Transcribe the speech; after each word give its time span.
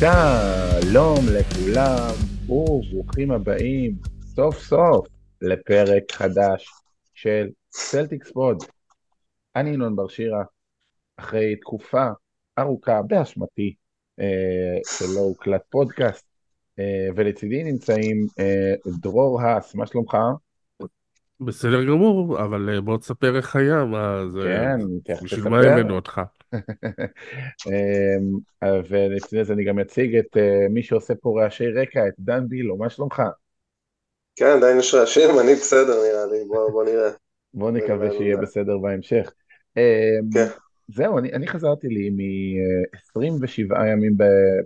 שלום 0.00 1.18
לכולם 1.32 2.14
וברוכים 2.48 3.30
הבאים 3.30 3.94
סוף 4.22 4.58
סוף 4.58 5.06
לפרק 5.42 6.12
חדש 6.12 6.68
של 7.14 7.48
סלטיקס 7.72 8.32
פוד. 8.32 8.56
אני 9.56 9.70
ינון 9.70 9.96
בר 9.96 10.08
שירה, 10.08 10.44
אחרי 11.16 11.56
תקופה 11.56 12.06
ארוכה 12.58 13.02
באשמתי 13.02 13.74
אה, 14.20 14.78
שלא 14.98 15.20
הוקלט 15.20 15.62
פודקאסט, 15.70 16.26
אה, 16.78 17.08
ולצידי 17.16 17.64
נמצאים 17.64 18.26
אה, 18.38 18.74
דרור 19.00 19.42
האס, 19.42 19.74
מה 19.74 19.86
שלומך? 19.86 20.16
בסדר 21.40 21.84
גמור, 21.84 22.42
אבל 22.44 22.70
אה, 22.74 22.80
בוא 22.80 22.98
תספר 22.98 23.36
איך 23.36 23.56
היה, 23.56 23.84
מה 23.84 24.22
זה... 24.28 24.40
כן, 24.40 24.78
תכף 25.04 25.22
בשביל 25.22 25.40
תספר. 25.40 25.50
מה 25.50 25.60
הבאנו 25.60 25.96
אותך? 25.96 26.20
אה, 28.62 28.80
ולצידי 28.88 29.44
זה 29.44 29.52
אני 29.52 29.64
גם 29.64 29.78
אציג 29.78 30.16
את 30.16 30.36
אה, 30.36 30.66
מי 30.70 30.82
שעושה 30.82 31.14
פה 31.14 31.40
רעשי 31.40 31.68
רקע, 31.68 32.08
את 32.08 32.14
דן 32.18 32.48
בילו, 32.48 32.76
מה 32.76 32.90
שלומך? 32.90 33.22
כן, 34.36 34.46
עדיין 34.56 34.78
יש 34.78 34.94
רעשים, 34.94 35.30
אני 35.40 35.54
בסדר 35.54 35.94
נראה 35.94 36.26
לי, 36.26 36.44
בוא, 36.72 36.84
נראה. 36.84 37.10
בוא 37.54 37.70
נקווה 37.70 38.10
שיהיה. 38.10 38.36
בסדר 38.36 38.78
בהמשך. 38.78 39.32
אה, 39.76 40.18
כן. 40.34 40.46
זהו, 40.88 41.18
אני, 41.18 41.32
אני 41.32 41.46
חזרתי 41.46 41.88
לי 41.88 42.10
מ-27 42.10 43.86
ימים 43.86 44.16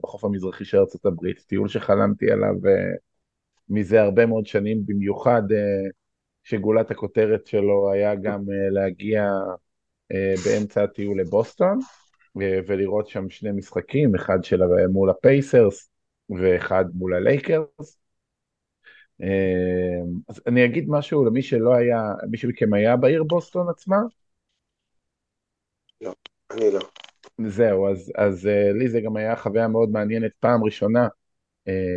בחוף 0.03 0.25
המזרחי 0.25 0.65
של 0.65 0.79
הברית, 1.05 1.39
טיול 1.47 1.69
שחלמתי 1.69 2.31
עליו 2.31 2.55
אה, 2.67 2.95
מזה 3.69 4.03
הרבה 4.03 4.27
מאוד 4.27 4.47
שנים, 4.47 4.87
במיוחד 4.87 5.43
אה, 5.53 5.91
שגולת 6.43 6.91
הכותרת 6.91 7.47
שלו 7.47 7.91
היה 7.93 8.15
גם 8.15 8.43
להגיע 8.71 9.31
באמצע 10.45 10.83
הטיול 10.83 11.21
לבוסטון, 11.21 11.79
אה, 12.43 12.59
ולראות 12.67 13.09
שם 13.09 13.31
שני 13.31 13.53
משחקים, 13.53 14.15
אחד 14.15 14.45
של 14.45 14.63
ה- 14.63 14.67
מול 14.93 15.11
הפייסרס 15.11 15.91
ואחד 16.31 16.85
מול 16.95 17.15
הלייקרס. 17.15 17.99
אה, 19.23 19.29
אז 20.29 20.41
אני 20.47 20.65
אגיד 20.65 20.85
משהו 20.89 21.25
למי 21.25 21.43
שלא 21.43 21.75
היה, 21.75 22.03
מישהו 22.31 22.49
מכם 22.49 22.75
היה 22.75 22.97
בעיר 22.97 23.25
בוסטון 23.25 23.69
עצמה? 23.69 23.97
אני 26.51 26.71
לא. 26.73 26.81
זהו, 27.49 27.89
אז, 27.89 28.13
אז 28.17 28.49
לי 28.75 28.89
זה 28.89 29.01
גם 29.01 29.17
היה 29.17 29.37
חוויה 29.37 29.69
מאוד 29.69 29.91
מעניינת, 29.91 30.31
פעם 30.41 30.65
ראשונה 30.65 31.09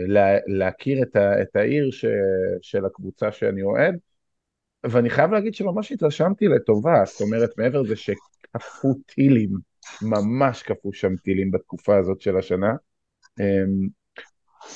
לה, 0.07 0.37
להכיר 0.47 1.03
את, 1.03 1.15
ה, 1.15 1.41
את 1.41 1.55
העיר 1.55 1.91
ש, 1.91 2.05
של 2.61 2.85
הקבוצה 2.85 3.31
שאני 3.31 3.61
אוהד, 3.63 3.97
ואני 4.83 5.09
חייב 5.09 5.31
להגיד 5.31 5.53
שממש 5.53 5.91
התרשמתי 5.91 6.47
לטובה, 6.47 7.03
זאת 7.05 7.21
אומרת, 7.21 7.49
מעבר 7.57 7.81
לזה 7.81 7.95
שכפו 7.95 8.93
טילים, 9.05 9.49
ממש 10.01 10.63
כפו 10.63 10.93
שם 10.93 11.15
טילים 11.15 11.51
בתקופה 11.51 11.97
הזאת 11.97 12.21
של 12.21 12.37
השנה, 12.37 12.73
um, 13.39 13.89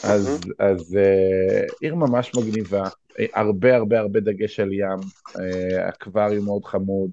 אז, 0.04 0.40
אז 0.60 0.98
uh, 0.98 1.76
עיר 1.82 1.96
ממש 1.96 2.36
מגניבה, 2.36 2.84
אה, 3.20 3.26
הרבה 3.34 3.76
הרבה 3.76 4.00
הרבה 4.00 4.20
דגש 4.20 4.60
על 4.60 4.74
ים, 4.74 5.00
uh, 5.30 5.90
אקווריום 5.90 6.46
מאוד 6.46 6.66
חמוד, 6.66 7.12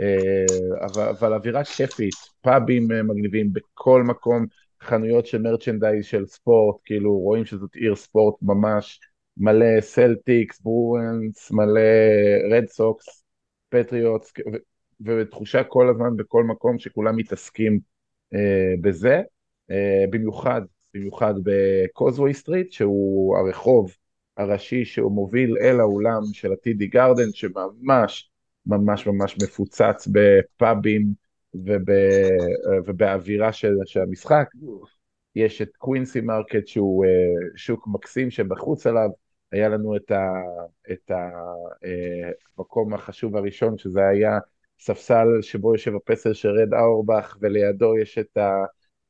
uh, 0.00 0.84
אבל, 0.84 1.08
אבל 1.08 1.34
אווירה 1.34 1.64
כיפית, 1.64 2.14
פאבים 2.40 2.88
uh, 2.90 3.02
מגניבים 3.02 3.52
בכל 3.52 4.02
מקום, 4.02 4.46
חנויות 4.82 5.26
של 5.26 5.42
merchandise 5.42 6.04
של 6.04 6.26
ספורט, 6.26 6.76
כאילו 6.84 7.18
רואים 7.18 7.44
שזאת 7.44 7.74
עיר 7.74 7.96
ספורט 7.96 8.34
ממש, 8.42 9.00
מלא 9.36 9.80
סלטיקס, 9.80 10.60
ברואנס, 10.60 11.50
מלא 11.50 11.80
רד 12.50 12.66
סוקס, 12.66 13.24
פטריוטס, 13.68 14.32
ותחושה 15.00 15.64
כל 15.64 15.88
הזמן 15.88 16.16
בכל 16.16 16.44
מקום 16.44 16.78
שכולם 16.78 17.16
מתעסקים 17.16 17.80
אה, 18.34 18.38
בזה, 18.80 19.22
אה, 19.70 19.74
במיוחד 20.10 20.62
במיוחד 20.96 21.34
בקוזווי 21.42 22.34
סטריט, 22.34 22.72
שהוא 22.72 23.36
הרחוב 23.38 23.92
הראשי 24.36 24.84
שהוא 24.84 25.12
מוביל 25.12 25.56
אל 25.60 25.80
האולם 25.80 26.22
של 26.32 26.52
הטידי 26.52 26.86
גרדן, 26.86 27.32
שממש 27.32 28.30
ממש 28.66 29.06
ממש 29.06 29.36
מפוצץ 29.42 30.08
בפאבים 30.12 31.06
וב, 31.54 31.88
ובאווירה 32.86 33.52
של, 33.52 33.74
של 33.84 34.00
המשחק. 34.00 34.46
יש 35.36 35.62
את 35.62 35.76
קווינסי 35.76 36.20
מרקט 36.20 36.66
שהוא 36.66 37.04
אה, 37.04 37.10
שוק 37.56 37.88
מקסים 37.88 38.30
שבחוץ 38.30 38.86
עליו, 38.86 39.08
היה 39.52 39.68
לנו 39.68 39.96
את, 39.96 40.10
ה, 40.10 40.32
את 40.92 41.10
המקום 42.58 42.94
החשוב 42.94 43.36
הראשון, 43.36 43.78
שזה 43.78 44.08
היה 44.08 44.38
ספסל 44.80 45.26
שבו 45.40 45.74
יושב 45.74 45.94
הפסל 45.94 46.32
של 46.32 46.48
רד 46.48 46.74
אורבך, 46.74 47.36
ולידו 47.40 47.98
יש 47.98 48.18
את 48.18 48.38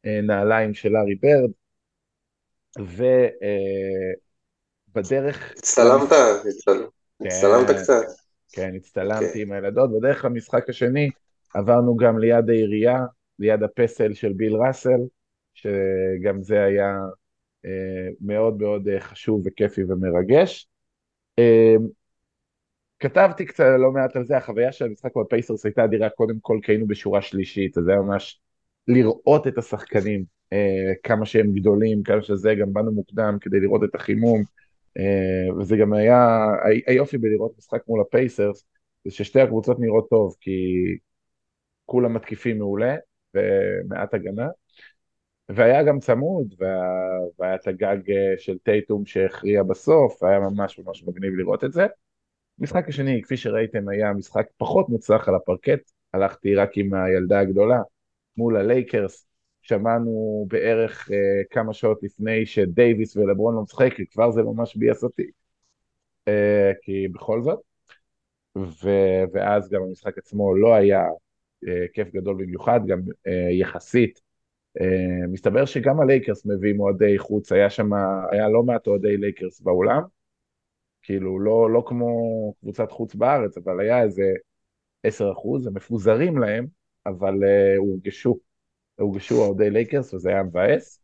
הנעליים 0.04 0.74
של 0.74 0.88
לארי 0.88 1.14
ברד. 1.14 1.50
ובדרך... 4.94 5.52
הצטלמת? 5.58 6.12
הצטל- 6.12 6.86
כן. 7.18 7.26
הצטלמת 7.26 7.70
קצת? 7.70 8.04
כן, 8.52 8.74
הצטלמתי 8.76 9.32
כן. 9.32 9.40
עם 9.40 9.52
הילדות, 9.52 9.90
בדרך 9.98 10.24
למשחק 10.24 10.68
השני 10.68 11.10
עברנו 11.54 11.96
גם 11.96 12.18
ליד 12.18 12.50
העירייה, 12.50 12.98
ליד 13.38 13.62
הפסל 13.62 14.14
של 14.14 14.32
ביל 14.32 14.56
ראסל, 14.56 15.00
שגם 15.54 16.42
זה 16.42 16.64
היה 16.64 16.86
אה, 16.86 17.25
מאוד 18.20 18.60
מאוד 18.62 18.88
אה, 18.88 19.00
חשוב 19.00 19.42
וכיפי 19.44 19.84
ומרגש. 19.84 20.68
אה, 21.38 21.76
כתבתי 22.98 23.46
קצת 23.46 23.64
לא 23.78 23.92
מעט 23.92 24.16
על 24.16 24.24
זה, 24.24 24.36
החוויה 24.36 24.72
של 24.72 24.84
המשחק 24.84 25.16
בפייסרס 25.16 25.64
הייתה 25.64 25.84
אדירה 25.84 26.08
קודם 26.08 26.38
כל 26.40 26.58
כי 26.62 26.72
היינו 26.72 26.86
בשורה 26.86 27.22
שלישית, 27.22 27.78
אז 27.78 27.84
זה 27.84 27.90
היה 27.90 28.00
ממש 28.00 28.40
לראות 28.88 29.46
את 29.46 29.58
השחקנים, 29.58 30.24
אה, 30.52 30.92
כמה 31.02 31.26
שהם 31.26 31.52
גדולים, 31.52 32.02
כמה 32.02 32.22
שזה, 32.22 32.54
גם 32.54 32.72
באנו 32.72 32.92
מוקדם 32.92 33.36
כדי 33.40 33.60
לראות 33.60 33.84
את 33.84 33.94
החימום, 33.94 34.42
אה, 34.98 35.54
וזה 35.58 35.76
גם 35.76 35.92
היה, 35.92 36.46
היופי 36.86 37.18
בלראות 37.18 37.52
משחק 37.58 37.82
מול 37.88 38.00
הפייסרס, 38.00 38.64
זה 39.04 39.10
ששתי 39.10 39.40
הקבוצות 39.40 39.80
נראות 39.80 40.06
טוב, 40.10 40.36
כי 40.40 40.50
כולם 41.86 42.14
מתקיפים 42.14 42.58
מעולה, 42.58 42.96
ומעט 43.34 44.14
הגנה, 44.14 44.46
והיה 45.48 45.82
גם 45.82 45.98
צמוד, 46.00 46.54
וה- 46.58 47.18
והיה 47.38 47.54
את 47.54 47.66
הגג 47.66 48.10
אה, 48.10 48.34
של 48.38 48.58
טייטום 48.58 49.06
שהכריע 49.06 49.62
בסוף, 49.62 50.22
היה 50.22 50.40
ממש 50.40 50.78
ממש 50.78 51.04
מגניב 51.04 51.34
לראות 51.34 51.64
את 51.64 51.72
זה. 51.72 51.86
המשחק 52.60 52.88
השני, 52.88 53.22
כפי 53.22 53.36
שראיתם, 53.36 53.88
היה 53.88 54.12
משחק 54.12 54.46
פחות 54.58 54.88
מוצלח 54.88 55.28
על 55.28 55.34
הפרקט, 55.34 55.92
הלכתי 56.14 56.54
רק 56.54 56.70
עם 56.78 56.94
הילדה 56.94 57.40
הגדולה 57.40 57.80
מול 58.36 58.56
הלייקרס, 58.56 59.26
שמענו 59.62 60.46
בערך 60.50 61.10
אה, 61.12 61.16
כמה 61.50 61.72
שעות 61.74 62.02
לפני 62.02 62.46
שדייוויס 62.46 63.16
ולברון 63.16 63.54
לא 63.54 63.62
משחק, 63.62 63.94
כבר 64.12 64.30
זה 64.30 64.42
ממש 64.42 64.76
ביאס 64.76 65.04
אותי, 65.04 65.26
אה, 66.28 66.72
כי 66.82 67.08
בכל 67.08 67.42
זאת, 67.42 67.60
ו, 68.58 68.88
ואז 69.32 69.68
גם 69.70 69.82
המשחק 69.82 70.18
עצמו 70.18 70.56
לא 70.56 70.74
היה 70.74 71.02
אה, 71.68 71.86
כיף 71.92 72.08
גדול 72.14 72.36
במיוחד, 72.36 72.80
גם 72.86 73.00
אה, 73.26 73.48
יחסית, 73.52 74.20
מסתבר 75.28 75.64
שגם 75.64 76.00
הלייקרס 76.00 76.46
מביאים 76.46 76.80
אוהדי 76.80 77.18
חוץ, 77.18 77.52
היה 77.52 77.70
שם, 77.70 77.92
היה 78.30 78.48
לא 78.48 78.62
מעט 78.62 78.86
אוהדי 78.86 79.16
לייקרס 79.16 79.60
באולם, 79.60 80.02
כאילו 81.02 81.40
לא, 81.40 81.70
לא 81.70 81.84
כמו 81.86 82.08
קבוצת 82.60 82.90
חוץ 82.90 83.14
בארץ, 83.14 83.58
אבל 83.58 83.80
היה 83.80 84.02
איזה 84.02 84.32
10 85.02 85.32
אחוז, 85.32 85.66
הם 85.66 85.74
מפוזרים 85.74 86.38
להם, 86.38 86.66
אבל 87.06 87.34
uh, 87.34 87.76
הורגשו, 87.76 88.38
הורגשו 88.98 89.34
אוהדי 89.34 89.70
לייקרס 89.70 90.14
וזה 90.14 90.28
היה 90.28 90.42
מבאס. 90.42 91.00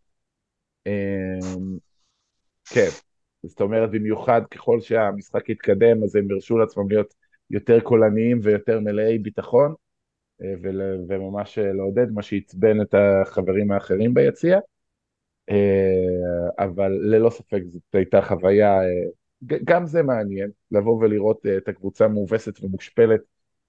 Um, 0.89 1.61
כן, 2.65 2.89
זאת 3.43 3.61
אומרת 3.61 3.91
במיוחד 3.91 4.41
ככל 4.51 4.81
שהמשחק 4.81 5.51
התקדם 5.51 6.03
אז 6.05 6.17
הם 6.17 6.31
הרשו 6.31 6.59
לעצמם 6.59 6.89
להיות 6.89 7.15
יותר 7.51 7.81
קולניים 7.81 8.41
ויותר 8.43 8.81
מלאי 8.81 9.19
ביטחון 9.19 9.75
וממש 11.09 11.59
uh, 11.59 11.63
לעודד 11.63 12.11
מה 12.11 12.23
שעצבן 12.23 12.81
את 12.81 12.95
החברים 12.95 13.73
האחרים 13.73 14.15
ביציע. 14.15 14.59
Uh, 15.51 15.55
אבל 16.59 16.93
ללא 16.93 17.31
ספק 17.31 17.63
זאת 17.67 17.83
הייתה 17.93 18.23
חוויה 18.23 18.81
גם 19.47 19.87
זה 19.87 20.03
מעניין, 20.03 20.51
לבוא 20.71 20.99
ולראות 21.01 21.47
אה, 21.47 21.57
את 21.57 21.69
הקבוצה 21.69 22.09
מאובסת 22.09 22.65
ומושפלת, 22.65 23.21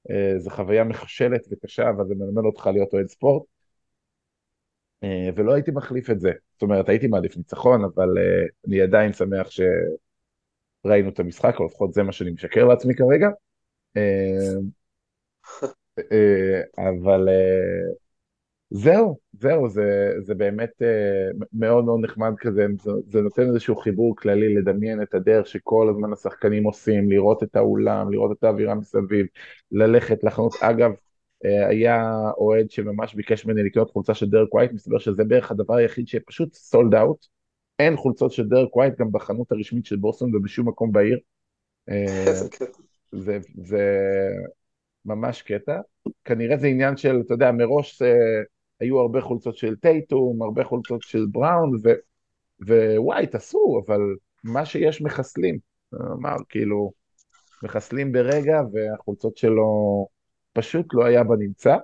אה, 0.09 0.33
זו 0.39 0.49
חוויה 0.49 0.83
מחשלת 0.83 1.47
וקשה, 1.51 1.89
אבל 1.89 2.07
זה 2.07 2.15
מלמד 2.15 2.43
אותך 2.45 2.69
להיות 2.73 2.93
אוהד 2.93 3.07
ספורט, 3.07 3.43
אה, 5.03 5.29
ולא 5.35 5.53
הייתי 5.53 5.71
מחליף 5.71 6.09
את 6.09 6.19
זה. 6.19 6.31
זאת 6.53 6.61
אומרת, 6.61 6.89
הייתי 6.89 7.07
מעדיף 7.07 7.37
ניצחון, 7.37 7.83
אבל 7.83 8.17
אה, 8.17 8.45
אני 8.67 8.81
עדיין 8.81 9.13
שמח 9.13 9.47
שראינו 9.49 11.09
את 11.09 11.19
המשחק, 11.19 11.55
או 11.59 11.65
לפחות 11.65 11.93
זה 11.93 12.03
מה 12.03 12.11
שאני 12.11 12.31
משקר 12.31 12.65
לעצמי 12.65 12.93
כרגע. 12.95 13.27
אה, 15.99 16.61
אבל 16.77 17.29
אה, 17.29 17.93
זהו, 18.69 19.17
זהו, 19.33 19.69
זה, 19.69 20.13
זה 20.19 20.35
באמת 20.35 20.81
אה, 20.81 21.45
מאוד 21.53 21.85
מאוד 21.85 21.99
נחמד 22.03 22.33
כזה, 22.37 22.65
זה, 22.81 22.91
זה 23.07 23.21
נותן 23.21 23.47
איזשהו 23.47 23.75
חיבור 23.75 24.15
כללי 24.15 24.55
לדמיין 24.55 25.01
את 25.01 25.13
הדרך 25.13 25.47
שכל 25.47 25.89
הזמן 25.89 26.13
השחקנים 26.13 26.63
עושים, 26.63 27.11
לראות 27.11 27.43
את 27.43 27.55
האולם, 27.55 28.11
לראות 28.11 28.37
את 28.37 28.43
האווירה 28.43 28.75
מסביב, 28.75 29.25
ללכת 29.71 30.23
לחנות. 30.23 30.53
אגב, 30.61 30.91
היה 31.69 32.11
אוהד 32.37 32.71
שממש 32.71 33.15
ביקש 33.15 33.45
ממני 33.45 33.63
לקנות 33.63 33.91
חולצה 33.91 34.13
של 34.13 34.29
דרק 34.29 34.53
ווייט, 34.53 34.71
מסתבר 34.71 34.99
שזה 34.99 35.23
בערך 35.23 35.51
הדבר 35.51 35.75
היחיד 35.75 36.07
שפשוט 36.07 36.53
sold 36.53 36.95
out. 36.95 37.25
אין 37.79 37.95
חולצות 37.95 38.31
של 38.31 38.47
דרק 38.47 38.75
ווייט 38.75 38.99
גם 38.99 39.11
בחנות 39.11 39.51
הרשמית 39.51 39.85
של 39.85 39.95
בוסטון 39.95 40.35
ובשום 40.35 40.67
מקום 40.67 40.91
בעיר. 40.91 41.19
זה, 43.11 43.39
זה 43.55 43.89
ממש 45.05 45.41
קטע. 45.41 45.79
כנראה 46.25 46.57
זה 46.57 46.67
עניין 46.67 46.97
של, 46.97 47.21
אתה 47.25 47.33
יודע, 47.33 47.51
מראש 47.51 47.99
זה, 47.99 48.13
היו 48.79 48.99
הרבה 48.99 49.21
חולצות 49.21 49.57
של 49.57 49.75
טייטום, 49.75 50.43
הרבה 50.43 50.63
חולצות 50.63 51.01
של 51.01 51.25
בראון, 51.31 51.71
ו, 52.67 52.95
ווייט 52.97 53.35
עשו, 53.35 53.81
אבל 53.85 53.99
מה 54.43 54.65
שיש 54.65 55.01
מחסלים. 55.01 55.57
אמר, 55.93 56.35
כאילו, 56.49 56.91
מחסלים 57.63 58.11
ברגע, 58.11 58.61
והחולצות 58.73 59.37
שלו 59.37 60.07
פשוט 60.53 60.85
לא 60.93 61.05
היה 61.05 61.23
בנמצא. 61.23 61.75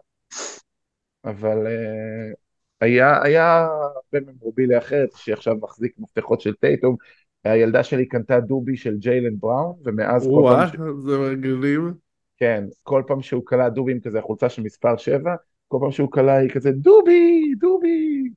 אבל 1.26 1.68
אה, 1.68 2.34
היה, 2.82 3.24
היה 3.24 3.68
בממוביליה 4.14 4.78
אחרת, 4.78 5.10
שעכשיו 5.16 5.56
מחזיק 5.62 5.94
מפתחות 6.00 6.42
של 6.42 6.54
טייטום. 6.54 6.96
הילדה 7.44 7.84
שלי 7.84 8.06
קנתה 8.06 8.40
דובי 8.40 8.78
של 8.78 8.98
ג'יילן 8.98 9.40
בראון, 9.40 9.76
ומאז 9.84 10.24
כל 10.24 10.30
וואה, 10.30 10.68
פעם, 10.68 10.68
ש... 10.68 11.04
זה 11.04 11.18
מגניב. 11.32 11.82
כן, 12.40 12.64
כל 12.84 13.04
פעם 13.08 13.22
שהוא 13.22 13.44
קלע 13.46 13.70
דובים 13.70 14.02
כזה, 14.02 14.20
החולצה 14.20 14.50
של 14.50 14.62
מספר 14.62 14.98
7, 14.98 15.36
כל 15.68 15.78
פעם 15.82 15.92
שהוא 15.92 16.12
קלע 16.12 16.34
היא 16.34 16.50
כזה 16.50 16.72
דובי, 16.72 17.54
דובי. 17.60 18.30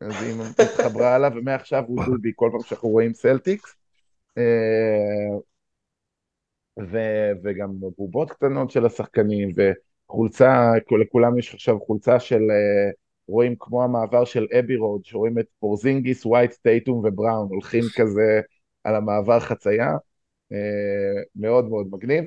אז 0.00 0.22
היא 0.22 0.34
התחברה 0.58 1.14
עליו, 1.14 1.32
ומעכשיו 1.36 1.84
הוא 1.86 2.04
דובי, 2.04 2.32
כל 2.36 2.48
פעם 2.52 2.60
שאנחנו 2.60 2.88
רואים 2.88 3.14
סלטיקס. 3.14 3.76
אה, 4.38 5.38
ו- 6.80 7.32
וגם 7.42 7.70
בובות 7.98 8.30
קטנות 8.30 8.70
של 8.70 8.86
השחקנים, 8.86 9.48
וחולצה, 10.08 10.72
לכולם 11.00 11.38
יש 11.38 11.54
עכשיו 11.54 11.80
חולצה 11.80 12.20
של, 12.20 12.42
אה, 12.50 12.90
רואים 13.28 13.54
כמו 13.58 13.84
המעבר 13.84 14.24
של 14.24 14.46
Abbey 14.58 14.76
Road, 14.76 15.04
שרואים 15.04 15.38
את 15.38 15.46
פורזינגיס, 15.60 16.26
ווייט, 16.26 16.52
טייטום 16.52 16.98
ובראון, 17.04 17.48
הולכים 17.48 17.82
כזה 17.96 18.40
על 18.84 18.94
המעבר 18.94 19.40
חצייה, 19.40 19.90
אה, 20.52 21.22
מאוד 21.36 21.68
מאוד 21.68 21.86
מגניב. 21.90 22.24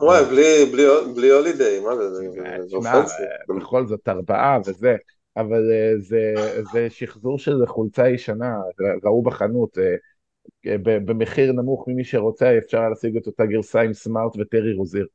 וואי, 0.00 0.24
בלי- 0.24 0.72
בלי- 1.14 1.30
הולידיי, 1.30 1.80
מה 1.80 1.96
זה? 1.96 2.10
זה- 2.14 2.20
תשמע, 2.66 2.76
offensive. 2.76 3.26
אה, 3.50 3.56
בכל 3.56 3.86
זאת 3.86 4.08
ארבעה 4.08 4.58
וזה, 4.66 4.96
אבל 5.36 5.70
אה, 5.72 5.92
זה, 6.72 6.90
שחזור 6.90 7.38
של 7.38 7.66
חולצה 7.66 8.08
ישנה, 8.08 8.56
ראו 9.04 9.22
בחנות, 9.22 9.78
אה, 9.78 9.96
במחיר 10.82 11.52
נמוך 11.52 11.88
ממי 11.88 12.04
שרוצה, 12.04 12.58
אפשר 12.58 12.78
היה 12.78 12.88
להשיג 12.88 13.16
את 13.16 13.26
אותה 13.26 13.46
גרסה 13.46 13.80
עם 13.80 13.92
סמארט 13.92 14.32
וטרי 14.38 14.74
רוזיר. 14.74 15.06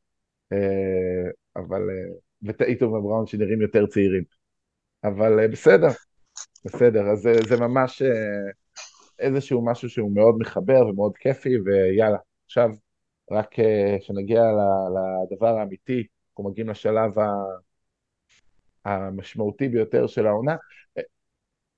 אה, 0.54 1.32
אבל, 1.56 1.82
אה, 1.90 2.14
וטעיתו 2.44 2.86
ובראון 2.86 3.26
שנראים 3.26 3.62
יותר 3.62 3.86
צעירים. 3.86 4.24
אבל 5.04 5.40
אה, 5.40 5.48
בסדר, 5.48 5.88
בסדר, 6.66 7.08
אז 7.12 7.20
זה, 7.20 7.34
זה 7.48 7.58
ממש 7.58 8.02
אה, 8.02 8.52
איזשהו 9.20 9.66
משהו 9.66 9.90
שהוא 9.90 10.16
מאוד 10.16 10.36
מחבר 10.40 10.88
ומאוד 10.88 11.18
כיפי, 11.18 11.50
ויאללה, 11.66 12.18
עכשיו 12.46 12.70
רק 13.32 13.60
אה, 13.60 13.98
שנגיע 14.02 14.42
ל- 14.42 15.26
לדבר 15.26 15.58
האמיתי, 15.58 16.08
אנחנו 16.32 16.50
מגיעים 16.50 16.70
לשלב 16.70 17.12
המשמעותי 18.86 19.70
ביותר 19.70 20.08
של 20.08 20.28
העונה. 20.28 20.56
אה, 20.98 21.04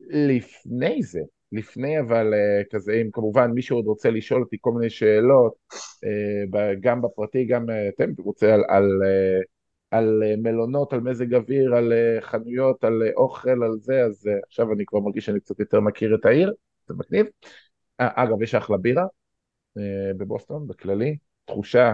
לפני 0.09 1.03
זה, 1.03 1.21
לפני 1.51 1.99
אבל 1.99 2.33
אה, 2.33 2.63
כזה, 2.71 2.93
אם 2.93 3.09
כמובן 3.13 3.51
מישהו 3.51 3.77
עוד 3.77 3.85
רוצה 3.85 4.09
לשאול 4.09 4.41
אותי 4.41 4.57
כל 4.61 4.71
מיני 4.71 4.89
שאלות, 4.89 5.53
גם 6.81 7.01
בפרטי, 7.01 7.45
גם 7.45 7.65
אתם 7.95 8.11
רוצה 8.17 8.53
על, 8.53 8.63
על, 8.69 8.85
על 9.91 10.23
מלונות, 10.37 10.93
על 10.93 10.99
מזג 10.99 11.33
אוויר, 11.35 11.75
על 11.75 11.93
חנויות, 12.21 12.83
על 12.83 13.01
אוכל, 13.15 13.63
על 13.63 13.77
זה, 13.79 14.03
אז 14.05 14.29
עכשיו 14.47 14.73
אני 14.73 14.85
כבר 14.85 14.99
מרגיש 14.99 15.25
שאני 15.25 15.39
קצת 15.39 15.59
יותר 15.59 15.79
מכיר 15.79 16.15
את 16.15 16.25
העיר, 16.25 16.53
זה 16.87 16.93
מגניב. 16.93 17.25
אגב, 17.97 18.41
יש 18.41 18.55
אחלה 18.55 18.77
בירה 18.77 19.05
בבוסטון, 20.17 20.67
בכללי, 20.67 21.17
תחושה 21.45 21.93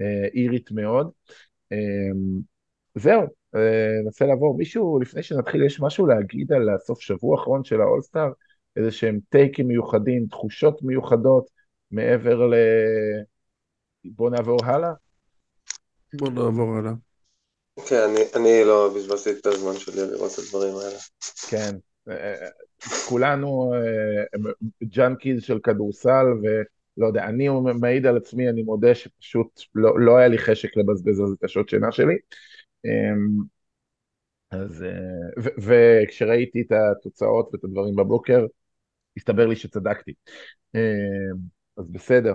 אה, 0.00 0.28
אירית 0.34 0.70
מאוד. 0.70 1.10
אה, 1.72 1.76
זהו, 2.94 3.22
אה, 3.54 4.00
ננסה 4.04 4.26
לעבור. 4.26 4.56
מישהו, 4.56 5.00
לפני 5.00 5.22
שנתחיל, 5.22 5.64
יש 5.66 5.80
משהו 5.80 6.06
להגיד 6.06 6.52
על 6.52 6.68
הסוף 6.68 7.00
שבוע 7.00 7.38
האחרון 7.38 7.64
של 7.64 7.80
האולסטאר? 7.80 8.28
איזה 8.76 8.90
שהם 8.90 9.18
takes 9.28 9.68
מיוחדים, 9.68 10.26
תחושות 10.30 10.82
מיוחדות, 10.82 11.46
מעבר 11.90 12.46
ל... 12.46 12.54
בוא 14.04 14.30
נעבור 14.30 14.64
הלאה? 14.64 14.92
בוא 16.14 16.30
נעבור 16.30 16.76
הלאה. 16.76 16.92
כן, 17.88 18.02
אני- 18.10 18.24
אני 18.34 18.64
לא 18.64 18.92
בזבזתי 18.96 19.30
את 19.30 19.46
הזמן 19.46 19.72
שלי 19.78 20.10
לראות 20.10 20.32
את 20.34 20.38
הדברים 20.38 20.74
האלה. 20.74 20.98
כן. 21.50 21.76
אה, 22.10 22.48
כולנו 23.08 23.72
junkies 24.84 25.42
של 25.42 25.58
כדורסל, 25.62 26.26
ולא 26.98 27.06
יודע, 27.06 27.24
אני 27.24 27.48
מעיד 27.80 28.06
על 28.06 28.16
עצמי, 28.16 28.48
אני 28.48 28.62
מודה 28.62 28.94
שפשוט 28.94 29.60
לא, 29.74 30.00
לא 30.00 30.16
היה 30.16 30.28
לי 30.28 30.38
חשק 30.38 30.76
לבזבז 30.76 31.20
על 31.20 31.26
זה 31.26 31.34
את 31.38 31.44
השעות 31.44 31.68
שינה 31.68 31.92
שלי. 31.92 32.14
אמ, 32.84 33.42
אז, 34.50 34.82
אה, 34.82 35.42
וכשראיתי 35.58 36.60
את 36.60 36.72
התוצאות 36.72 37.48
ואת 37.52 37.64
הדברים 37.64 37.96
בבוקר, 37.96 38.46
הסתבר 39.16 39.46
לי 39.46 39.56
שצדקתי. 39.56 40.12
אמ, 40.74 40.80
אז 41.76 41.90
בסדר. 41.90 42.34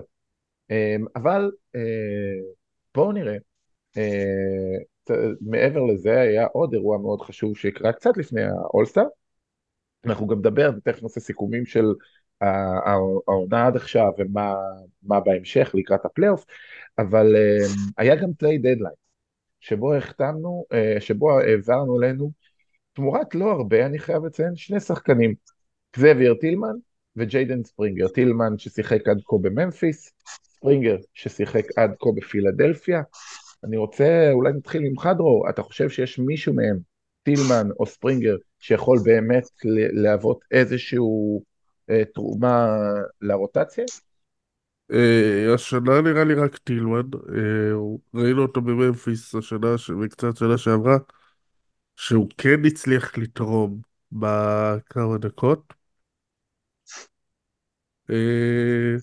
אמ, 0.72 1.06
אבל 1.16 1.52
אה, 1.76 1.82
בואו 2.96 3.12
נראה. 3.12 3.38
אה, 3.98 5.16
מעבר 5.42 5.84
לזה 5.84 6.20
היה 6.20 6.46
עוד 6.46 6.74
אירוע 6.74 6.98
מאוד 6.98 7.22
חשוב 7.22 7.58
שקרה 7.58 7.94
קצת 7.94 8.18
לפני 8.18 8.42
האולסטאר. 8.44 9.04
אנחנו 10.06 10.28
גם 10.28 10.40
נדבר, 10.40 10.72
ותכף 10.78 11.04
נעשה 11.04 11.20
סיכומים 11.20 11.66
של 11.66 11.86
העונה 13.28 13.68
עד 13.68 13.76
עכשיו 13.76 14.12
ומה 14.18 14.56
מה 15.04 15.20
בהמשך 15.20 15.72
לקראת 15.74 16.06
הפלייאוף, 16.06 16.46
אבל 16.98 17.36
אה, 17.36 17.66
היה 17.98 18.16
גם 18.16 18.34
trade 18.34 18.62
deadline, 18.62 18.96
שבו 19.60 19.94
החתמנו, 19.94 20.66
אה, 20.74 20.96
שבו 21.00 21.40
העברנו 21.40 22.02
אלינו 22.02 22.32
תמורת 22.94 23.36
לא 23.36 23.52
הרבה, 23.52 23.86
אני 23.86 24.00
חייב 24.00 24.26
לציין, 24.26 24.56
שני 24.56 24.80
שחקנים, 24.80 25.34
קזוויר 25.92 26.34
טילמן 26.34 26.76
וג'יידן 27.16 27.64
ספרינגר. 27.64 28.08
טילמן 28.08 28.58
ששיחק 28.58 29.08
עד 29.08 29.22
כה 29.26 29.36
בממפיס, 29.42 30.12
ספרינגר 30.44 30.98
ששיחק 31.14 31.66
עד 31.78 31.92
כה 32.00 32.10
בפילדלפיה. 32.16 33.02
אני 33.64 33.78
רוצה, 33.78 34.30
אולי 34.32 34.54
נתחיל 34.54 34.82
ממך 34.82 35.10
דרור, 35.18 35.50
אתה 35.50 35.62
חושב 35.62 35.90
שיש 35.90 36.20
מישהו 36.20 36.54
מהם, 36.54 36.80
טילמן 37.24 37.70
או 37.80 37.86
ספרינגר, 37.86 38.36
שיכול 38.60 39.00
באמת 39.04 39.44
להוות 39.94 40.40
איזשהו 40.52 41.44
תרומה 42.14 42.78
לרוטציה? 43.22 43.86
אה, 44.92 45.54
השנה 45.54 46.02
נראה 46.02 46.24
לי 46.24 46.34
רק 46.34 46.58
טילמן, 46.58 47.10
אה, 47.36 48.20
ראינו 48.22 48.42
אותו 48.42 48.62
בממפיס 48.62 49.36
השנה 49.36 49.76
וקצת 50.02 50.38
שנה 50.38 50.58
שעברה, 50.58 50.98
שהוא 51.96 52.28
כן 52.38 52.66
הצליח 52.66 53.18
לתרום 53.18 53.82
בכמה 54.12 55.18
דקות. 55.18 55.74
אה, 58.10 58.96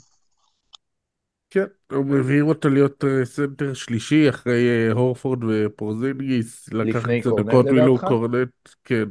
כן, 1.51 1.65
הם 1.91 2.21
מביאים 2.21 2.47
אותו 2.47 2.69
להיות 2.69 3.05
אה, 3.05 3.25
סנטר 3.25 3.75
שלישי 3.75 4.29
אחרי 4.29 4.69
אה, 4.69 4.93
הורפורד 4.93 5.45
ופורזינגיס, 5.45 6.69
לקח 6.73 7.07
קצת 7.21 7.31
דקות 7.47 7.67
לדעתך? 7.67 8.05
קורנט, 8.09 8.51
כן. 8.85 9.05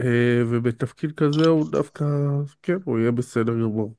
אה, 0.00 0.42
ובתפקיד 0.50 1.12
כזה 1.12 1.48
הוא 1.48 1.70
דווקא, 1.70 2.04
כן, 2.62 2.76
הוא 2.84 2.98
יהיה 2.98 3.10
בסדר 3.10 3.52
גמור. 3.52 3.94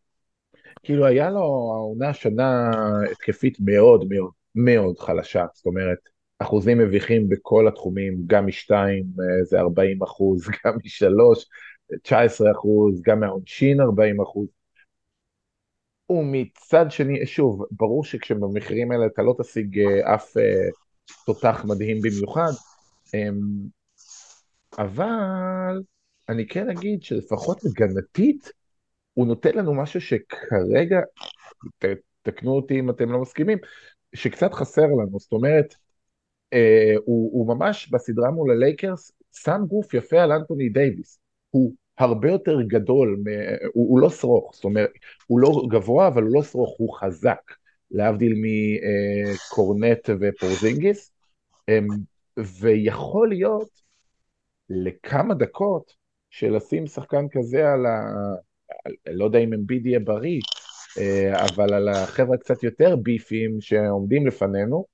כאילו 0.84 1.06
היה 1.06 1.30
לו 1.30 1.40
העונה 1.74 2.14
שנה 2.14 2.72
התקפית 3.12 3.58
מאוד 3.60 4.06
מאוד 4.10 4.32
מאוד 4.56 5.00
חלשה, 5.00 5.46
זאת 5.54 5.66
אומרת, 5.66 5.98
אחוזים 6.40 6.78
מביכים 6.78 7.30
בכל 7.30 7.68
התחומים, 7.68 8.18
גם 8.28 8.48
משתיים 8.48 9.04
אה, 9.04 9.44
זה 9.44 9.60
40 9.60 10.04
אחוז, 10.04 10.48
גם 10.66 10.74
משלוש 10.86 11.46
19 12.02 12.52
אחוז, 12.52 13.02
גם 13.02 13.20
מהעונשין 13.20 13.82
40 13.82 14.22
אחוז. 14.22 14.48
ומצד 16.10 16.86
שני, 16.90 17.26
שוב, 17.26 17.66
ברור 17.72 18.04
שכשבמחירים 18.06 18.92
האלה 18.92 19.06
אתה 19.06 19.22
לא 19.22 19.36
תשיג 19.42 19.80
אה, 19.80 20.16
אף 20.16 20.34
תותח 21.26 21.66
מדהים 21.68 21.98
במיוחד, 22.02 22.52
אמ, 23.14 23.40
אבל 24.78 25.82
אני 26.30 26.48
כן 26.48 26.70
אגיד 26.70 27.04
שלפחות 27.04 27.60
הגנתית, 27.66 28.52
הוא 29.14 29.28
נותן 29.28 29.58
לנו 29.58 29.74
משהו 29.74 30.02
שכרגע, 30.02 31.00
ת, 31.80 31.86
תקנו 32.22 32.52
אותי 32.52 32.80
אם 32.80 32.90
אתם 32.90 33.12
לא 33.12 33.22
מסכימים, 33.22 33.58
שקצת 34.16 34.54
חסר 34.54 34.86
לנו, 34.86 35.20
זאת 35.20 35.32
אומרת, 35.32 35.76
אה, 36.54 36.94
הוא, 37.06 37.32
הוא 37.34 37.56
ממש 37.56 37.90
בסדרה 37.90 38.32
מול 38.32 38.52
הלייקרס 38.52 39.12
שם 39.32 39.62
גוף 39.68 39.94
יפה 39.94 40.22
על 40.22 40.32
אנטוני 40.32 40.70
דייוויס, 40.70 41.20
הוא 41.50 41.74
הרבה 41.98 42.32
יותר 42.32 42.62
גדול, 42.62 43.18
מ, 43.26 43.30
הוא, 43.74 43.90
הוא 43.90 44.00
לא 44.00 44.10
שרוך, 44.10 44.52
זאת 44.56 44.64
אומרת, 44.64 44.90
הוא 45.28 45.40
לא 45.40 45.52
גבוה 45.70 46.08
אבל 46.08 46.24
הוא 46.24 46.34
לא 46.34 46.44
שרוך, 46.44 46.76
הוא 46.78 46.98
חזק, 47.00 47.42
להבדיל 47.92 48.34
מקורנט 48.36 50.10
ופורזינגיס, 50.20 51.12
אמ, 51.70 51.88
ויכול 52.38 53.30
להיות 53.30 53.84
לכמה 54.74 55.34
דקות 55.34 55.94
שלשים 56.30 56.88
שחקן 56.88 57.26
כזה 57.32 57.72
על 57.72 57.86
ה... 57.86 58.00
לא 59.08 59.26
יודע 59.26 59.40
אם 59.40 59.54
אמביד 59.54 59.86
יהיה 59.86 60.00
בריא, 60.00 60.42
אה, 60.98 61.46
אבל 61.46 61.74
על 61.74 61.90
החבר'ה 61.90 62.38
קצת 62.38 62.64
יותר 62.64 62.96
ביפים 62.96 63.62
שעומדים 63.62 64.28
לפנינו, 64.28 64.86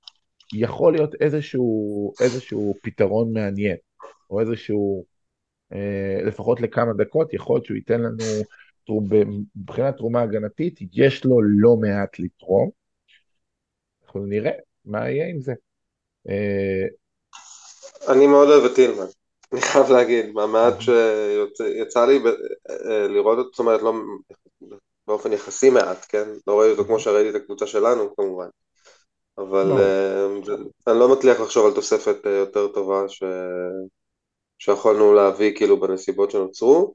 יכול 0.54 0.92
להיות 0.92 1.14
איזשהו, 1.20 2.12
איזשהו 2.20 2.74
פתרון 2.82 3.32
מעניין, 3.32 3.76
או 4.30 4.40
איזשהו, 4.40 5.04
אה, 5.72 6.22
לפחות 6.26 6.60
לכמה 6.60 6.92
דקות, 6.92 7.34
יכול 7.34 7.56
להיות 7.56 7.64
שהוא 7.64 7.76
ייתן 7.76 8.00
לנו, 8.00 8.24
מבחינת 9.56 9.96
תרומה 9.96 10.22
הגנתית, 10.22 10.80
יש 10.92 11.24
לו 11.24 11.42
לא 11.42 11.76
מעט 11.76 12.18
לתרום. 12.18 12.70
אנחנו 14.04 14.26
נראה 14.26 14.52
מה 14.84 15.10
יהיה 15.10 15.28
עם 15.28 15.40
זה. 15.40 15.52
אה, 16.28 16.86
אני 18.12 18.26
מאוד 18.26 18.48
אוהב 18.48 18.64
את 18.64 18.74
טילמן, 18.74 19.04
אני 19.52 19.60
חייב 19.60 19.90
להגיד, 19.90 20.32
מהמעט 20.32 20.74
שיצא 20.80 22.06
לי 22.06 22.18
לראות 23.08 23.38
אותו, 23.38 23.50
זאת 23.50 23.58
אומרת, 23.58 23.82
לא, 23.82 23.92
באופן 25.06 25.32
יחסי 25.32 25.70
מעט, 25.70 26.06
כן? 26.08 26.28
לא 26.46 26.60
ראיתי 26.60 26.72
אותו 26.72 26.84
כמו 26.84 26.98
שראיתי 27.00 27.30
את 27.30 27.42
הקבוצה 27.42 27.66
שלנו 27.66 28.16
כמובן. 28.16 28.48
אבל 29.38 29.66
לא. 29.66 29.76
uh, 29.76 30.90
אני 30.90 30.98
לא 30.98 31.12
מצליח 31.12 31.40
לחשוב 31.40 31.66
על 31.66 31.74
תוספת 31.74 32.26
uh, 32.26 32.28
יותר 32.28 32.68
טובה 32.68 33.08
ש... 33.08 33.22
שיכולנו 34.58 35.14
להביא 35.14 35.56
כאילו 35.56 35.80
בנסיבות 35.80 36.30
שנוצרו. 36.30 36.94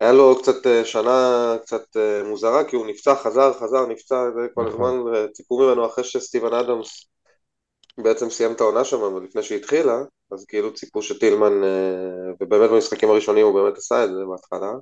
היה 0.00 0.12
לו 0.12 0.38
קצת 0.38 0.84
שנה 0.84 1.56
קצת 1.62 1.96
מוזרה 2.24 2.64
כי 2.64 2.76
הוא 2.76 2.86
נפצע, 2.86 3.14
חזר, 3.14 3.52
חזר, 3.52 3.86
נפצע, 3.86 4.30
זה 4.34 4.46
כל 4.54 4.64
נכון. 4.68 4.98
הזמן 4.98 5.26
ציפו 5.32 5.58
ממנו 5.58 5.86
אחרי 5.86 6.04
שסטיבן 6.04 6.54
אדמס 6.54 7.08
בעצם 8.02 8.30
סיים 8.30 8.52
את 8.52 8.60
העונה 8.60 8.84
שם, 8.84 9.24
לפני 9.24 9.42
שהתחילה, 9.42 10.02
אז 10.32 10.44
כאילו 10.44 10.74
ציפו 10.74 11.02
שטילמן, 11.02 11.62
uh, 11.62 12.36
ובאמת 12.40 12.70
במשחקים 12.70 13.10
הראשונים 13.10 13.46
הוא 13.46 13.54
באמת 13.54 13.78
עשה 13.78 14.04
את 14.04 14.10
זה 14.10 14.20
בהתחלה, 14.30 14.72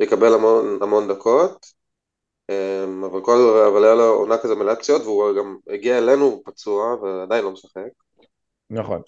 יקבל 0.00 0.34
המון, 0.34 0.78
המון 0.82 1.08
דקות, 1.08 1.66
אמ, 2.50 3.04
אבל, 3.04 3.20
כל, 3.24 3.64
אבל 3.68 3.84
היה 3.84 3.94
לו 3.94 4.04
עונה 4.04 4.38
כזה 4.38 4.54
מלאה 4.54 4.76
פציעות 4.76 5.02
והוא 5.02 5.32
גם 5.38 5.56
הגיע 5.68 5.98
אלינו 5.98 6.42
פצוע 6.44 6.94
ועדיין 6.94 7.44
לא 7.44 7.50
משחק. 7.50 7.88
נכון. 8.70 9.02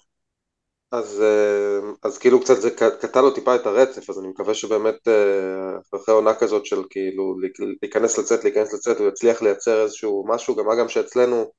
אז, 0.91 1.21
אמ, 1.21 1.93
אז 2.03 2.17
כאילו 2.17 2.41
קצת 2.41 2.61
זה 2.61 2.71
קטע 2.71 3.21
לו 3.21 3.31
טיפה 3.31 3.55
את 3.55 3.65
הרצף, 3.65 4.09
אז 4.09 4.19
אני 4.19 4.27
מקווה 4.27 4.53
שבאמת 4.53 5.07
אה, 5.07 5.99
אחרי 6.01 6.13
עונה 6.15 6.33
כזאת 6.33 6.65
של 6.65 6.83
כאילו 6.89 7.35
להיכנס 7.81 8.17
לצאת, 8.17 8.43
להיכנס 8.43 8.73
לצאת, 8.73 8.99
הוא 8.99 9.07
יצליח 9.07 9.41
לייצר 9.41 9.83
איזשהו 9.83 10.25
משהו, 10.27 10.55
גם 10.55 10.69
אגב 10.69 10.87
שאצלנו 10.87 11.51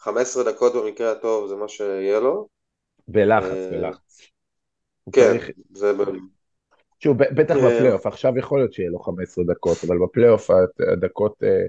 15 0.00 0.44
דקות 0.44 0.74
במקרה 0.74 1.12
הטוב 1.12 1.48
זה 1.48 1.56
מה 1.56 1.68
שיהיה 1.68 2.20
לו. 2.20 2.48
בלחץ, 3.08 3.50
אה, 3.50 3.70
בלחץ. 3.70 4.20
כן, 5.12 5.36
זה... 5.74 5.92
שוב, 6.98 7.16
בטח 7.16 7.54
כן. 7.54 7.60
בפלייאוף, 7.60 8.06
עכשיו 8.06 8.38
יכול 8.38 8.58
להיות 8.58 8.72
שיהיה 8.72 8.90
לו 8.90 8.98
15 8.98 9.44
דקות, 9.44 9.76
אבל 9.86 9.96
בפלייאוף 9.98 10.50
הדקות 10.92 11.42
אה, 11.42 11.66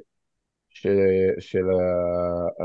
של 1.39 1.65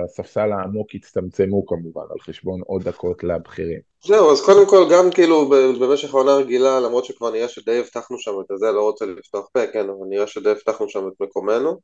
הספסל 0.04 0.52
העמוק 0.52 0.94
יצטמצמו 0.94 1.66
כמובן, 1.66 2.02
על 2.10 2.20
חשבון 2.20 2.60
עוד 2.66 2.82
דקות 2.82 3.24
לבכירים. 3.24 3.80
זהו, 4.04 4.32
אז 4.32 4.40
קודם 4.44 4.68
כל 4.68 4.84
גם 4.92 5.10
כאילו 5.10 5.48
במשך 5.80 6.14
העונה 6.14 6.30
הרגילה, 6.30 6.80
למרות 6.80 7.04
שכבר 7.04 7.30
נראה 7.30 7.48
שדי 7.48 7.78
הבטחנו 7.78 8.18
שם 8.18 8.32
את 8.40 8.58
זה, 8.58 8.72
לא 8.72 8.82
רוצה 8.82 9.06
לפתוח 9.06 9.48
פה, 9.52 9.66
כן, 9.66 9.84
אבל 9.88 10.06
נראה 10.08 10.26
שדי 10.26 10.50
הבטחנו 10.50 10.88
שם 10.88 11.08
את 11.08 11.12
מקומנו. 11.20 11.80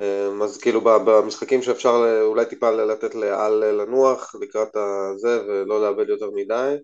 אמ, 0.00 0.42
אז 0.42 0.58
כאילו 0.58 0.80
במשחקים 0.80 1.62
שאפשר 1.62 2.20
אולי 2.22 2.46
טיפה 2.46 2.70
לתת 2.70 3.14
לאל 3.14 3.52
לנוח 3.52 4.34
לקראת 4.40 4.76
הזה 4.76 5.42
ולא 5.46 5.82
לאבד 5.82 6.08
יותר 6.08 6.30
מדי, 6.30 6.76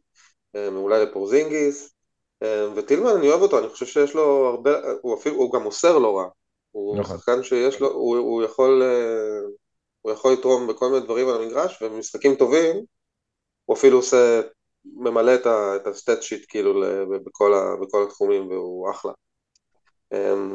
אמ, 0.54 0.76
אולי 0.76 1.07
לפורזינגיס. 1.07 1.95
אמ, 2.42 2.73
וטילמן 2.76 3.11
אני 3.16 3.28
אוהב 3.28 3.42
אותו, 3.42 3.59
אני 3.59 3.69
חושב 3.69 3.87
שיש 3.87 4.14
לו 4.14 4.47
הרבה, 4.47 4.71
הוא 5.02 5.14
אפילו, 5.19 5.37
הוא 5.37 5.52
גם 5.52 5.62
מוסר 5.62 5.99
לא 5.99 6.19
רע. 6.19 6.28
הוא 6.71 6.99
נכון. 6.99 7.19
שחקן 7.19 7.42
שיש 7.42 7.81
לו, 7.81 7.92
הוא, 7.92 8.16
הוא 8.16 8.42
יכול, 8.42 8.83
אה, 8.83 9.40
הוא 10.02 10.12
יכול 10.12 10.33
לתרום 10.33 10.66
בכל 10.66 10.88
מיני 10.88 11.04
דברים 11.04 11.28
על 11.28 11.42
המגרש, 11.42 11.83
ובמשחקים 11.83 12.35
טובים 12.35 12.85
הוא 13.64 13.76
אפילו 13.76 13.97
עושה, 13.97 14.40
ממלא 14.85 15.35
את, 15.35 15.87
הסטט 15.87 16.23
שיט 16.23 16.45
כאילו 16.49 16.83
בכל, 17.25 17.52
בכל 17.83 18.02
התחומים 18.02 18.49
והוא 18.49 18.90
אחלה. 18.90 19.12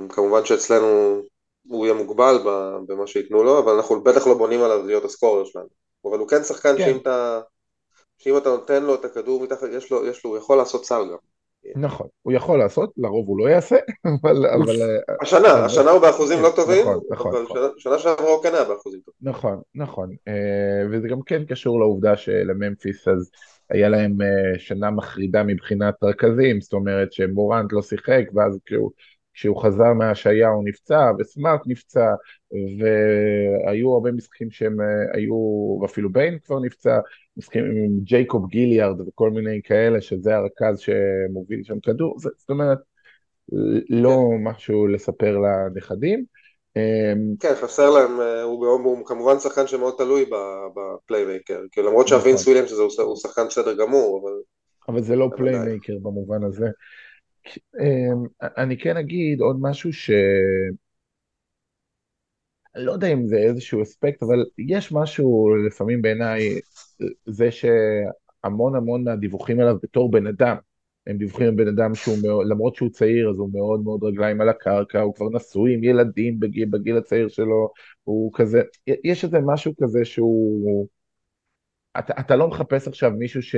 כמובן 0.09 0.45
שאצלנו 0.45 1.21
הוא 1.67 1.85
יהיה 1.85 1.95
מוגבל 1.95 2.37
במה 2.87 3.07
שייתנו 3.07 3.43
לו, 3.43 3.59
אבל 3.59 3.73
אנחנו 3.73 4.03
בטח 4.03 4.27
לא 4.27 4.37
בונים 4.37 4.61
עליו 4.61 4.85
להיות 4.85 5.05
הסקורר 5.05 5.45
שלנו. 5.45 5.67
אבל 6.05 6.19
הוא 6.19 6.27
כן 6.27 6.43
שחקן 6.43 6.77
כן. 6.77 6.85
שאם 6.85 6.97
אתה, 6.97 7.41
שאם 8.17 8.37
אתה 8.37 8.49
נותן 8.49 8.83
לו 8.83 8.95
את 8.95 9.05
הכדור 9.05 9.43
מתחת, 9.43 9.67
יש 9.71 9.91
לו, 9.91 10.05
יש 10.05 10.25
לו, 10.25 10.29
הוא 10.29 10.37
יכול 10.37 10.57
לעשות 10.57 10.85
סל 10.85 11.01
גם. 11.11 11.17
נכון, 11.75 12.07
הוא 12.21 12.33
יכול 12.33 12.59
לעשות, 12.59 12.93
לרוב 12.97 13.27
הוא 13.27 13.39
לא 13.39 13.49
יעשה, 13.49 13.75
אבל... 14.21 14.45
אבל 14.45 14.75
השנה, 15.21 15.65
השנה 15.65 15.91
הוא 15.91 16.01
באחוזים 16.01 16.41
לא 16.41 16.49
טובים, 16.55 16.81
נכון, 16.81 16.99
נכון, 17.11 17.35
אבל 17.35 17.43
נכון. 17.43 17.69
שנה 17.77 17.99
שעברה 17.99 18.29
הוא 18.29 18.43
כן 18.43 18.53
היה 18.53 18.63
באחוזים 18.63 18.99
טובים. 18.99 19.31
נכון, 19.31 19.61
נכון, 19.75 20.09
אה, 20.27 20.87
וזה 20.91 21.07
גם 21.07 21.21
כן 21.21 21.45
קשור 21.45 21.79
לעובדה 21.79 22.17
שלממפיס 22.17 23.07
אז 23.07 23.31
היה 23.69 23.89
להם 23.89 24.21
אה, 24.21 24.59
שנה 24.59 24.91
מחרידה 24.91 25.43
מבחינת 25.43 25.95
רכזים, 26.03 26.61
זאת 26.61 26.73
אומרת 26.73 27.13
שמורנט 27.13 27.73
לא 27.73 27.81
שיחק, 27.81 28.23
ואז 28.33 28.59
כשהוא... 28.65 28.91
כשהוא 29.37 29.61
חזר 29.63 29.93
מהשעיה 29.93 30.49
הוא 30.49 30.63
נפצע, 30.65 31.11
וסמארט 31.19 31.61
נפצע, 31.65 32.13
והיו 32.79 33.93
הרבה 33.93 34.11
משחקים 34.11 34.51
שהם 34.51 34.81
אה, 34.81 34.85
היו, 35.13 35.35
ואפילו 35.81 36.11
ביין 36.11 36.37
כבר 36.45 36.59
נפצע, 36.59 36.99
משחקים 37.37 37.63
עם 37.65 37.99
ג'ייקוב 38.03 38.47
גיליארד 38.47 39.01
וכל 39.07 39.29
מיני 39.29 39.61
כאלה, 39.63 40.01
שזה 40.01 40.35
הרכז 40.35 40.79
שמוביל 40.79 41.63
שם 41.63 41.79
כדור, 41.79 42.15
זאת 42.19 42.49
אומרת, 42.49 42.77
לא 43.89 44.29
כן. 44.31 44.43
משהו 44.43 44.87
לספר 44.87 45.37
לנכדים. 45.37 46.25
אמ, 46.75 47.35
כן, 47.39 47.53
חסר 47.61 47.89
להם, 47.89 48.21
אה, 48.21 48.41
הוא, 48.41 48.67
הוא, 48.67 48.83
הוא 48.83 49.05
כמובן 49.05 49.39
שחקן 49.39 49.67
שמאוד 49.67 49.93
תלוי 49.97 50.29
ב 50.75 50.83
playmaker, 50.83 51.59
כי 51.71 51.81
למרות 51.81 52.07
שה-Vince 52.07 52.41
נכון. 52.41 52.53
וויליאמס 52.53 52.99
הוא 52.99 53.15
שחקן 53.15 53.45
בסדר 53.47 53.73
גמור, 53.73 54.21
אבל... 54.21 54.33
אבל 54.89 55.03
זה 55.03 55.15
לא 55.15 55.29
playmaker 55.37 55.97
במובן 56.01 56.43
הזה. 56.43 56.67
אמ, 57.79 58.23
אני 58.57 58.77
כן 58.77 58.97
אגיד 58.97 59.41
עוד 59.41 59.57
משהו 59.61 59.93
ש... 59.93 60.11
אני 62.75 62.85
לא 62.85 62.91
יודע 62.91 63.07
אם 63.07 63.27
זה 63.27 63.37
איזשהו 63.37 63.81
אספקט, 63.81 64.23
אבל 64.23 64.45
יש 64.57 64.91
משהו 64.91 65.55
לפעמים 65.67 66.01
בעיניי, 66.01 66.59
זה 67.25 67.49
שהמון 67.51 68.75
המון 68.75 69.03
מהדיווחים 69.03 69.59
עליו 69.59 69.77
בתור 69.83 70.11
בן 70.11 70.27
אדם, 70.27 70.55
הם 71.07 71.17
דיווחים 71.17 71.47
על 71.47 71.55
בן 71.55 71.67
אדם 71.67 71.95
שהוא 71.95 72.17
מאוד, 72.23 72.47
למרות 72.47 72.75
שהוא 72.75 72.89
צעיר 72.89 73.29
אז 73.29 73.39
הוא 73.39 73.49
מאוד 73.53 73.83
מאוד 73.83 74.03
רגליים 74.03 74.41
על 74.41 74.49
הקרקע, 74.49 75.01
הוא 75.01 75.15
כבר 75.15 75.25
נשוי 75.33 75.73
עם 75.73 75.83
ילדים 75.83 76.39
בגיל, 76.39 76.69
בגיל 76.71 76.97
הצעיר 76.97 77.27
שלו, 77.27 77.71
הוא 78.03 78.31
כזה, 78.35 78.61
יש 79.03 79.23
איזה 79.23 79.39
משהו 79.45 79.73
כזה 79.81 80.05
שהוא, 80.05 80.87
אתה, 81.99 82.13
אתה 82.19 82.35
לא 82.35 82.47
מחפש 82.47 82.87
עכשיו 82.87 83.11
מישהו 83.11 83.41
ש, 83.41 83.55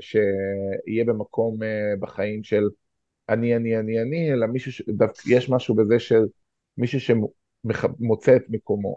שיהיה 0.00 1.04
במקום 1.04 1.58
uh, 1.62 2.00
בחיים 2.00 2.42
של 2.44 2.62
אני, 3.28 3.56
אני, 3.56 3.78
אני, 3.78 4.02
אני, 4.02 4.32
אלא 4.32 4.46
מישהו, 4.46 4.72
ש... 4.72 4.82
יש 5.26 5.50
משהו 5.50 5.74
בזה 5.74 5.98
של 5.98 6.22
מישהו 6.78 7.00
שמוצא 7.00 8.36
את 8.36 8.42
מקומו. 8.48 8.96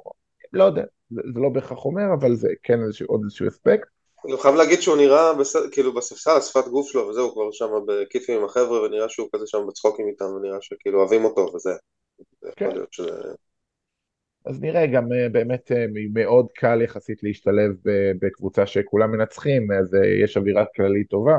לא 0.54 0.64
יודע, 0.64 0.84
זה, 1.10 1.22
זה 1.34 1.40
לא 1.40 1.50
בהכרח 1.50 1.86
אומר, 1.86 2.14
אבל 2.20 2.36
זה 2.36 2.50
כן 2.64 2.84
איזשהו, 2.84 3.08
עוד 3.08 3.22
איזשהו 3.24 3.48
אספקט. 3.48 3.88
אני 4.26 4.38
חייב 4.38 4.56
להגיד 4.56 4.82
שהוא 4.82 4.98
נראה 4.98 5.34
בס... 5.34 5.56
כאילו 5.72 5.94
בספסל, 5.94 6.42
שפת 6.42 6.68
גוף 6.68 6.92
שלו 6.92 7.08
וזהו, 7.08 7.34
כבר 7.34 7.52
שם 7.52 7.70
בכיפים 7.88 8.40
עם 8.40 8.46
החבר'ה, 8.46 8.82
ונראה 8.82 9.10
שהוא 9.10 9.30
כזה 9.36 9.48
שם 9.48 9.58
בצחוקים 9.68 10.08
איתם, 10.08 10.26
ונראה 10.26 10.58
שכאילו 10.62 11.00
אוהבים 11.00 11.26
אותו 11.26 11.52
וזה. 11.56 11.72
כן. 12.56 12.70
שזה... 12.92 13.12
אז 14.46 14.62
נראה 14.62 14.88
גם 14.88 15.14
אה, 15.14 15.30
באמת 15.30 15.72
אה, 15.72 15.86
מאוד 16.14 16.48
קל 16.56 16.82
יחסית 16.82 17.24
להשתלב 17.24 17.72
בקבוצה 18.22 18.66
שכולם 18.66 19.12
מנצחים, 19.12 19.72
אז 19.72 19.96
אה, 19.96 20.08
יש 20.24 20.38
אווירה 20.38 20.66
כללית 20.76 21.10
טובה. 21.10 21.38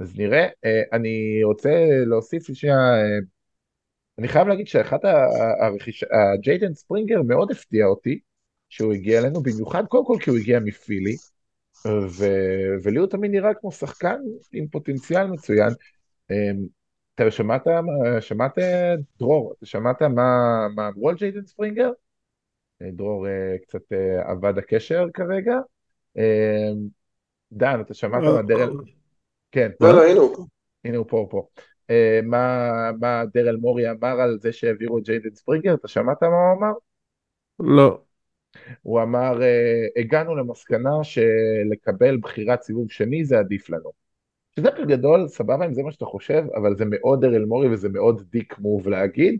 אז 0.00 0.18
נראה. 0.18 0.46
אה, 0.64 0.82
אני 0.92 1.44
רוצה 1.44 1.86
להוסיף 2.06 2.52
שנייה, 2.52 2.76
אה, 2.76 3.18
אני 4.18 4.28
חייב 4.28 4.48
להגיד 4.48 4.66
שאחת 4.66 5.00
הרכישה, 5.60 6.06
ג'יידן 6.40 6.74
ספרינגר 6.74 7.22
מאוד 7.22 7.50
הפתיע 7.50 7.86
אותי 7.86 8.20
שהוא 8.68 8.92
הגיע 8.92 9.20
אלינו, 9.20 9.42
במיוחד 9.42 9.86
קודם 9.86 10.06
כל 10.06 10.16
כי 10.20 10.30
הוא 10.30 10.38
הגיע 10.38 10.60
מפילי, 10.60 11.16
ו... 11.86 12.24
ולי 12.82 12.98
הוא 12.98 13.06
תמיד 13.06 13.30
נראה 13.30 13.54
כמו 13.54 13.72
שחקן 13.72 14.16
עם 14.52 14.68
פוטנציאל 14.68 15.26
מצוין. 15.26 15.72
אה, 16.30 16.50
אתה 17.14 17.30
שמעת, 17.30 17.66
שמעת 18.20 18.58
דרור, 19.18 19.54
אתה 19.58 19.66
שמעת 19.66 20.02
מה, 20.02 20.66
מה 20.74 20.88
אמרו 20.88 21.08
על 21.08 21.14
ג'יידן 21.14 21.46
ספרינגר? 21.46 21.90
דרור 22.82 23.26
קצת 23.62 23.92
אבד 24.32 24.58
הקשר 24.58 25.06
כרגע. 25.14 25.54
דן, 27.52 27.80
אתה 27.80 27.94
שמעת 27.94 28.22
מה 28.22 28.42
דרל... 28.42 28.70
כן. 29.52 29.70
לא, 29.80 29.92
לא, 29.92 30.04
הנה 30.04 30.20
הוא 30.20 30.36
פה. 30.36 30.44
הנה 30.84 30.96
הוא 30.96 31.06
פה, 31.08 31.18
הוא 31.18 31.30
פה. 31.30 31.46
Uh, 31.90 31.92
מה, 32.22 32.70
מה 33.00 33.22
דרל 33.34 33.56
מורי 33.56 33.90
אמר 33.90 34.20
על 34.20 34.38
זה 34.40 34.52
שהעבירו 34.52 34.98
את 34.98 35.02
ג'יידן 35.02 35.34
ספרינגר? 35.34 35.74
אתה 35.74 35.88
שמעת 35.88 36.22
מה 36.22 36.28
הוא 36.28 36.58
אמר? 36.58 36.72
לא. 37.60 38.00
הוא 38.82 39.02
אמר, 39.02 39.42
אה, 39.42 39.86
הגענו 39.96 40.36
למסקנה 40.36 40.90
שלקבל 41.02 42.16
בחירת 42.16 42.62
סיבוב 42.62 42.90
שני 42.90 43.24
זה 43.24 43.38
עדיף 43.38 43.70
לנו. 43.70 43.90
שזה 44.56 44.68
בגדול, 44.70 45.28
סבבה 45.28 45.66
אם 45.66 45.74
זה 45.74 45.82
מה 45.82 45.92
שאתה 45.92 46.04
חושב, 46.04 46.44
אבל 46.54 46.76
זה 46.76 46.84
מאוד 46.86 47.24
ארל 47.24 47.44
מורי 47.44 47.68
וזה 47.68 47.88
מאוד 47.88 48.22
דיק 48.30 48.58
מוב 48.58 48.88
להגיד. 48.88 49.38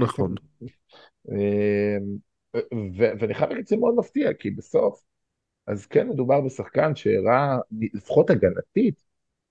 נכון. 0.00 0.34
אה, 1.30 1.96
ו- 2.98 3.12
ואני 3.18 3.34
חייב 3.34 3.50
להגיד 3.50 3.66
שזה 3.66 3.76
מאוד 3.76 3.94
מפתיע, 3.94 4.34
כי 4.34 4.50
בסוף, 4.50 5.02
אז 5.66 5.86
כן 5.86 6.08
מדובר 6.08 6.40
בשחקן 6.40 6.94
שהראה, 6.94 7.58
לפחות 7.94 8.30
הגנתית, 8.30 9.02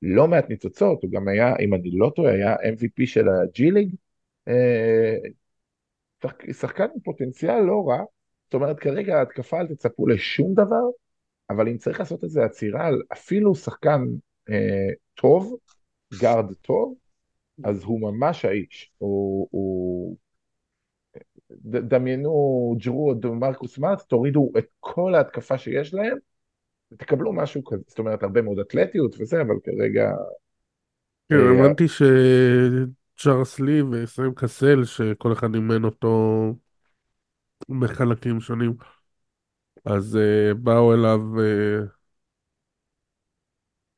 לא 0.01 0.27
מעט 0.27 0.49
ניצוצות, 0.49 1.03
הוא 1.03 1.11
גם 1.11 1.27
היה, 1.27 1.55
אם 1.59 1.73
אני 1.73 1.91
לא 1.91 2.11
טועה, 2.15 2.33
היה 2.33 2.55
MVP 2.55 3.05
של 3.05 3.25
הג'י 3.29 3.71
ליג, 3.71 3.95
אה, 4.47 5.15
שחקן 6.51 6.83
עם 6.83 6.99
פוטנציאל 7.03 7.59
לא 7.59 7.83
רע, 7.87 8.03
זאת 8.45 8.53
אומרת 8.53 8.79
כרגע 8.79 9.17
ההתקפה 9.17 9.59
אל 9.59 9.67
תצפו 9.67 10.07
לשום 10.07 10.53
דבר, 10.53 10.83
אבל 11.49 11.69
אם 11.69 11.77
צריך 11.77 11.99
לעשות 11.99 12.23
איזה 12.23 12.43
עצירה 12.43 12.87
על 12.87 13.01
אפילו 13.13 13.55
שחקן 13.55 14.01
אה, 14.49 14.93
טוב, 15.13 15.57
גארד 16.21 16.53
טוב, 16.53 16.95
אז 17.63 17.83
הוא 17.83 18.01
ממש 18.01 18.45
האיש, 18.45 18.91
הוא, 18.97 19.47
הוא... 19.51 20.17
דמיינו 21.65 22.75
ג'רו 22.79 23.13
או 23.23 23.35
מרקוס 23.35 23.77
מארט, 23.77 24.01
תורידו 24.01 24.51
את 24.57 24.65
כל 24.79 25.15
ההתקפה 25.15 25.57
שיש 25.57 25.93
להם, 25.93 26.17
ותקבלו 26.95 27.33
משהו 27.33 27.63
כזה, 27.63 27.83
זאת 27.87 27.99
אומרת 27.99 28.23
הרבה 28.23 28.41
מאוד 28.41 28.59
אתלטיות 28.59 29.15
וזה, 29.19 29.41
אבל 29.41 29.55
כרגע... 29.63 30.11
כן, 31.29 31.35
אה, 31.35 31.65
הבנתי 31.65 31.85
שצ'ארלס 31.87 33.59
לי 33.59 33.81
וסיים 33.81 34.33
קסל, 34.35 34.83
שכל 34.83 35.33
אחד 35.33 35.55
אימן 35.55 35.83
אותו 35.83 36.53
בחלקים 37.79 38.39
שונים, 38.39 38.73
אז 39.85 40.15
uh, 40.15 40.53
באו 40.53 40.93
אליו, 40.93 41.19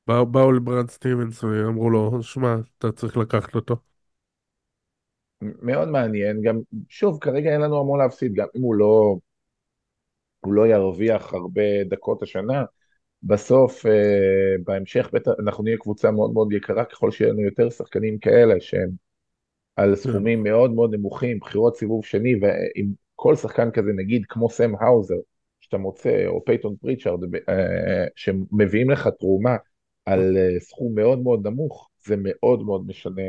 באו, 0.07 0.25
באו 0.25 0.51
לברד 0.51 0.89
סטיבנס 0.89 1.43
ואמרו 1.43 1.89
לו, 1.89 2.23
שמע, 2.23 2.55
אתה 2.77 2.91
צריך 2.91 3.17
לקחת 3.17 3.55
אותו. 3.55 3.75
מאוד 5.41 5.87
מעניין, 5.87 6.41
גם 6.41 6.59
שוב, 6.89 7.17
כרגע 7.21 7.53
אין 7.53 7.61
לנו 7.61 7.79
המון 7.79 7.99
להפסיד, 7.99 8.33
גם 8.33 8.47
אם 8.55 8.61
הוא 8.61 8.75
לא, 8.75 9.17
הוא 10.39 10.53
לא 10.53 10.67
ירוויח 10.67 11.33
הרבה 11.33 11.83
דקות 11.89 12.23
השנה, 12.23 12.63
בסוף, 13.23 13.85
אה, 13.85 14.55
בהמשך, 14.63 15.09
בטח, 15.13 15.31
אנחנו 15.39 15.63
נהיה 15.63 15.77
קבוצה 15.77 16.11
מאוד 16.11 16.33
מאוד 16.33 16.53
יקרה 16.53 16.85
ככל 16.85 17.11
שיהיה 17.11 17.31
לנו 17.31 17.41
יותר 17.41 17.69
שחקנים 17.69 18.17
כאלה 18.19 18.55
שהם 18.59 18.89
על 19.75 19.95
סכומים 19.95 20.43
מאוד 20.43 20.73
מאוד 20.73 20.93
נמוכים, 20.95 21.39
בחירות 21.39 21.77
סיבוב 21.77 22.05
שני, 22.05 22.35
ועם 22.41 22.91
כל 23.15 23.35
שחקן 23.35 23.71
כזה, 23.71 23.91
נגיד 23.95 24.25
כמו 24.29 24.49
סם 24.49 24.71
האוזר, 24.79 25.15
שאתה 25.61 25.77
מוצא, 25.77 26.25
או 26.27 26.45
פייתון 26.45 26.75
פריצ'ארד, 26.75 27.19
אה, 27.49 28.05
שמביאים 28.15 28.89
לך 28.89 29.09
תרומה 29.19 29.55
על 30.05 30.37
אה, 30.37 30.59
סכום 30.59 30.95
מאוד 30.95 31.19
מאוד 31.19 31.47
נמוך, 31.47 31.89
זה 32.05 32.15
מאוד 32.17 32.63
מאוד 32.63 32.87
משנה 32.87 33.21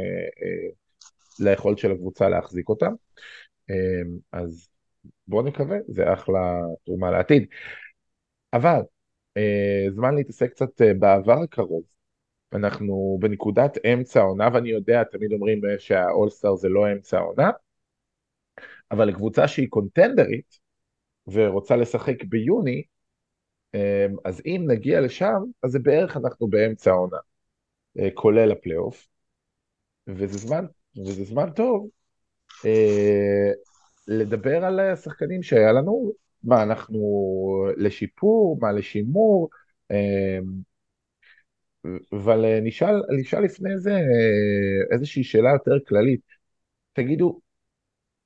ליכולת 1.41 1.79
של 1.79 1.93
הקבוצה 1.93 2.29
להחזיק 2.29 2.69
אותם. 2.69 2.93
אז 4.33 4.69
בואו 5.29 5.43
נקווה, 5.43 5.77
זה 5.89 6.13
אחלה 6.13 6.61
תרומה 6.85 7.11
לעתיד. 7.11 7.47
אבל 8.53 8.81
זמן 9.91 10.15
להתעסק 10.15 10.51
קצת 10.51 10.83
אה, 10.83 10.95
בעבר 10.95 11.43
הקרוב. 11.43 11.83
אנחנו 12.53 13.19
בנקודת 13.21 13.79
אמצע 13.85 14.21
העונה, 14.21 14.49
ואני 14.55 14.71
יודע, 14.71 15.05
תמיד 15.05 15.33
אומרים 15.33 15.65
אה, 15.65 15.79
שהאולסטאר 15.79 16.57
זה 16.57 16.69
לא 16.69 16.93
אמצע 16.93 17.19
העונה, 17.19 17.51
אבל 18.91 19.09
לקבוצה 19.09 19.49
שהיא 19.49 19.69
קונטנדרית 19.69 20.59
ורוצה 21.27 21.77
לשחק 21.77 22.25
ביוני, 22.25 22.83
אז 24.25 24.43
אם 24.47 24.65
נגיע 24.69 25.01
לשם, 25.01 25.43
אז 25.63 25.71
זה 25.71 25.79
בערך 25.79 26.17
אנחנו 26.17 26.49
באמצע 26.49 26.91
העונה, 26.91 27.17
כולל 28.15 28.53
הפלייאוף, 28.53 29.09
וזה 30.07 30.39
זמן, 30.39 30.65
וזה 30.97 31.25
זמן 31.25 31.51
טוב 31.51 31.89
לדבר 34.09 34.65
על 34.65 34.81
השחקנים 34.81 35.43
שהיה 35.43 35.73
לנו, 35.73 36.13
מה 36.45 36.63
אנחנו 36.63 36.99
לשיפור, 37.77 38.59
מה 38.61 38.73
לשימור, 38.73 39.49
אמ, 39.91 40.69
אבל 42.13 42.45
אה, 42.45 42.61
נשאל, 42.63 43.03
נשאל 43.21 43.41
לפני 43.45 43.79
זה 43.79 43.93
אה, 43.93 44.95
איזושהי 44.95 45.25
שאלה 45.25 45.51
יותר 45.51 45.85
כללית. 45.89 46.21
תגידו, 46.93 47.41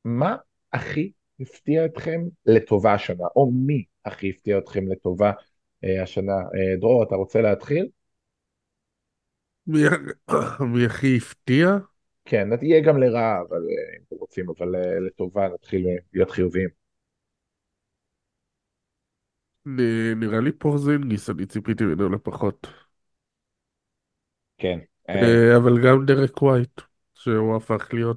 מה 0.05 0.37
הכי 0.73 1.13
הפתיע 1.41 1.85
אתכם 1.85 2.21
לטובה 2.47 2.95
השנה, 2.95 3.25
או 3.37 3.51
מי 3.53 3.85
הכי 4.05 4.31
הפתיע 4.31 4.59
אתכם 4.59 4.89
לטובה 4.89 5.33
אה, 5.85 6.03
השנה? 6.03 6.37
דרור, 6.81 7.03
אתה 7.03 7.15
רוצה 7.15 7.41
להתחיל? 7.41 7.89
מי 10.61 10.85
הכי 10.87 11.17
הפתיע? 11.17 11.77
כן, 12.25 12.49
יהיה 12.63 12.81
גם 12.81 12.99
לרעה, 12.99 13.41
אבל 13.49 13.59
אם 13.97 14.03
אתם 14.09 14.17
רוצים, 14.17 14.47
אבל 14.59 14.75
לטובה 15.07 15.49
נתחיל 15.49 15.87
להיות 16.13 16.31
חיוביים. 16.31 16.82
נראה 20.17 20.41
לי 20.41 20.53
פורזינגיס, 20.53 21.31
אני 21.31 21.47
ציפיתי 21.47 21.85
ממנו 21.85 22.09
לפחות. 22.09 22.67
כן. 24.59 24.79
אה, 25.09 25.57
אבל 25.57 25.85
גם 25.85 26.07
דרק 26.07 26.43
ווייט, 26.43 26.81
שהוא 27.15 27.57
הפך 27.57 27.89
להיות, 27.93 28.17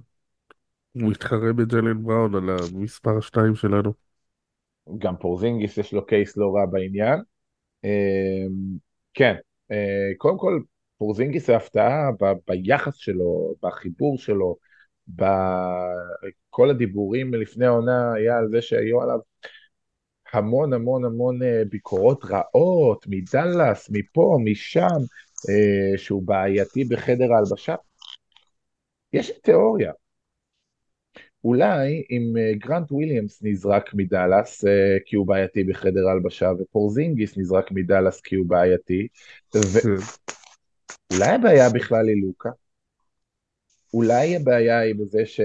הוא 0.94 1.12
מתחרה 1.12 1.54
בג'לן 1.54 2.04
בראון 2.04 2.36
על 2.36 2.50
המספר 2.50 3.22
2 3.22 3.56
שלנו. 3.56 3.94
גם 4.98 5.16
פורזינגיס 5.18 5.78
יש 5.78 5.94
לו 5.94 6.06
קייס 6.06 6.38
לא 6.38 6.56
רע 6.56 6.66
בעניין. 6.66 7.20
אה, 7.86 8.46
כן, 9.14 9.36
אה, 9.72 10.12
קודם 10.18 10.38
כל 10.38 10.60
פורזינגיס 10.98 11.48
זה 11.48 11.56
הפתעה 11.56 12.10
ביחס 12.48 12.96
שלו, 12.96 13.54
בחיבור 13.64 14.18
שלו, 14.18 14.58
בכל 15.08 16.70
הדיבורים 16.70 17.34
לפני 17.34 17.66
העונה 17.66 18.14
היה 18.14 18.38
על 18.38 18.48
זה 18.52 18.62
שהיו 18.62 19.02
עליו 19.02 19.20
המון 20.36 20.74
המון 20.74 21.06
המון 21.06 21.44
אה, 21.44 21.62
ביקורות 21.70 22.26
רעות 22.26 23.06
מדלס, 23.08 23.90
מפה, 23.90 24.38
משם, 24.44 24.98
אה, 25.50 25.98
שהוא 25.98 26.24
בעייתי 26.24 26.84
בחדר 26.84 27.34
ההלבשה. 27.34 27.76
יש 29.14 29.32
תיאוריה. 29.44 29.92
אולי 31.44 32.04
אם 32.12 32.38
אה, 32.38 32.52
גרנט 32.54 32.92
וויליאמס 32.92 33.40
נזרק 33.44 33.94
מדלס 33.94 34.64
כי 35.06 35.16
הוא 35.16 35.28
בעייתי 35.28 35.64
בחדר 35.64 36.08
ההלבשה 36.08 36.52
ופורזינגיס 36.60 37.38
נזרק 37.38 37.72
מדלס 37.72 38.22
כי 38.22 38.36
הוא 38.36 38.46
בעייתי, 38.46 39.08
ואולי 41.12 41.32
הבעיה 41.36 41.70
בכלל 41.70 42.08
היא 42.08 42.24
לוקה? 42.24 42.50
אולי 43.94 44.36
הבעיה 44.36 44.80
היא 44.80 44.96
בזה 44.96 45.26
ש... 45.26 45.42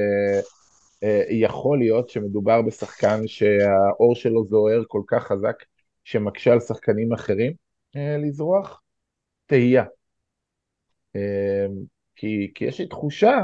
אה, 1.03 1.23
יכול 1.31 1.79
להיות 1.79 2.09
שמדובר 2.09 2.63
בשחקן 2.63 3.27
שהאור 3.27 4.15
שלו 4.15 4.45
זוהר 4.45 4.83
כל 4.89 5.03
כך 5.07 5.27
חזק 5.27 5.65
שמקשה 6.05 6.53
על 6.53 6.61
שחקנים 6.61 7.13
אחרים 7.13 7.53
אה, 7.97 8.17
לזרוח? 8.19 8.83
תהייה. 9.47 9.85
אה, 11.17 11.67
כי, 12.17 12.53
כי 12.55 12.65
יש 12.65 12.81
לי 12.81 12.87
תחושה 12.87 13.39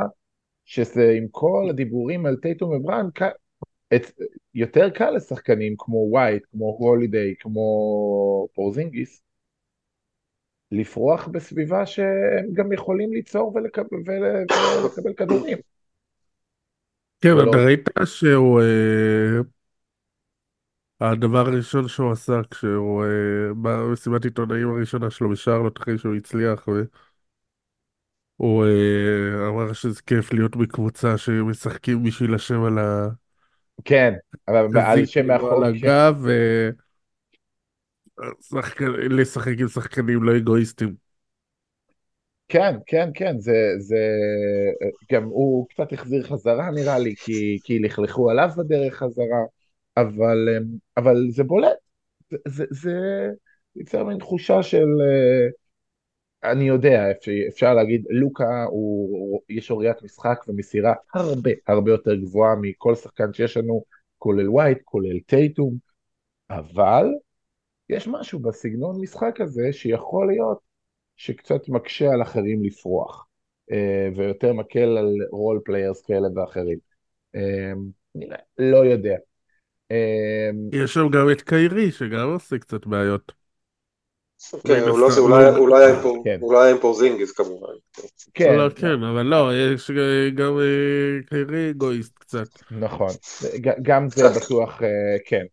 שזה 0.64 1.12
עם 1.16 1.26
כל 1.30 1.66
הדיבורים 1.70 2.26
על 2.26 2.36
טייטום 2.36 2.70
וברן, 2.72 3.08
יותר 4.54 4.90
קל 4.90 5.10
לשחקנים 5.10 5.74
כמו 5.78 5.96
ווייט, 6.10 6.42
כמו 6.50 6.76
הולידיי, 6.78 7.34
כמו 7.38 8.48
פורזינגיס, 8.54 9.22
לפרוח 10.72 11.28
בסביבה 11.28 11.86
שהם 11.86 12.52
גם 12.52 12.72
יכולים 12.72 13.12
ליצור 13.12 13.52
ולקבל, 13.54 13.98
ולקבל 14.06 15.14
כדורים. 15.14 15.58
כן, 17.20 17.30
אתה 17.48 17.56
ראית 17.56 17.88
שהוא... 18.04 18.60
אה, 18.60 19.40
הדבר 21.00 21.38
הראשון 21.38 21.88
שהוא 21.88 22.12
עשה 22.12 22.40
כשהוא... 22.50 23.04
אה, 23.04 23.08
במסיבת 23.62 24.24
עיתונאים 24.24 24.70
הראשונה 24.70 25.10
שלו 25.10 25.30
בשרלוט 25.30 25.78
אחרי 25.80 25.98
שהוא 25.98 26.14
הצליח, 26.14 26.68
הוא 28.36 28.64
אה, 28.64 29.48
אמר 29.48 29.72
שזה 29.72 30.00
כיף 30.06 30.32
להיות 30.32 30.56
בקבוצה 30.56 31.18
שמשחקים 31.18 32.02
בשביל 32.02 32.34
השם 32.34 32.62
על 32.62 32.78
ה... 32.78 33.08
כן, 33.84 34.14
אבל 34.48 34.80
על 34.80 35.06
שם 35.06 35.26
מאחור, 35.26 35.64
על. 35.64 35.74
הגב, 35.74 36.26
לשחק 39.10 39.54
עם 39.58 39.68
שחקנים 39.68 40.22
לא 40.22 40.36
אגואיסטים. 40.36 41.05
כן, 42.48 42.76
כן, 42.86 43.10
כן, 43.14 43.38
זה, 43.38 43.74
זה, 43.78 43.96
גם 45.12 45.24
הוא 45.24 45.68
קצת 45.68 45.92
החזיר 45.92 46.22
חזרה 46.22 46.70
נראה 46.70 46.98
לי, 46.98 47.14
כי, 47.16 47.58
כי 47.64 47.78
לכלכו 47.78 48.30
עליו 48.30 48.48
בדרך 48.56 48.94
חזרה, 48.94 49.44
אבל, 49.96 50.48
אבל 50.96 51.26
זה 51.30 51.44
בולט, 51.44 51.76
זה, 52.30 52.36
זה, 52.46 52.64
זה 52.70 52.92
יוצר 53.76 54.04
מין 54.04 54.18
תחושה 54.18 54.62
של, 54.62 54.86
אני 56.44 56.64
יודע, 56.64 57.04
אפשר 57.48 57.74
להגיד, 57.74 58.04
לוקה, 58.10 58.64
הוא, 58.64 59.18
הוא, 59.18 59.40
יש 59.48 59.70
לו 59.70 59.78
ראיית 59.78 60.02
משחק 60.02 60.38
ומסירה 60.48 60.94
הרבה 61.14 61.50
הרבה 61.66 61.90
יותר 61.90 62.14
גבוהה 62.14 62.54
מכל 62.60 62.94
שחקן 62.94 63.32
שיש 63.32 63.56
לנו, 63.56 63.84
כולל 64.18 64.50
ווייט, 64.50 64.78
כולל 64.84 65.20
טייטום, 65.26 65.74
אבל 66.50 67.06
יש 67.88 68.08
משהו 68.08 68.38
בסגנון 68.38 69.00
משחק 69.00 69.40
הזה 69.40 69.72
שיכול 69.72 70.26
להיות 70.26 70.58
שקצת 71.16 71.68
מקשה 71.68 72.12
על 72.12 72.22
אחרים 72.22 72.64
לפרוח, 72.64 73.26
אה, 73.72 74.08
ויותר 74.16 74.52
מקל 74.52 74.98
על 74.98 75.14
role 75.30 75.60
players 75.64 76.02
כאלה 76.02 76.28
ואחרים. 76.36 76.78
אה, 77.34 77.72
לא 78.58 78.76
יודע. 78.76 79.16
אה, 79.90 80.50
יש 80.72 80.94
שם 80.94 81.08
גם 81.12 81.30
את 81.32 81.42
קיירי, 81.42 81.92
שגם 81.92 82.28
עושה 82.32 82.58
קצת 82.58 82.86
בעיות. 82.86 83.32
כן, 84.66 84.82
אולי- 84.88 85.10
לא- 85.70 86.02
פה- 86.02 86.22
כן. 86.24 86.38
אולי 86.42 86.64
היה 86.64 86.74
עם 86.74 86.80
פורזינגיס 86.80 87.32
כמובן. 87.32 87.72
כן, 88.34 88.56
לא, 88.56 88.68
כן, 88.76 89.02
אבל 89.02 89.22
לא, 89.22 89.50
יש 89.54 89.90
גם 90.34 90.58
קיירי 91.26 91.70
אגואיסט 91.70 92.18
קצת. 92.18 92.48
נכון, 92.70 93.08
גם 93.82 94.08
זה 94.08 94.28
בטוח, 94.36 94.80
כן, 95.26 95.44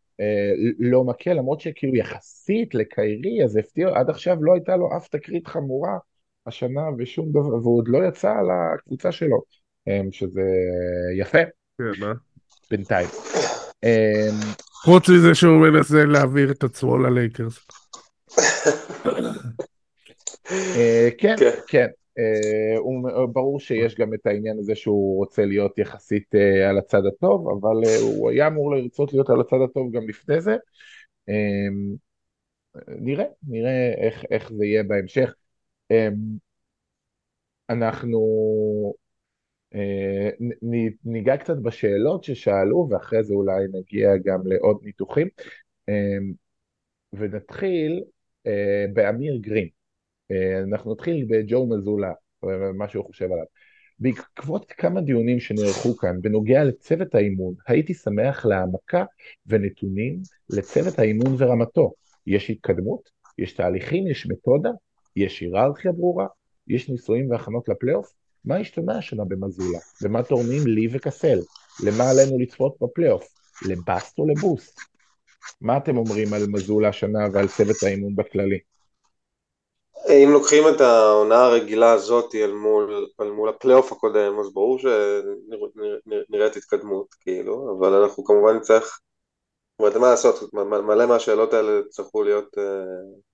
לא 0.80 1.04
מקל, 1.04 1.34
למרות 1.34 1.62
שכאילו 1.62 1.96
יחסית 1.96 2.76
לקיירי, 2.76 3.44
אז 3.44 3.58
הפתיע, 3.58 3.90
עד 3.94 4.10
עכשיו 4.10 4.44
לא 4.44 4.54
הייתה 4.54 4.76
לו 4.76 4.98
אף 4.98 5.08
תקרית 5.08 5.48
חמורה 5.48 5.98
השנה 6.48 6.82
ושום 6.98 7.30
דבר, 7.30 7.56
והוא 7.56 7.78
עוד 7.78 7.88
לא 7.88 8.08
יצא 8.08 8.30
על 8.30 8.46
הקבוצה 8.52 9.12
שלו, 9.12 9.42
אה, 9.88 10.02
שזה 10.12 10.42
יפה 11.20 11.38
כן, 11.78 12.04
אה? 12.04 12.14
בינתיים. 12.72 13.08
אה, 13.84 14.30
חוץ 14.84 15.10
מזה 15.10 15.36
שהוא 15.36 15.68
מנסה 15.68 16.06
להעביר 16.06 16.52
את 16.52 16.64
עצמו 16.64 16.98
ללייקרס. 16.98 17.60
אה, 20.52 21.10
כן, 21.18 21.36
כן. 21.68 21.88
אה, 22.20 22.78
הוא- 22.78 23.26
ברור 23.26 23.60
שיש 23.60 23.96
גם 23.96 24.14
את 24.14 24.26
העניין 24.26 24.60
הזה 24.60 24.76
שהוא 24.76 25.18
רוצה 25.18 25.46
להיות 25.46 25.78
יחסית 25.78 26.36
אה, 26.36 26.70
על 26.70 26.78
הצד 26.78 27.02
הטוב, 27.06 27.48
אבל 27.50 27.84
אה, 27.88 27.98
הוא 28.02 28.30
היה 28.30 28.48
אמור 28.48 28.76
לרצות 28.76 29.14
להיות 29.14 29.30
על 29.30 29.42
הצד 29.42 29.58
הטוב 29.70 29.92
גם 29.92 30.10
לפני 30.10 30.42
זה. 30.42 30.56
אה, 31.30 31.68
נראה, 32.88 33.26
נראה 33.48 33.94
איך, 33.98 34.24
איך 34.32 34.54
זה 34.54 34.66
יהיה 34.66 34.84
בהמשך. 34.84 35.34
אה, 35.92 36.10
אנחנו 37.70 38.20
אה, 39.76 40.30
ניגע 41.06 41.38
קצת 41.38 41.58
בשאלות 41.58 42.24
ששאלו, 42.24 42.88
ואחרי 42.92 43.24
זה 43.24 43.34
אולי 43.34 43.66
נגיע 43.74 44.10
גם 44.26 44.40
לעוד 44.48 44.80
ניתוחים. 44.84 45.28
אה, 45.90 46.18
ונתחיל 47.14 48.04
אה, 48.48 48.86
באמיר 48.94 49.38
גרין. 49.42 49.68
אה, 50.32 50.60
אנחנו 50.60 50.94
נתחיל 50.94 51.26
בג'ו 51.30 51.68
מזולה, 51.68 52.12
מה 52.74 52.88
שהוא 52.90 53.06
חושב 53.06 53.26
עליו. 53.26 53.46
בעקבות 54.00 54.72
כמה 54.72 55.02
דיונים 55.02 55.40
שנערכו 55.40 55.98
כאן 55.98 56.22
בנוגע 56.22 56.64
לצוות 56.64 57.16
האימון, 57.16 57.54
הייתי 57.68 57.94
שמח 57.94 58.46
להעמקה 58.46 59.06
ונתונים 59.48 60.20
לצוות 60.50 61.00
האימון 61.00 61.36
ורמתו. 61.38 61.94
יש 62.28 62.50
התקדמות, 62.50 63.10
יש 63.38 63.54
תהליכים, 63.54 64.08
יש 64.08 64.28
מתודה, 64.30 64.70
יש 65.16 65.40
היררכיה 65.40 65.92
ברורה, 65.92 66.28
יש 66.68 66.90
ניסויים 66.90 67.32
והכנות 67.32 67.70
לפלייאוף. 67.70 68.14
מה 68.46 68.58
השתנה 68.58 68.98
השנה 68.98 69.24
במזולה? 69.26 69.80
ומה 70.02 70.24
תורמים 70.24 70.68
Lee 70.68 70.88
וקסל? 70.92 71.40
למה 71.86 72.10
עלינו 72.10 72.40
לצפות 72.40 72.76
בפלייאוף? 72.82 73.28
ל 73.68 73.78
bust 73.78 74.20
או 74.20 74.28
ל 74.28 74.35
boost? 74.35 74.80
מה 75.62 75.78
אתם 75.78 75.98
אומרים 75.98 76.34
על 76.34 76.42
מזולה 76.48 76.90
השנה 76.90 77.20
ועל 77.34 77.48
צוות 77.48 77.84
האימון 77.84 78.16
בכללי? 78.16 78.60
אם 80.10 80.30
לוקחים 80.32 80.64
את 80.68 80.82
העונה 80.82 81.46
הרגילה 81.46 81.92
הזאת 81.92 82.36
אל 82.36 82.52
מול, 82.52 83.08
מול 83.20 83.50
הפלייאוף 83.50 83.92
הקודם, 83.92 84.40
אז 84.40 84.54
ברור 84.54 84.80
שנראית 84.80 86.56
התקדמות, 86.56 87.08
כאילו, 87.20 87.78
אבל 87.80 87.94
אנחנו 87.94 88.24
כמובן 88.24 88.56
נצטרך, 88.56 88.84
זאת 88.84 89.80
אומרת, 89.80 89.96
מה 89.96 90.10
לעשות, 90.10 90.54
מלא 90.54 91.06
מהשאלות 91.06 91.54
האלה 91.54 91.80
יצטרכו 91.88 92.24
להיות, 92.24 92.58
אה, 92.58 92.64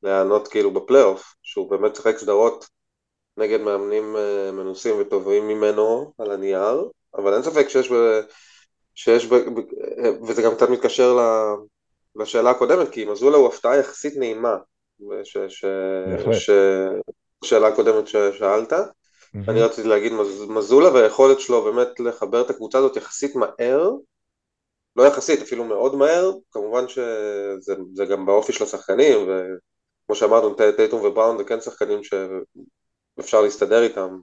להיענות 0.03 0.47
כאילו 0.47 0.73
בפלייאוף, 0.73 1.33
שהוא 1.43 1.69
באמת 1.71 1.95
שיחק 1.95 2.17
סדרות 2.17 2.65
נגד 3.37 3.61
מאמנים 3.61 4.15
אה, 4.15 4.51
מנוסים 4.51 4.95
וטובים 4.99 5.47
ממנו 5.47 6.13
על 6.17 6.31
הנייר, 6.31 6.89
אבל 7.15 7.33
אין 7.33 7.43
ספק 7.43 7.69
שיש, 7.69 7.91
ב, 7.91 8.21
שיש 8.95 9.25
ב, 9.25 9.35
ב, 9.35 9.61
וזה 10.27 10.41
גם 10.41 10.55
קצת 10.55 10.69
מתקשר 10.69 11.17
לשאלה 12.15 12.49
הקודמת, 12.49 12.89
כי 12.89 13.05
מזולה 13.05 13.37
הוא 13.37 13.47
הפתעה 13.47 13.77
יחסית 13.77 14.13
נעימה, 14.17 14.57
ש, 15.23 15.37
ש. 15.47 15.65
ש, 16.31 16.49
שאלה 17.45 17.67
הקודמת 17.67 18.07
ששאלת. 18.07 18.73
אני 19.47 19.61
רציתי 19.61 19.87
להגיד 19.87 20.11
מז- 20.13 20.49
מזולה 20.49 20.93
והיכולת 20.93 21.39
שלו 21.39 21.63
באמת 21.63 21.99
לחבר 21.99 22.41
את 22.41 22.49
הקבוצה 22.49 22.77
הזאת 22.77 22.97
יחסית 22.97 23.35
מהר, 23.35 23.91
לא 24.95 25.03
יחסית, 25.03 25.41
אפילו 25.41 25.63
מאוד 25.65 25.95
מהר, 25.95 26.31
כמובן 26.51 26.87
שזה 26.87 27.73
זה 27.95 28.05
גם 28.05 28.25
באופי 28.25 28.53
של 28.53 28.63
השחקנים, 28.63 29.17
וכמו 29.29 30.15
שאמרנו, 30.15 30.53
טייטום 30.77 31.01
ובראון 31.05 31.37
זה 31.37 31.43
כן 31.43 31.61
שחקנים 31.61 31.99
שאפשר 32.03 33.41
להסתדר 33.41 33.83
איתם. 33.83 34.19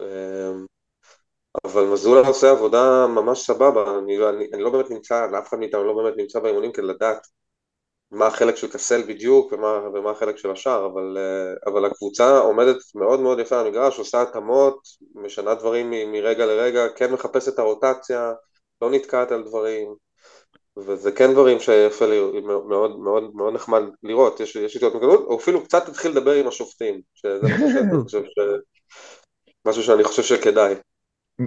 אמ, 0.00 0.66
אבל 1.64 1.84
מזולה 1.84 2.28
עושה 2.28 2.50
עבודה 2.50 3.06
ממש 3.06 3.46
סבבה, 3.46 3.98
אני, 3.98 4.18
לא- 4.18 4.30
אני, 4.30 4.48
אני 4.52 4.62
לא 4.62 4.70
באמת 4.70 4.90
נמצא, 4.90 5.26
אף 5.38 5.48
אחד 5.48 5.58
מאיתנו 5.58 5.84
לא 5.84 5.94
באמת 6.02 6.14
נמצא 6.16 6.40
באימונים 6.40 6.72
כדי 6.72 6.86
לדעת 6.86 7.26
מה 8.12 8.26
החלק 8.26 8.56
של 8.56 8.68
קסל 8.72 9.02
בדיוק 9.02 9.52
ומה, 9.52 9.80
ומה 9.94 10.10
החלק 10.10 10.36
של 10.36 10.50
השאר, 10.50 10.86
אבל, 10.86 11.18
אה, 11.18 11.70
אבל 11.72 11.84
הקבוצה 11.84 12.38
עומדת 12.38 12.76
מאוד 12.94 13.20
מאוד 13.20 13.38
יפה 13.38 13.60
על 13.60 13.66
המגרש, 13.66 13.98
עושה 13.98 14.22
התאמות, 14.22 14.78
משנה 15.14 15.54
דברים 15.54 15.90
מ- 15.90 16.12
מרגע 16.12 16.46
לרגע, 16.46 16.88
כן 16.96 17.12
מחפשת 17.12 17.54
את 17.54 17.58
הרוטציה, 17.58 18.32
לא 18.82 18.90
נתקעת 18.90 19.32
על 19.32 19.42
דברים, 19.42 19.94
וזה 20.76 21.12
כן 21.12 21.32
דברים 21.32 21.60
שיפה 21.60 22.06
לי, 22.06 22.40
מאוד, 22.40 22.98
מאוד, 23.00 23.34
מאוד 23.34 23.54
נחמד 23.54 23.82
לראות, 24.02 24.40
יש, 24.40 24.56
יש 24.56 24.74
איתו 24.74 24.86
התמקדות, 24.86 25.20
או 25.20 25.36
אפילו 25.38 25.64
קצת 25.64 25.86
תתחיל 25.86 26.10
לדבר 26.10 26.32
עם 26.32 26.48
השופטים, 26.48 27.00
שזה 27.14 27.40
משהו 27.42 27.68
שאני 28.08 28.28
ש... 28.34 28.38
משהו 29.66 29.82
שאני 29.82 30.04
חושב 30.04 30.22
שכדאי. 30.22 30.74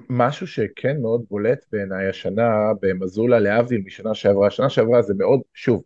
משהו 0.10 0.47
שכן 0.47 0.97
מאוד 1.01 1.21
בולט 1.30 1.65
בעיניי 1.71 2.10
השנה 2.10 2.49
במזולה 2.82 3.39
להבדיל 3.39 3.82
משנה 3.86 4.15
שעברה, 4.15 4.51
שנה 4.51 4.69
שעברה 4.69 5.01
זה 5.01 5.13
מאוד, 5.17 5.39
שוב, 5.54 5.84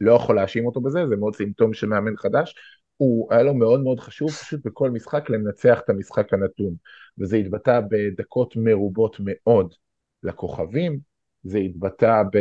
לא 0.00 0.12
יכול 0.12 0.36
להאשים 0.36 0.66
אותו 0.66 0.80
בזה, 0.80 1.06
זה 1.08 1.16
מאוד 1.16 1.34
סימפטום 1.34 1.72
של 1.72 1.86
מאמן 1.86 2.16
חדש, 2.16 2.54
הוא 2.96 3.32
היה 3.32 3.42
לו 3.42 3.54
מאוד 3.54 3.80
מאוד 3.80 4.00
חשוב 4.00 4.30
פשוט 4.30 4.66
בכל 4.66 4.90
משחק 4.90 5.30
לנצח 5.30 5.80
את 5.84 5.90
המשחק 5.90 6.32
הנתון, 6.32 6.74
וזה 7.18 7.36
התבטא 7.36 7.80
בדקות 7.90 8.56
מרובות 8.56 9.16
מאוד. 9.20 9.74
לכוכבים, 10.22 10.98
זה 11.42 11.58
התבטא 11.58 12.22
ב, 12.32 12.36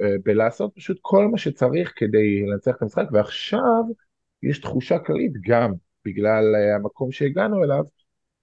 אה, 0.00 0.16
בלעשות 0.24 0.72
פשוט 0.74 0.98
כל 1.02 1.28
מה 1.28 1.38
שצריך 1.38 1.92
כדי 1.96 2.42
לנצח 2.46 2.76
את 2.76 2.82
המשחק, 2.82 3.04
ועכשיו 3.12 3.82
יש 4.42 4.58
תחושה 4.58 4.98
כללית 4.98 5.32
גם 5.40 5.72
בגלל 6.04 6.54
אה, 6.56 6.74
המקום 6.74 7.12
שהגענו 7.12 7.64
אליו, 7.64 7.84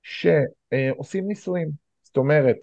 שעושים 0.03 1.27
ניסויים. 1.27 1.71
זאת 2.03 2.17
אומרת, 2.17 2.57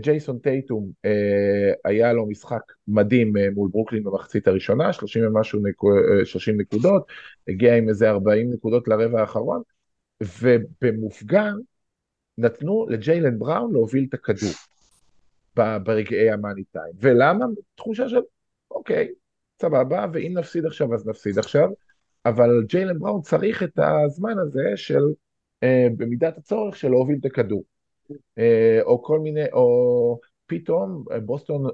ג'ייסון 0.00 0.38
טייטום 0.38 0.90
אה, 1.04 1.72
היה 1.84 2.12
לו 2.12 2.26
משחק 2.26 2.72
מדהים 2.88 3.36
אה, 3.36 3.48
מול 3.54 3.68
ברוקלין 3.72 4.04
במחצית 4.04 4.48
הראשונה, 4.48 4.92
30 4.92 5.26
ומשהו 5.26 5.60
נקו- 5.60 6.18
אה, 6.20 6.24
30 6.24 6.60
נקודות, 6.60 7.06
הגיע 7.48 7.76
עם 7.76 7.88
איזה 7.88 8.10
40 8.10 8.52
נקודות 8.52 8.88
לרבע 8.88 9.20
האחרון, 9.20 9.62
ובמופגן 10.40 11.54
נתנו 12.38 12.86
לג'יילן 12.88 13.38
בראון 13.38 13.72
להוביל 13.72 14.06
את 14.08 14.14
הכדור 14.14 14.52
ברגעי 15.56 16.30
המאני 16.30 16.64
טיים. 16.64 16.92
ולמה? 17.00 17.44
תחושה 17.74 18.08
של, 18.08 18.20
אוקיי, 18.70 19.08
סבבה, 19.62 20.06
ואם 20.12 20.32
נפסיד 20.38 20.66
עכשיו 20.66 20.94
אז 20.94 21.06
נפסיד 21.06 21.38
עכשיו, 21.38 21.68
אבל 22.26 22.64
ג'יילן 22.68 22.98
בראון 22.98 23.22
צריך 23.22 23.62
את 23.62 23.78
הזמן 23.78 24.38
הזה 24.38 24.72
של, 24.76 25.02
אה, 25.62 25.86
במידת 25.96 26.38
הצורך 26.38 26.76
של 26.76 26.88
להוביל 26.88 27.16
את 27.20 27.24
הכדור. 27.24 27.64
אה, 28.38 28.78
או 28.82 29.02
כל 29.02 29.18
מיני, 29.18 29.52
או 29.52 30.20
פתאום 30.46 31.04
אה, 31.12 31.20
בוסטון, 31.20 31.66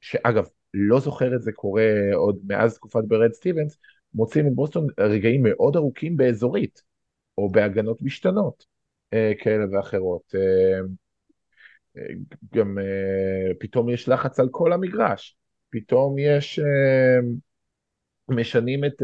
שאגב, 0.00 0.48
לא 0.74 1.00
זוכר 1.00 1.36
את 1.36 1.42
זה 1.42 1.52
קורה 1.52 1.84
עוד 2.14 2.38
מאז 2.46 2.74
תקופת 2.74 3.04
ברד 3.08 3.32
סטיבנס, 3.32 3.78
מוצאים 4.14 4.46
את 4.46 4.54
בוסטון 4.54 4.86
רגעים 5.00 5.42
מאוד 5.42 5.76
ארוכים 5.76 6.16
באזורית, 6.16 6.82
או 7.38 7.48
בהגנות 7.48 8.02
משתנות 8.02 8.64
אה, 9.12 9.32
כאלה 9.38 9.64
ואחרות. 9.72 10.34
גם 12.54 12.78
פתאום 13.60 13.90
יש 13.90 14.08
לחץ 14.08 14.40
על 14.40 14.48
כל 14.50 14.72
המגרש, 14.72 15.36
פתאום 15.70 16.18
יש, 16.18 16.60
משנים 18.28 18.84
את, 18.84 19.02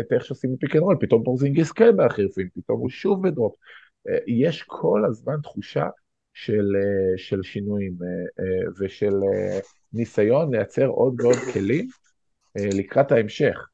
את 0.00 0.12
איך 0.12 0.24
שעושים 0.24 0.56
pick 0.60 0.76
and 0.76 0.82
roll, 0.82 0.96
פתאום 1.00 1.24
פורזינגיס 1.24 1.72
כן 1.72 1.96
בהחרפים, 1.96 2.48
פתאום 2.54 2.80
הוא 2.80 2.88
שוב 2.88 3.28
ב 3.28 3.32
drop. 3.32 3.54
יש 4.26 4.62
כל 4.62 5.02
הזמן 5.08 5.36
תחושה 5.42 5.88
של, 6.38 6.76
אה, 6.76 7.18
של 7.18 7.42
שינויים 7.42 7.96
אה, 8.02 8.08
אה, 8.44 8.70
ושל 8.78 9.14
ניסיון 9.92 10.54
לייצר 10.54 10.86
עוד 10.86 11.20
ועוד 11.20 11.36
כלים 11.52 11.88
לקראת 12.56 13.12
ההמשך. 13.12 13.66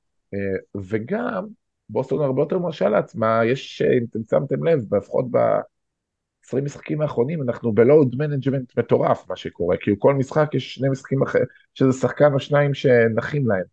וגם 0.88 1.46
בוסטון 1.88 2.20
הרבה 2.20 2.42
יותר 2.42 2.58
מרשה 2.58 2.88
לעצמה, 2.88 3.40
יש, 3.44 3.82
אם 3.82 4.04
אתם 4.10 4.18
שמתם 4.30 4.64
לב, 4.64 4.94
לפחות 4.94 5.30
ב-20 5.30 6.60
משחקים 6.62 7.00
האחרונים, 7.00 7.42
אנחנו 7.42 7.72
ב 7.72 7.81
load 7.81 8.16
management 8.18 8.78
מטורף 8.78 9.28
מה 9.28 9.36
שקורה, 9.36 9.76
כי 9.76 9.90
כל 9.98 10.14
משחק 10.14 10.54
יש 10.54 10.74
שני 10.74 10.88
משחקים 10.88 11.22
אחרים, 11.22 11.44
שזה 11.74 11.92
שחקן 11.92 12.32
או 12.32 12.40
שניים 12.40 12.74
שנחים 12.74 13.48
להם. 13.48 13.64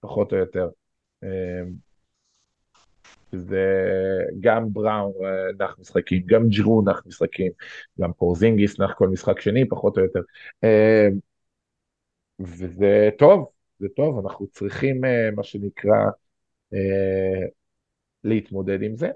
פחות 0.00 0.32
או 0.32 0.38
יותר. 0.38 0.68
זה 3.36 3.66
גם 4.40 4.72
בראון 4.72 5.12
נח 5.60 5.76
משחקים, 5.78 6.22
גם 6.26 6.48
ג'רו 6.48 6.82
נח 6.82 7.02
משחקים, 7.06 7.52
גם 8.00 8.12
פורזינגיס 8.12 8.80
נח 8.80 8.94
כל 8.94 9.08
משחק 9.08 9.40
שני, 9.40 9.68
פחות 9.68 9.98
או 9.98 10.02
יותר. 10.02 10.20
וזה 12.40 13.08
טוב, 13.18 13.50
זה 13.78 13.88
טוב, 13.96 14.26
אנחנו 14.26 14.46
צריכים 14.46 15.00
מה 15.36 15.42
שנקרא 15.42 16.04
להתמודד 18.24 18.82
עם 18.82 18.96
זה, 18.96 19.08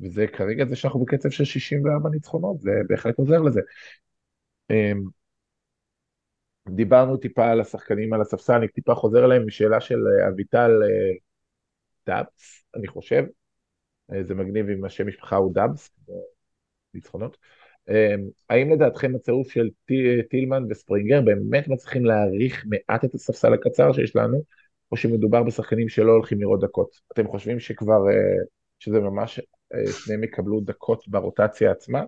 וזה 0.00 0.26
כרגע 0.26 0.64
זה 0.64 0.76
שאנחנו 0.76 1.00
בקצב 1.00 1.30
של 1.30 1.44
64 1.44 2.10
ניצחונות, 2.10 2.60
זה 2.60 2.70
בהחלט 2.88 3.18
עוזר 3.18 3.38
לזה. 3.38 3.60
דיברנו 6.68 7.16
טיפה 7.16 7.50
על 7.50 7.60
השחקנים 7.60 8.12
על 8.12 8.20
הספסל, 8.20 8.52
אני 8.52 8.68
טיפה 8.68 8.94
חוזר 8.94 9.24
אליהם 9.24 9.46
משאלה 9.46 9.80
של 9.80 9.94
אה, 9.94 10.28
אביטל 10.28 10.70
אה, 10.82 11.12
דאבס, 12.06 12.64
אני 12.76 12.88
חושב, 12.88 13.24
אה, 13.24 13.39
זה 14.28 14.34
מגניב 14.34 14.68
אם 14.68 14.84
השם 14.84 15.06
משפחה 15.06 15.36
הוא 15.36 15.54
דאבס, 15.54 15.90
ניצחונות. 16.94 17.36
אמ, 17.88 18.28
האם 18.50 18.72
לדעתכם 18.72 19.14
הצירוף 19.16 19.50
של 19.50 19.68
טילמן 20.30 20.64
וספרינגר 20.70 21.20
באמת 21.20 21.68
מצליחים 21.68 22.04
להעריך 22.04 22.64
מעט 22.68 23.04
את 23.04 23.14
הספסל 23.14 23.54
הקצר 23.54 23.92
שיש 23.92 24.16
לנו, 24.16 24.42
או 24.92 24.96
שמדובר 24.96 25.42
בשחקנים 25.42 25.88
שלא 25.88 26.12
הולכים 26.12 26.40
לראות 26.40 26.60
דקות? 26.60 26.90
אתם 27.12 27.28
חושבים 27.28 27.60
שכבר, 27.60 28.00
שזה 28.78 29.00
ממש, 29.00 29.40
שניהם 30.04 30.24
יקבלו 30.24 30.60
דקות 30.60 31.08
ברוטציה 31.08 31.70
עצמה? 31.70 32.02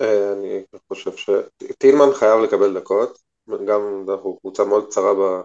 אה, 0.00 0.32
אני 0.32 0.64
חושב 0.88 1.10
שטילמן 1.16 2.14
חייב 2.14 2.40
לקבל 2.40 2.74
דקות, 2.74 3.18
גם 3.48 4.04
אנחנו 4.08 4.38
קבוצה 4.40 4.64
מאוד 4.64 4.86
קצרה 4.86 5.42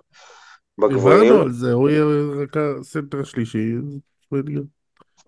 בגבוהים. 0.77 1.21
דיברנו 1.23 1.41
על 1.41 1.51
זה, 1.51 1.73
הוא 1.73 1.89
יהיה 1.89 2.03
רק 2.43 2.57
הסנטר 2.57 3.19
השלישי. 3.19 3.73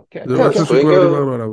כן, 0.10 0.24
זה 0.28 0.36
כן, 0.38 0.48
משהו 0.48 0.66
ספרינגר- 0.66 0.66
שכבר 0.66 1.06
דיברנו 1.06 1.34
עליו. 1.34 1.50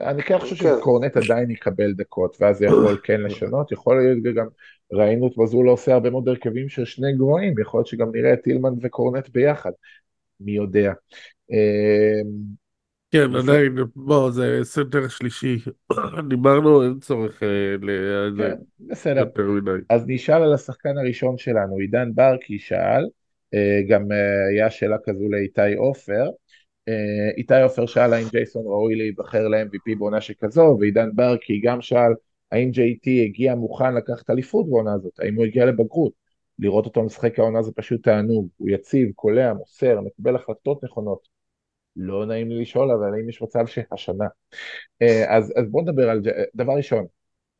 אני 0.00 0.22
כן 0.22 0.38
חושב 0.38 0.56
כן. 0.56 0.74
שקורנט 0.78 1.16
עדיין 1.16 1.50
יקבל 1.50 1.92
דקות, 1.92 2.36
ואז 2.40 2.58
זה 2.58 2.64
יכול 2.66 2.98
כן 3.04 3.20
לשנות, 3.20 3.72
יכול 3.72 3.96
להיות 3.96 4.36
גם, 4.36 4.46
ראינו 4.92 5.26
את 5.26 5.32
מזולה 5.38 5.70
עושה 5.70 5.94
הרבה 5.94 6.10
מאוד 6.10 6.28
הרכבים 6.28 6.68
של 6.68 6.84
שני 6.84 7.12
גבוהים, 7.12 7.54
יכול 7.60 7.78
להיות 7.78 7.86
שגם 7.86 8.08
נראה 8.14 8.32
את 8.32 8.42
טילמן 8.42 8.72
וקורנט 8.82 9.28
ביחד, 9.28 9.70
מי 10.40 10.52
יודע. 10.52 10.92
אה, 11.52 12.20
כן. 13.10 13.34
עדיין, 13.34 13.74
בוא, 13.96 14.30
זה 14.30 14.60
סנטר 14.62 15.08
שלישי. 15.08 15.58
דיברנו, 16.28 16.82
אין 16.82 16.98
צורך 17.00 17.42
אה, 17.42 17.48
ל... 17.82 17.90
כן, 18.38 18.54
בסדר. 18.80 19.24
אז 19.90 20.04
נשאל 20.06 20.42
על 20.42 20.52
השחקן 20.52 20.98
הראשון 20.98 21.38
שלנו, 21.38 21.76
עידן 21.78 22.10
ברקי 22.14 22.58
שאל, 22.58 23.04
גם 23.88 24.12
אה, 24.12 24.48
היה 24.50 24.70
שאלה 24.70 24.96
כזו 25.04 25.28
לאיתי 25.28 25.74
עופר, 25.74 26.30
אה, 26.88 27.30
איתי 27.36 27.62
עופר 27.62 27.86
שאל 27.86 28.12
האם 28.12 28.26
ג'ייסון 28.32 28.62
ראוי 28.66 28.94
להיבחר 28.94 29.48
ל-MVP 29.48 29.98
בעונה 29.98 30.20
שכזו, 30.20 30.76
ועידן 30.80 31.08
ברקי 31.14 31.60
גם 31.64 31.80
שאל 31.80 32.12
האם 32.52 32.70
JT 32.70 33.08
הגיע 33.24 33.54
מוכן 33.54 33.94
לקחת 33.94 34.30
אליפות 34.30 34.68
בעונה 34.68 34.94
הזאת, 34.94 35.20
האם 35.20 35.34
הוא 35.34 35.44
הגיע 35.44 35.66
לבגרות, 35.66 36.12
לראות 36.58 36.86
אותו 36.86 37.02
משחק 37.02 37.38
העונה 37.38 37.62
זה 37.62 37.72
פשוט 37.72 38.04
תענוג, 38.04 38.48
הוא 38.56 38.68
יציב, 38.70 39.12
קולע, 39.14 39.52
מוסר, 39.54 40.00
מקבל 40.00 40.36
החלטות 40.36 40.84
נכונות, 40.84 41.28
לא 41.96 42.26
נעים 42.26 42.48
לי 42.50 42.60
לשאול, 42.60 42.90
אבל 42.90 43.14
האם 43.14 43.28
יש 43.28 43.42
מצב 43.42 43.66
שהשנה. 43.66 44.26
אה, 45.02 45.36
אז, 45.36 45.52
אז 45.56 45.70
בואו 45.70 45.82
נדבר 45.82 46.10
על 46.10 46.22
זה, 46.22 46.30
דבר 46.54 46.72
ראשון, 46.72 47.06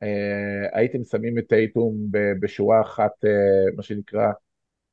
אה, 0.03 0.79
הייתם 0.79 1.05
שמים 1.05 1.39
את 1.39 1.45
טייטום 1.49 1.95
בשורה 2.41 2.81
אחת, 2.81 3.25
אה, 3.25 3.77
מה 3.77 3.83
שנקרא, 3.83 4.33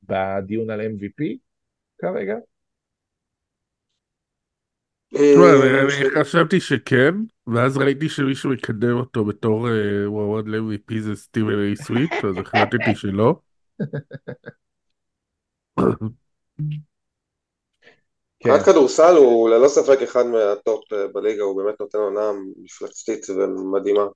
בדיון 0.02 0.70
על 0.70 0.80
MVP 0.80 1.38
כרגע? 1.98 2.34
אה, 5.16 5.80
אני 5.82 5.90
ש- 5.90 6.02
אני 6.02 6.24
חשבתי 6.24 6.60
שכן, 6.60 7.14
ואז 7.46 7.76
ראיתי 7.76 8.08
שמישהו 8.08 8.50
מקדם 8.50 8.96
אותו 8.96 9.24
בתור 9.24 9.66
מועמד 10.08 10.48
ל-MVP 10.48 11.00
זה 11.00 11.16
סטיבן 11.16 11.58
איי 11.58 11.76
סוויט, 11.76 12.24
אז 12.24 12.38
החלטתי 12.38 12.94
שלא. 12.94 13.40
כן, 18.40 18.50
מבחינת 18.50 18.66
כדורסל 18.66 19.16
הוא 19.16 19.48
ללא 19.48 19.68
ספק 19.68 20.02
אחד 20.02 20.26
מהטופ 20.26 20.92
אה, 20.92 21.06
בליגה, 21.06 21.42
הוא 21.42 21.62
באמת 21.62 21.80
נותן 21.80 21.98
עונה 21.98 22.32
מפלצתית 22.62 23.26
ומדהימה. 23.30 24.06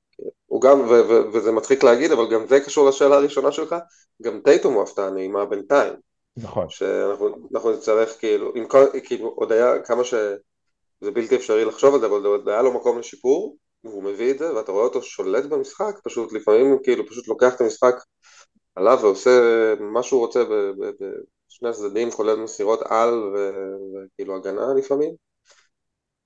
הוא 0.46 0.60
גם, 0.60 0.80
ו- 0.80 1.08
ו- 1.08 1.32
וזה 1.32 1.52
מצחיק 1.52 1.82
להגיד, 1.82 2.12
אבל 2.12 2.30
גם 2.30 2.46
זה 2.46 2.60
קשור 2.60 2.88
לשאלה 2.88 3.16
הראשונה 3.16 3.52
שלך, 3.52 3.74
גם 4.22 4.40
טייטום 4.44 4.74
הוא 4.74 4.82
הפתעה 4.82 5.10
נעימה 5.10 5.44
בינתיים. 5.44 5.94
נכון. 6.36 6.66
שאנחנו 6.68 7.28
אנחנו 7.54 7.72
נצטרך 7.72 8.18
כאילו, 8.18 8.52
עם 8.54 8.66
כל, 8.66 8.84
כאילו 9.04 9.28
עוד 9.28 9.52
היה 9.52 9.82
כמה 9.82 10.04
שזה 10.04 11.10
בלתי 11.14 11.36
אפשרי 11.36 11.64
לחשוב 11.64 11.94
על 11.94 12.00
זה, 12.00 12.06
אבל 12.06 12.26
עוד 12.26 12.48
היה 12.48 12.62
לו 12.62 12.72
מקום 12.72 12.98
לשיפור, 12.98 13.56
והוא 13.84 14.02
מביא 14.02 14.30
את 14.30 14.38
זה, 14.38 14.54
ואתה 14.54 14.72
רואה 14.72 14.84
אותו 14.84 15.02
שולט 15.02 15.44
במשחק, 15.44 16.00
פשוט 16.04 16.32
לפעמים 16.32 16.78
כאילו 16.82 17.06
פשוט 17.06 17.28
לוקח 17.28 17.54
את 17.54 17.60
המשחק 17.60 17.94
עליו 18.74 18.98
ועושה 19.02 19.30
מה 19.80 20.02
שהוא 20.02 20.20
רוצה 20.20 20.44
בשני 21.50 21.68
הצדדים, 21.68 22.10
כולל 22.10 22.36
מסירות 22.36 22.80
על 22.82 23.14
ו- 23.34 23.76
וכאילו 23.94 24.36
הגנה 24.36 24.74
לפעמים. 24.78 25.14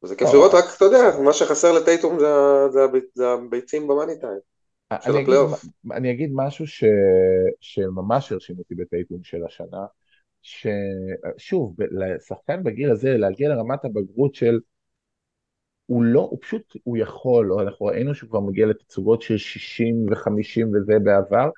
וזה 0.05 0.17
כיף 0.17 0.29
לא. 0.29 0.35
לראות, 0.35 0.55
רק 0.55 0.65
אתה 0.77 0.85
יודע, 0.85 1.21
מה 1.25 1.33
שחסר 1.33 1.73
לטייטום 1.73 2.19
זה, 2.19 2.27
זה, 2.73 2.81
זה 3.15 3.29
הביצים 3.29 3.89
במאני 3.89 4.21
טיים. 4.21 4.39
של 5.01 5.11
אני 5.11 5.17
אגיד, 5.17 5.23
הפלייאוף. 5.23 5.65
אני 5.93 6.11
אגיד 6.11 6.31
משהו 6.35 6.67
ש, 6.67 6.85
שממש 7.61 8.33
הרשים 8.33 8.59
אותי 8.59 8.75
בטייטום 8.75 9.25
של 9.25 9.45
השנה, 9.45 9.87
ששוב, 10.43 11.75
ב- 11.79 11.87
לשחקן 11.91 12.65
בגיל 12.65 12.91
הזה 12.91 13.17
להגיע 13.17 13.49
לרמת 13.49 13.85
הבגרות 13.85 14.35
של 14.35 14.61
הוא 15.87 16.03
לא, 16.03 16.21
הוא 16.21 16.39
פשוט, 16.43 16.77
הוא 16.85 16.97
יכול, 16.97 17.53
או 17.53 17.61
אנחנו 17.61 17.87
ראינו 17.87 18.15
שהוא 18.15 18.31
כבר 18.31 18.41
מגיע 18.41 18.67
לתצוגות 18.67 19.23
של 19.23 19.37
60 19.37 20.07
ו-50 20.11 20.67
וזה 20.75 20.99
בעבר, 21.05 21.51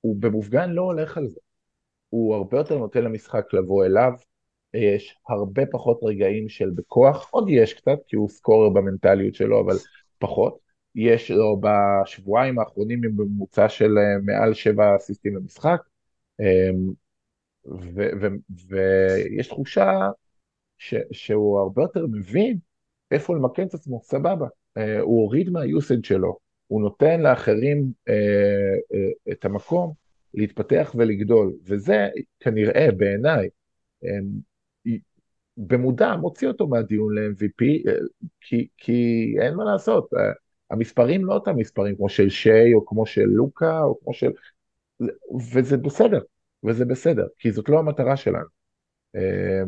הוא 0.00 0.16
במופגן 0.20 0.70
לא 0.70 0.82
הולך 0.82 1.18
על 1.18 1.28
זה. 1.28 1.40
הוא 2.10 2.34
הרבה 2.34 2.58
יותר 2.58 2.78
נותן 2.78 3.04
למשחק 3.04 3.44
לבוא 3.52 3.84
אליו, 3.84 4.12
יש 4.74 5.16
הרבה 5.28 5.62
פחות 5.70 6.00
רגעים 6.02 6.48
של 6.48 6.70
בכוח, 6.70 7.30
עוד 7.30 7.48
יש 7.48 7.74
קצת, 7.74 7.98
כי 8.06 8.16
הוא 8.16 8.28
סקורר 8.28 8.68
במנטליות 8.68 9.34
שלו, 9.34 9.60
אבל 9.60 9.76
פחות. 10.18 10.58
יש 10.94 11.30
לו 11.30 11.60
בשבועיים 11.60 12.58
האחרונים 12.58 13.04
עם 13.04 13.10
ממוצע 13.16 13.68
של 13.68 13.98
אה, 13.98 14.18
מעל 14.22 14.54
שבע 14.54 14.96
אסיסטים 14.96 15.36
למשחק, 15.36 15.80
אמ, 16.40 16.92
ויש 18.68 19.48
תחושה 19.48 19.92
ש- 20.78 20.94
שהוא 21.12 21.60
הרבה 21.60 21.82
יותר 21.82 22.06
מבין 22.06 22.58
איפה 23.10 23.34
למקם 23.36 23.62
את 23.62 23.74
עצמו, 23.74 24.00
סבבה. 24.02 24.46
אה, 24.76 25.00
הוא 25.00 25.22
הוריד 25.22 25.50
מהיוסד 25.50 26.04
שלו, 26.04 26.38
הוא 26.66 26.82
נותן 26.82 27.20
לאחרים 27.20 27.92
אה, 28.08 28.98
את 29.32 29.44
המקום 29.44 29.99
להתפתח 30.34 30.94
ולגדול, 30.98 31.52
וזה 31.64 32.08
כנראה 32.40 32.88
בעיניי 32.96 33.48
אה, 34.04 34.18
במודע 35.56 36.16
מוציא 36.16 36.48
אותו 36.48 36.66
מהדיון 36.66 37.18
ל-MVP, 37.18 37.88
אה, 37.88 37.94
כי, 38.40 38.68
כי 38.76 39.34
אין 39.40 39.54
מה 39.54 39.64
לעשות, 39.64 40.14
אה, 40.14 40.20
המספרים 40.70 41.24
לא 41.24 41.34
אותם 41.34 41.56
מספרים 41.56 41.96
כמו 41.96 42.08
של 42.08 42.28
שיי 42.28 42.74
או 42.74 42.86
כמו 42.86 43.06
של 43.06 43.24
לוקה 43.24 43.82
או 43.82 44.00
כמו 44.00 44.14
של... 44.14 44.30
וזה 45.52 45.76
בסדר, 45.76 46.20
וזה 46.64 46.84
בסדר, 46.84 47.26
כי 47.38 47.52
זאת 47.52 47.68
לא 47.68 47.78
המטרה 47.78 48.16
שלנו. 48.16 48.59
אה, 49.16 49.62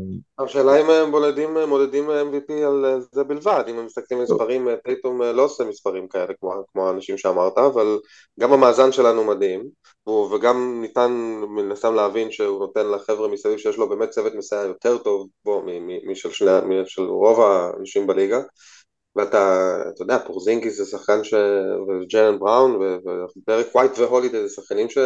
השאלה 0.44 0.81
אם 0.81 0.90
הם 0.90 1.11
מודדים, 1.11 1.57
מודדים 1.68 2.11
MVP 2.11 2.52
על 2.52 2.85
אה, 2.85 3.00
זה 3.12 3.24
בלבד, 3.24 3.64
אם 3.68 3.78
הם 3.78 3.87
מסתכלים 3.87 4.20
על 4.20 4.24
מספרים, 4.24 4.68
אה, 4.68 4.76
טייטום 4.76 5.22
אה, 5.22 5.33
לא 5.33 5.42
עושה 5.44 5.64
מספרים 5.64 6.09
כאלה 6.09 6.35
כמו, 6.40 6.52
כמו 6.72 6.88
האנשים 6.88 7.18
שאמרת, 7.18 7.59
אבל 7.59 7.98
גם 8.40 8.52
המאזן 8.52 8.92
שלנו 8.92 9.24
מדהים, 9.24 9.68
וגם 10.35 10.81
ניתן 10.81 11.11
מן 11.48 11.72
הסתם 11.72 11.94
להבין 11.94 12.31
שהוא 12.31 12.59
נותן 12.59 12.87
לחבר'ה 12.90 13.28
מסביב 13.28 13.59
שיש 13.59 13.76
לו 13.76 13.88
באמת 13.88 14.11
צוות 14.11 14.35
מסייע 14.35 14.62
יותר 14.62 14.98
טוב 14.98 15.28
בו 15.44 15.62
משל, 16.07 16.31
שני, 16.31 16.50
משל 16.83 17.02
רוב 17.02 17.40
האנשים 17.40 18.07
בליגה, 18.07 18.40
ואתה, 19.16 19.76
אתה 19.88 20.02
יודע, 20.02 20.18
פורזינגיס 20.26 20.76
זה 20.76 20.85
שחקן 20.85 21.24
ש... 21.24 21.35
וג'לן 21.88 22.38
בראון 22.38 22.74
וברק 22.74 23.74
ווייט 23.74 23.98
והולידי 23.98 24.48
זה 24.48 24.55
שחקנים 24.55 24.90
ש... 24.90 24.98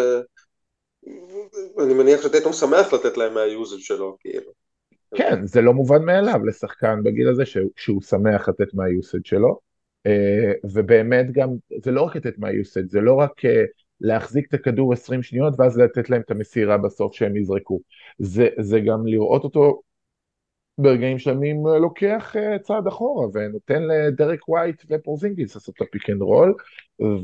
אני 1.79 1.95
מניח 1.95 2.23
שטייטום 2.23 2.53
שמח 2.53 2.93
לתת 2.93 3.17
להם 3.17 3.35
מהיוזל 3.35 3.79
שלו, 3.79 4.17
כאילו. 4.21 4.53
כן, 5.15 5.47
זה 5.47 5.61
לא 5.61 5.75
מובן 5.75 6.05
מאליו 6.05 6.45
לשחקן 6.45 7.03
בגיל 7.03 7.29
הזה 7.29 7.47
שהוא, 7.47 7.71
שהוא 7.77 8.03
שמח 8.03 8.49
לתת 8.49 8.75
מהיוסד 8.75 9.25
שלו, 9.25 9.59
אה, 10.07 10.53
ובאמת 10.65 11.31
גם, 11.33 11.49
זה 11.83 11.91
לא 11.91 12.03
רק 12.03 12.17
לתת 12.17 12.39
מהיוסד, 12.39 12.91
זה 12.91 13.01
לא 13.01 13.15
רק 13.15 13.45
אה, 13.45 13.65
להחזיק 14.01 14.49
את 14.49 14.55
הכדור 14.55 14.93
20 14.93 15.23
שניות 15.23 15.55
ואז 15.59 15.79
לתת 15.79 16.11
להם 16.11 16.21
את 16.21 16.31
המסירה 16.31 16.79
בסוף 16.79 17.15
שהם 17.15 17.37
יזרקו, 17.37 17.81
זה, 18.19 18.49
זה 18.61 18.81
גם 18.81 19.07
לראות 19.07 19.45
אותו 19.45 19.81
ברגעים 20.79 21.19
שלמים 21.19 21.67
אה, 21.67 21.79
לוקח 21.79 22.35
צעד 22.63 22.87
אחורה 22.87 23.27
ונותן 23.33 23.83
לדרק 23.83 24.49
ווייט 24.49 24.83
ופורזינגיס 24.91 25.55
לעשות 25.55 25.75
את 25.75 25.83
ה 25.83 25.88
pick 25.88 26.11
and 26.11 26.23
roll, 26.23 26.55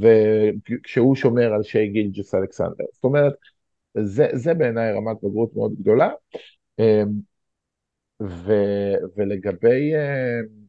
וכשהוא 0.00 1.16
שומר 1.16 1.52
על 1.52 1.62
שי 1.62 1.86
גילג'ס 1.86 2.34
אלכסנדר, 2.34 2.84
זאת 2.92 3.04
אומרת, 3.04 3.34
זה, 4.00 4.26
זה 4.34 4.54
בעיניי 4.54 4.92
רמת 4.92 5.16
בגרות 5.22 5.50
מאוד 5.56 5.72
גדולה. 5.80 6.10
אמ, 6.78 7.08
ו, 8.22 8.52
ולגבי... 9.16 9.94
אמ, 9.94 10.62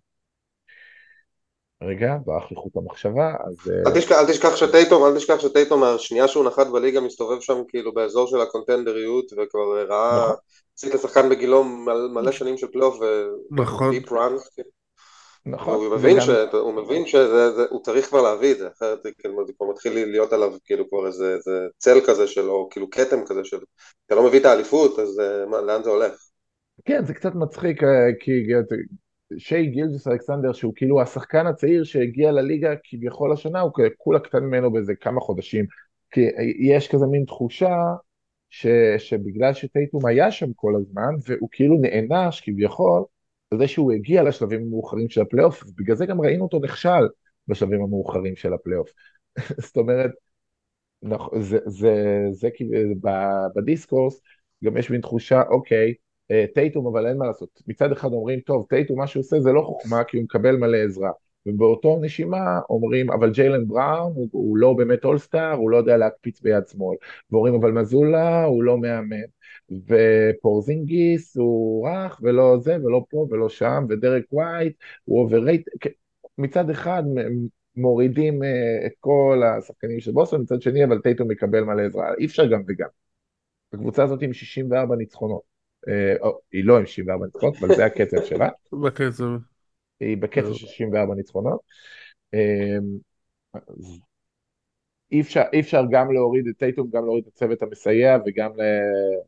רגע, 1.84 2.18
ברח 2.26 2.52
לי 2.52 2.58
חוט 2.58 2.78
המחשבה, 2.78 3.34
אז... 3.46 3.72
אל 3.88 4.00
תשכח, 4.00 4.12
אל 4.12 4.28
תשכח 4.28 4.56
שטייטום, 4.56 5.06
אל 5.06 5.16
תשכח 5.16 5.40
שטייטום 5.40 5.80
מהשנייה 5.80 6.28
שהוא 6.28 6.46
נחת 6.46 6.68
בליגה 6.68 7.02
מסתובב 7.02 7.40
שם 7.42 7.62
כאילו 7.68 7.94
באזור 7.94 8.28
של 8.28 8.42
הקונטנדריות 8.42 9.26
וכבר 9.34 9.86
ראה, 9.90 10.24
נכון. 10.24 10.36
עשית 10.78 10.94
לשחקן 10.94 11.30
בגילו 11.30 11.64
מל- 11.64 12.08
מלא 12.14 12.32
שנים 12.32 12.58
של 12.58 12.68
פלייאוף 12.68 13.00
נכון. 13.52 13.88
ו 13.88 13.92
deep 13.92 14.12
run, 14.12 14.34
נכון. 15.46 15.76
הוא 15.76 15.96
מבין, 15.96 16.18
וגם- 16.18 16.26
ש... 16.26 16.30
הוא 16.54 16.74
מבין 16.74 17.06
שהוא 17.06 17.84
צריך 17.84 18.08
כבר 18.08 18.22
להביא 18.22 18.52
את 18.52 18.58
זה, 18.58 18.68
אחרת 18.68 19.04
זה 19.04 19.10
כאילו, 19.18 19.48
זה 19.48 19.54
כבר 19.58 19.68
מתחיל 19.72 20.06
להיות 20.06 20.34
עליו 20.34 20.54
כאילו 20.66 20.90
כבר 20.90 21.08
איזה, 21.08 21.34
איזה 21.34 21.68
צל 21.78 21.98
כזה 22.08 22.28
של, 22.28 22.50
או 22.50 22.70
כאילו 22.72 22.90
כתם 22.90 23.26
כזה 23.26 23.44
של, 23.44 23.58
אתה 24.06 24.16
לא 24.16 24.28
מביא 24.28 24.40
את 24.40 24.46
האליפות, 24.46 25.00
אז 25.00 25.20
אה, 25.20 25.46
מה, 25.46 25.62
לאן 25.62 25.84
זה 25.84 25.90
הולך? 25.90 26.14
כן, 26.86 27.06
זה 27.06 27.14
קצת 27.14 27.36
מצחיק, 27.36 27.84
אה, 27.84 27.90
כי 28.20 28.32
שי 29.38 29.66
גילג'ס 29.66 30.08
אלכסנדר, 30.08 30.54
שהוא 30.54 30.74
כאילו 30.76 31.02
השחקן 31.02 31.48
הצעיר 31.48 31.84
שהגיע 31.84 32.32
לליגה 32.32 32.74
כביכול 32.84 33.34
השנה, 33.34 33.62
הוא 33.62 33.72
כולה 33.98 34.20
קטן 34.20 34.40
ממנו 34.40 34.72
באיזה 34.74 34.94
כמה 34.96 35.22
חודשים. 35.22 35.66
כי 36.12 36.22
יש 36.60 36.88
כזה 36.88 37.06
מין 37.06 37.26
תחושה 37.26 37.76
ש, 38.50 38.68
שבגלל 38.98 39.54
שטייטום 39.54 40.06
היה 40.06 40.32
שם 40.32 40.54
כל 40.56 40.74
הזמן, 40.76 41.16
והוא 41.28 41.50
כאילו 41.52 41.76
נענש 41.82 42.42
כביכול, 42.42 43.04
על 43.54 43.60
זה 43.60 43.68
שהוא 43.68 43.92
הגיע 43.92 44.24
לשלבים 44.24 44.62
המאוחרים 44.62 45.10
של 45.10 45.22
הפלייאוף, 45.22 45.64
בגלל 45.78 45.96
זה 45.96 46.06
גם 46.06 46.22
ראינו 46.22 46.44
אותו 46.44 46.60
נכשל 46.60 47.08
בשלבים 47.48 47.82
המאוחרים 47.82 48.36
של 48.36 48.54
הפלייאוף. 48.54 48.90
זאת 49.66 49.78
אומרת, 49.78 50.12
נכון, 51.02 51.42
זה, 51.42 51.58
זה, 51.66 51.96
זה 52.32 52.50
ב- 53.02 53.48
בדיסקורס 53.56 54.22
גם 54.64 54.78
יש 54.78 54.90
מין 54.90 55.02
תחושה, 55.02 55.42
אוקיי, 55.50 55.94
אה, 56.32 56.46
טייטום, 56.54 56.88
אבל 56.88 57.08
אין 57.08 57.18
מה 57.18 57.26
לעשות. 57.28 57.50
מצד 57.68 57.92
אחד 57.92 58.14
אומרים, 58.14 58.40
טוב, 58.40 58.66
טייטום, 58.70 58.98
מה 59.00 59.08
שהוא 59.08 59.22
עושה 59.22 59.40
זה 59.42 59.52
לא 59.52 59.62
חוכמה, 59.62 60.04
כי 60.04 60.18
הוא 60.18 60.24
מקבל 60.24 60.56
מלא 60.56 60.78
עזרה. 60.78 61.12
ובאותו 61.46 62.00
נשימה 62.02 62.60
אומרים, 62.70 63.12
אבל 63.12 63.32
ג'יילן 63.32 63.68
בראון 63.68 64.14
הוא, 64.16 64.30
הוא 64.32 64.58
לא 64.58 64.74
באמת 64.74 65.06
אולסטאר, 65.06 65.52
הוא 65.52 65.70
לא 65.70 65.78
יודע 65.78 65.98
להקפיץ 65.98 66.42
ביד 66.42 66.68
שמאל. 66.68 66.98
ואומרים, 67.32 67.54
אבל 67.54 67.72
מזולה 67.72 68.44
הוא 68.44 68.64
לא 68.64 68.78
מאמן. 68.78 69.26
ופורזינגיס 69.88 71.38
הוא 71.38 71.90
רך, 71.90 72.20
ולא 72.24 72.58
זה, 72.60 72.78
ולא 72.84 73.06
פה, 73.10 73.28
ולא 73.30 73.50
שם, 73.50 73.86
ודרק 73.90 74.24
ווייט 74.32 74.76
הוא 75.06 75.20
overrated. 75.20 75.70
מצד 76.38 76.70
אחד 76.70 77.04
מורידים 77.76 78.44
אה, 78.44 78.86
את 78.86 78.92
כל 79.00 79.42
השחקנים 79.46 80.00
של 80.00 80.12
בוסטון, 80.12 80.42
מצד 80.42 80.62
שני, 80.62 80.84
אבל 80.84 81.02
טייטום 81.02 81.28
מקבל 81.28 81.64
מלא 81.64 81.82
עזרה. 81.82 82.14
אי 82.20 82.26
אפשר 82.26 82.46
גם 82.46 82.62
וגם. 82.68 82.88
הקבוצה 83.74 84.04
הזאת 84.04 84.22
עם 84.22 84.34
64 84.34 84.96
ניצחונות. 84.96 85.42
אה, 85.88 86.30
היא 86.52 86.66
לא 86.66 86.78
עם 86.78 86.86
64 86.86 87.26
ניצחונות, 87.26 87.56
אבל 87.60 87.76
זה 87.76 87.86
הקצב 87.86 88.24
שלה. 88.24 88.50
בקצב. 88.84 89.53
היא 90.00 90.18
בקצב 90.18 90.54
של 90.54 90.68
64 90.68 91.16
ניצחונות. 91.16 91.60
אה, 92.34 92.78
אז 93.54 94.02
אי 95.12 95.22
אפשר, 95.22 95.42
אי 95.54 95.60
אפשר 95.60 95.82
גם 95.92 96.14
להוריד 96.14 96.48
את 96.48 96.58
טייטום, 96.58 96.90
גם 96.94 97.06
להוריד 97.06 97.24
את 97.28 97.34
הצוות 97.34 97.62
המסייע 97.62 98.18
וגם 98.26 98.52
ל... 98.58 98.62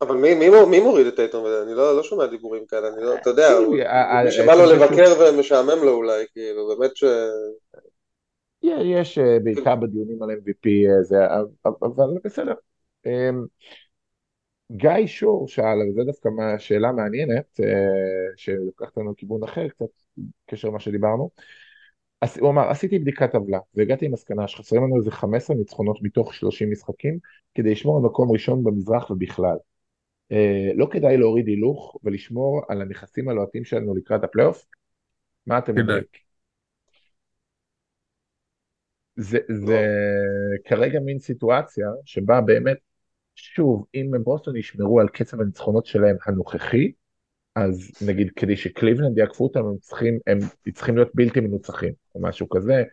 אבל 0.02 0.16
מי, 0.16 0.34
מי, 0.36 0.46
מי 0.70 0.80
מוריד 0.80 1.08
את 1.08 1.16
טייטום? 1.16 1.46
אני 1.64 1.74
לא, 1.74 1.98
לא 1.98 2.04
שומע 2.04 2.26
דיבורים 2.26 2.66
כאלה, 2.66 2.88
אני 2.88 3.04
לא, 3.04 3.16
אתה 3.16 3.30
יודע, 3.30 3.50
מי 3.70 3.82
ה- 3.82 4.32
שבא 4.32 4.54
לו 4.56 4.62
ה- 4.62 4.74
לבקר 4.74 5.14
ומשעמם 5.20 5.84
לו 5.84 5.92
אולי, 5.92 6.26
כאילו, 6.34 6.68
באמת 6.68 6.98
ש... 6.98 7.04
יש 8.64 9.18
אה, 9.18 9.38
בעיקר 9.44 9.76
בדיונים 9.76 10.24
על 10.24 10.30
MVP 10.32 10.68
אה, 10.90 11.04
זה, 11.04 11.18
אבל 11.66 12.18
בסדר. 12.24 12.54
אה, 13.06 13.30
גיא 14.72 15.06
שור 15.08 15.48
שאל, 15.48 15.90
וזו 15.90 16.04
דווקא 16.04 16.30
שאלה 16.58 16.92
מעניינת, 16.92 17.60
אה, 17.60 18.36
שלוקחת 18.36 18.98
לנו 18.98 19.12
לכיוון 19.12 19.44
אחר, 19.44 19.68
קצת 19.68 19.86
קשר 20.46 20.68
למה 20.68 20.80
שדיברנו. 20.80 21.30
הוא 22.40 22.50
אמר, 22.50 22.70
עשיתי 22.70 23.00
בדיקת 23.00 23.32
טבלה, 23.32 23.60
והגעתי 23.76 24.08
למסקנה 24.08 24.48
שחסרים 24.48 24.84
לנו 24.84 24.98
איזה 24.98 25.12
15 25.12 25.56
ניצחונות 25.56 25.98
מתוך 26.02 26.34
30 26.34 26.72
משחקים, 26.72 27.18
כדי 27.56 27.72
לשמור 27.72 27.98
על 27.98 28.04
מקום 28.04 28.32
ראשון 28.32 28.64
במזרח 28.64 29.12
ובכלל. 29.12 29.56
אה, 30.32 30.72
לא 30.76 30.88
כדאי 30.92 31.18
להוריד 31.18 31.48
הילוך 31.48 31.98
ולשמור 32.04 32.62
על 32.70 32.82
הנכסים 32.82 33.30
הלוהטים 33.30 33.66
שלנו 33.66 33.96
לקראת 33.96 34.24
הפלייאוף? 34.24 34.66
מה 35.48 35.58
אתם. 35.58 35.80
אומרים? 35.80 36.04
זה, 39.16 39.40
זה 39.50 39.88
כרגע 40.66 41.00
מין 41.00 41.20
סיטואציה 41.20 41.88
שבה 42.06 42.42
באמת, 42.42 42.78
שוב, 43.36 43.86
אם 43.96 44.12
בוסטון 44.24 44.56
ישמרו 44.56 45.00
על 45.00 45.08
קצב 45.08 45.42
הניצחונות 45.42 45.86
שלהם 45.86 46.16
הנוכחי, 46.26 46.92
אז 47.56 47.92
נגיד 48.08 48.32
כדי 48.36 48.58
שקליבלנד 48.58 49.18
יעקפו 49.18 49.44
אותם 49.44 49.60
הם 49.60 49.78
צריכים, 49.82 50.20
הם 50.28 50.40
צריכים 50.74 50.96
להיות 50.96 51.12
בלתי 51.14 51.40
מנוצחים 51.40 51.94
או 52.16 52.22
משהו 52.22 52.50
כזה, 52.50 52.84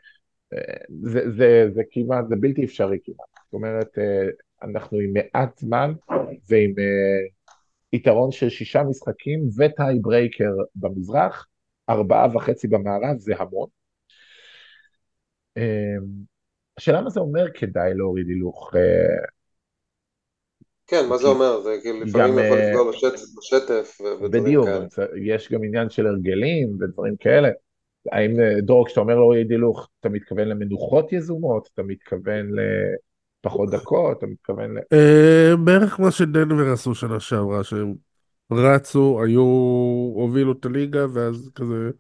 אה, 0.53 0.59
זה, 1.03 1.31
זה, 1.31 1.69
זה 1.75 1.83
כמעט, 1.91 2.29
זה 2.29 2.37
בלתי 2.37 2.65
אפשרי 2.65 2.99
כמעט, 3.05 3.29
זאת 3.45 3.53
אומרת 3.53 3.99
אה, 3.99 4.29
אנחנו 4.63 4.99
עם 4.99 5.13
מעט 5.13 5.59
זמן 5.59 5.93
ועם 6.49 6.75
אה, 6.79 7.29
יתרון 7.93 8.33
של 8.33 8.49
שישה 8.49 8.83
משחקים 8.83 9.41
ו 9.59 9.69
tie 9.69 9.99
breaker 10.01 10.53
במזרח, 10.75 11.47
ארבעה 11.91 12.37
וחצי 12.37 12.69
במערב 12.69 13.19
זה 13.19 13.35
המון. 13.39 13.69
השאלה 16.77 17.01
מה 17.01 17.11
זה 17.11 17.21
אומר 17.21 17.47
כדאי 17.55 17.95
להוריד 17.95 18.29
הילוך, 18.29 18.73
כן, 20.93 21.09
מה 21.09 21.19
זה 21.19 21.29
אומר? 21.29 21.61
זה 21.61 21.77
כאילו 21.83 22.01
לפעמים 22.01 22.39
יכול 22.39 22.59
אה, 22.59 22.69
לפגוע 22.69 22.93
בשטף, 22.93 23.21
בשטף 23.39 23.99
ו- 24.01 24.05
ודברים 24.05 24.45
בדיוק, 24.45 24.67
כאלה. 24.67 24.87
יש 25.27 25.53
גם 25.53 25.65
עניין 25.65 25.91
של 25.91 26.07
הרגלים 26.07 26.77
ודברים 26.81 27.17
כאלה. 27.17 27.49
האם, 28.13 28.41
אה, 28.41 28.61
דרור, 28.61 28.87
כשאתה 28.87 29.01
אומר 29.01 29.15
להוריד 29.15 29.51
הילוך, 29.51 29.89
אתה 30.01 30.09
מתכוון 30.09 30.49
למנוחות 30.49 31.13
יזומות? 31.13 31.69
אתה 31.75 31.83
מתכוון 31.83 32.47
לפחות 33.45 33.71
דקות? 33.71 34.19
אתה 34.19 34.27
מתכוון 34.27 34.75
ל... 34.75 34.79
אה, 34.93 35.57
בערך 35.65 36.01
מה 36.01 36.11
שדנבר 36.11 36.73
עשו 36.73 36.95
שנה 36.95 37.21
שעברה, 37.21 37.65
שהם 37.65 37.95
רצו, 38.53 39.23
היו, 39.25 39.43
הובילו 40.15 40.53
את 40.53 40.65
הליגה, 40.65 41.07
ואז 41.13 41.51
כזה 41.55 41.91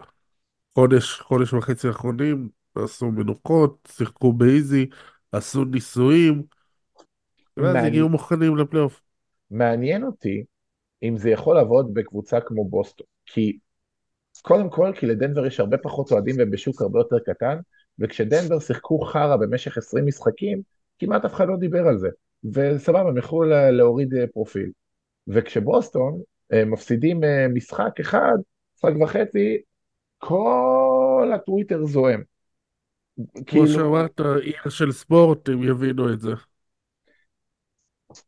חודש, 0.74 1.20
חודש 1.20 1.52
וחצי 1.52 1.88
האחרונים, 1.88 2.48
עשו 2.74 3.10
מנוחות, 3.10 3.88
שיחקו 3.92 4.32
באיזי, 4.32 4.86
עשו 5.32 5.64
ניסויים, 5.64 6.42
ואז 7.56 7.84
הגיעו 7.84 8.08
מוכנים 8.08 8.56
לפלייאוף. 8.56 9.00
מעניין 9.50 10.04
אותי 10.04 10.44
אם 11.02 11.16
זה 11.16 11.30
יכול 11.30 11.56
לעבוד 11.56 11.94
בקבוצה 11.94 12.40
כמו 12.40 12.68
בוסטון. 12.68 13.06
כי 13.26 13.58
קודם 14.42 14.70
כל, 14.70 14.92
כי 14.96 15.06
לדנבר 15.06 15.46
יש 15.46 15.60
הרבה 15.60 15.78
פחות 15.78 16.12
אוהדים 16.12 16.36
והם 16.38 16.50
בשוק 16.50 16.82
הרבה 16.82 17.00
יותר 17.00 17.18
קטן, 17.18 17.58
וכשדנבר 17.98 18.60
שיחקו 18.60 19.00
חרא 19.00 19.36
במשך 19.36 19.78
20 19.78 20.06
משחקים, 20.06 20.62
כמעט 20.98 21.24
אף 21.24 21.34
אחד 21.34 21.48
לא 21.48 21.56
דיבר 21.56 21.86
על 21.86 21.98
זה. 21.98 22.08
וסבבה, 22.52 23.00
הם 23.08 23.18
יכלו 23.18 23.42
לה- 23.42 23.70
להוריד 23.70 24.14
אה, 24.14 24.26
פרופיל. 24.26 24.70
וכשבוסטון 25.28 26.20
אה, 26.52 26.64
מפסידים 26.64 27.24
אה, 27.24 27.46
משחק 27.48 28.00
אחד, 28.00 28.36
משחק 28.76 28.92
וחצי, 29.02 29.62
כל 30.18 31.30
הטוויטר 31.34 31.86
זועם. 31.86 32.22
כמו 33.34 33.44
כאילו, 33.46 33.66
שאמרת, 33.66 34.20
עיר 34.20 34.68
של 34.68 34.92
ספורט, 34.92 35.48
הם 35.48 35.62
יבינו 35.62 36.12
את 36.12 36.20
זה. 36.20 36.32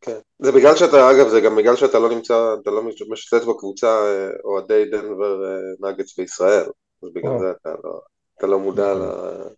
כן. 0.00 0.18
זה 0.38 0.52
בגלל 0.52 0.76
שאתה, 0.76 1.10
אגב, 1.10 1.28
זה 1.28 1.40
גם 1.40 1.56
בגלל 1.56 1.76
שאתה 1.76 1.98
לא 1.98 2.10
נמצא, 2.14 2.54
אתה 2.62 2.70
לא 2.70 2.82
משתתף 3.10 3.44
בקבוצה 3.44 3.86
אה, 3.86 4.30
אוהדי 4.44 4.84
דנבר 4.90 5.44
אה, 5.44 5.90
נגטס 5.90 6.18
בישראל. 6.18 6.66
אז 7.02 7.08
בגלל. 7.14 7.38
זה 7.38 7.50
אתה 7.60 7.74
לא, 7.84 8.00
אתה 8.38 8.46
לא 8.46 8.58
מודע 8.58 8.94
ל... 8.94 9.02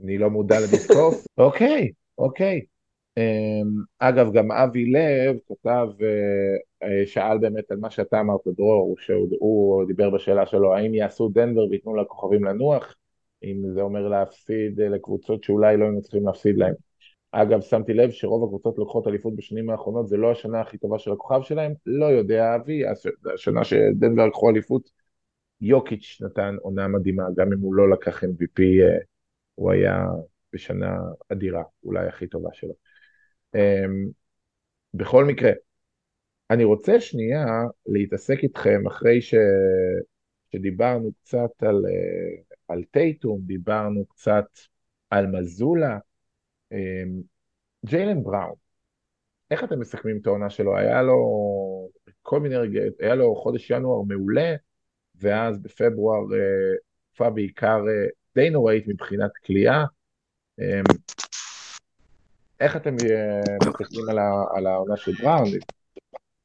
אני 0.05 0.19
לא 0.19 0.31
מודע 0.31 0.61
לדיסקורס. 0.61 1.27
אוקיי, 1.39 1.91
אוקיי. 2.19 2.61
אמ, 3.17 3.83
אגב, 3.99 4.33
גם 4.33 4.53
אבי 4.53 4.87
לב 4.87 5.37
כתב, 5.49 5.89
אה, 6.83 7.07
שאל 7.07 7.39
באמת 7.39 7.71
על 7.71 7.79
מה 7.79 7.91
שאתה 7.91 8.21
אמרת, 8.21 8.41
דרור, 8.57 8.97
שהוא 8.99 9.29
הוא 9.39 9.85
דיבר 9.87 10.11
בשאלה 10.11 10.47
שלו, 10.47 10.75
האם 10.75 10.95
יעשו 10.95 11.29
דנבר 11.29 11.67
וייתנו 11.71 11.97
לכוכבים 11.97 12.45
לנוח, 12.45 12.95
אם 13.45 13.63
זה 13.75 13.81
אומר 13.81 14.09
להפסיד 14.09 14.81
לקבוצות 14.81 15.45
שאולי 15.45 15.77
לא 15.77 15.85
היינו 15.85 16.03
צריכים 16.03 16.27
להפסיד 16.27 16.57
להם. 16.57 16.75
אגב, 17.43 17.61
שמתי 17.61 17.95
לב 17.95 18.11
שרוב 18.11 18.45
הקבוצות 18.45 18.79
לוקחות 18.79 19.07
אליפות 19.07 19.37
בשנים 19.37 19.71
האחרונות, 19.71 20.09
זה 20.09 20.17
לא 20.17 20.31
השנה 20.33 20.61
הכי 20.61 20.79
טובה 20.79 20.99
של 20.99 21.13
הכוכב 21.13 21.41
שלהם, 21.43 21.73
לא 21.87 22.07
יודע 22.07 22.57
אבי, 22.57 22.87
הש- 22.87 23.07
השנה 23.35 23.65
שדנבר 23.65 24.27
לקחו 24.27 24.51
אליפות, 24.51 24.91
יוקיץ' 25.61 26.19
נתן 26.23 26.57
עונה 26.61 26.89
מדהימה, 26.89 27.25
גם 27.37 27.53
אם 27.53 27.61
הוא 27.61 27.75
לא 27.75 27.91
לקח 27.91 28.25
MVP, 28.25 28.63
אה, 28.83 28.99
הוא 29.55 29.73
היה 29.73 30.07
בשנה 30.53 30.99
אדירה, 31.33 31.63
אולי 31.85 32.07
הכי 32.07 32.27
טובה 32.27 32.49
שלו. 32.53 32.75
אמ, 33.55 34.07
בכל 34.95 35.25
מקרה, 35.25 35.51
אני 36.51 36.65
רוצה 36.65 37.01
שנייה 37.01 37.47
להתעסק 37.87 38.39
איתכם 38.43 38.87
אחרי 38.87 39.23
ש... 39.23 39.35
שדיברנו 40.53 41.13
קצת 41.13 41.63
על, 41.63 41.85
אה, 41.87 42.43
על 42.69 42.85
טייטום, 42.91 43.41
דיברנו 43.43 44.07
קצת 44.07 44.47
על 45.11 45.27
מזולה, 45.27 45.99
ג'יילן 47.87 48.23
בראון. 48.23 48.55
איך 49.51 49.65
אתם 49.65 49.81
מסכמים 49.81 50.19
את 50.23 50.27
העונה 50.27 50.51
שלו? 50.51 50.77
היה 50.77 51.03
לו 51.03 51.17
כל 52.23 52.41
מיני 52.41 52.57
רגעים, 52.57 52.93
היה 53.01 53.15
לו 53.15 53.35
חודש 53.35 53.71
ינואר 53.71 54.03
מעולה, 54.03 54.55
ואז 55.15 55.59
בפברואר 55.59 56.35
אה, 56.35 56.77
תקופה 57.09 57.31
בעיקר 57.31 57.79
אה, 57.89 58.07
די 58.35 58.51
נוראית 58.51 58.85
מבחינת 58.89 59.31
כליאה. 59.47 59.85
אה, 60.61 60.81
איך 62.61 62.77
אתם 62.77 62.95
אה, 63.11 63.41
מסתכלים 63.69 64.09
על, 64.57 64.67
העונה 64.67 64.97
של 64.97 65.13
בראון 65.13 65.49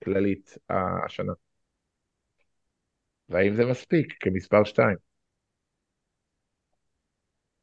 כללית 0.03 0.57
השנה? 0.69 1.33
והאם 3.29 3.55
זה 3.55 3.65
מספיק 3.65 4.17
כמספר 4.19 4.63
2? 4.63 4.97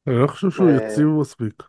אני 0.07 0.15
לא 0.23 0.27
חושב 0.27 0.51
שהוא 0.51 0.69
אה, 0.69 0.75
יציב 0.75 1.07
מספיק. 1.21 1.63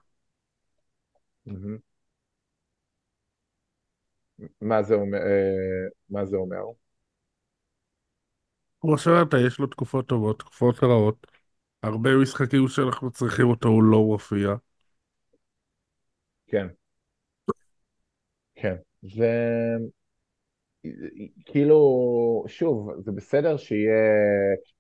מה 4.62 4.84
זה 4.84 4.94
אומר? 4.94 5.18
אה, 5.18 5.88
מה 6.10 6.26
זה 6.26 6.38
אומר? 6.38 6.58
כמו 8.82 8.98
שאמרת, 8.98 9.34
יש 9.48 9.60
לו 9.60 9.68
תקופות 9.68 10.08
טובות, 10.08 10.40
תקופות 10.40 10.84
רעות. 10.84 11.28
הרבה 11.84 12.10
משחקים 12.22 12.68
שאנחנו 12.68 13.12
צריכים 13.12 13.46
אותו 13.48 13.70
הוא 13.70 13.84
לא 13.84 14.04
מופיע. 14.04 14.56
כן. 16.48 16.68
כן. 18.56 18.76
זה... 19.02 19.28
כאילו, 21.46 21.80
שוב, 22.48 22.90
זה 23.00 23.12
בסדר 23.12 23.58
שיהיה 23.58 23.94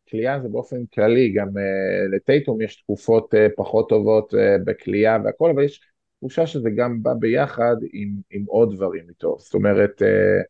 כליאה, 0.09 0.39
זה 0.39 0.49
באופן 0.49 0.85
כללי, 0.85 1.33
גם 1.33 1.47
uh, 1.47 2.15
לטייטום 2.15 2.61
יש 2.61 2.81
תקופות 2.81 3.33
uh, 3.33 3.37
פחות 3.57 3.89
טובות 3.89 4.33
uh, 4.33 4.37
בכליאה 4.65 5.17
והכל, 5.23 5.51
אבל 5.55 5.63
יש 5.63 5.88
תחושה 6.19 6.47
שזה 6.47 6.69
גם 6.75 7.03
בא 7.03 7.13
ביחד 7.13 7.75
עם, 7.93 8.09
עם 8.31 8.45
עוד 8.45 8.75
דברים 8.75 9.09
איתו. 9.09 9.37
זאת 9.39 9.53
אומרת, 9.53 10.01
uh, 10.01 10.45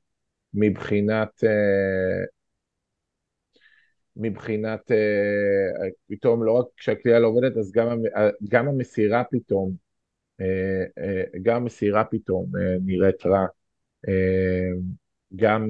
מבחינת, 0.53 1.43
uh, 1.43 2.27
מבחינת, 4.15 4.91
uh, 4.91 5.89
פתאום 6.07 6.43
לא 6.43 6.51
רק 6.51 6.65
כשהכלייה 6.77 7.19
לא 7.19 7.27
עובדת, 7.27 7.57
אז 7.57 7.71
גם, 7.71 8.01
גם 8.49 8.67
המסירה 8.67 9.23
פתאום, 9.31 9.89
גם 11.41 11.55
המסירה 11.55 12.03
פתאום 12.03 12.51
נראית 12.85 13.25
רע. 13.25 13.45
גם 15.35 15.69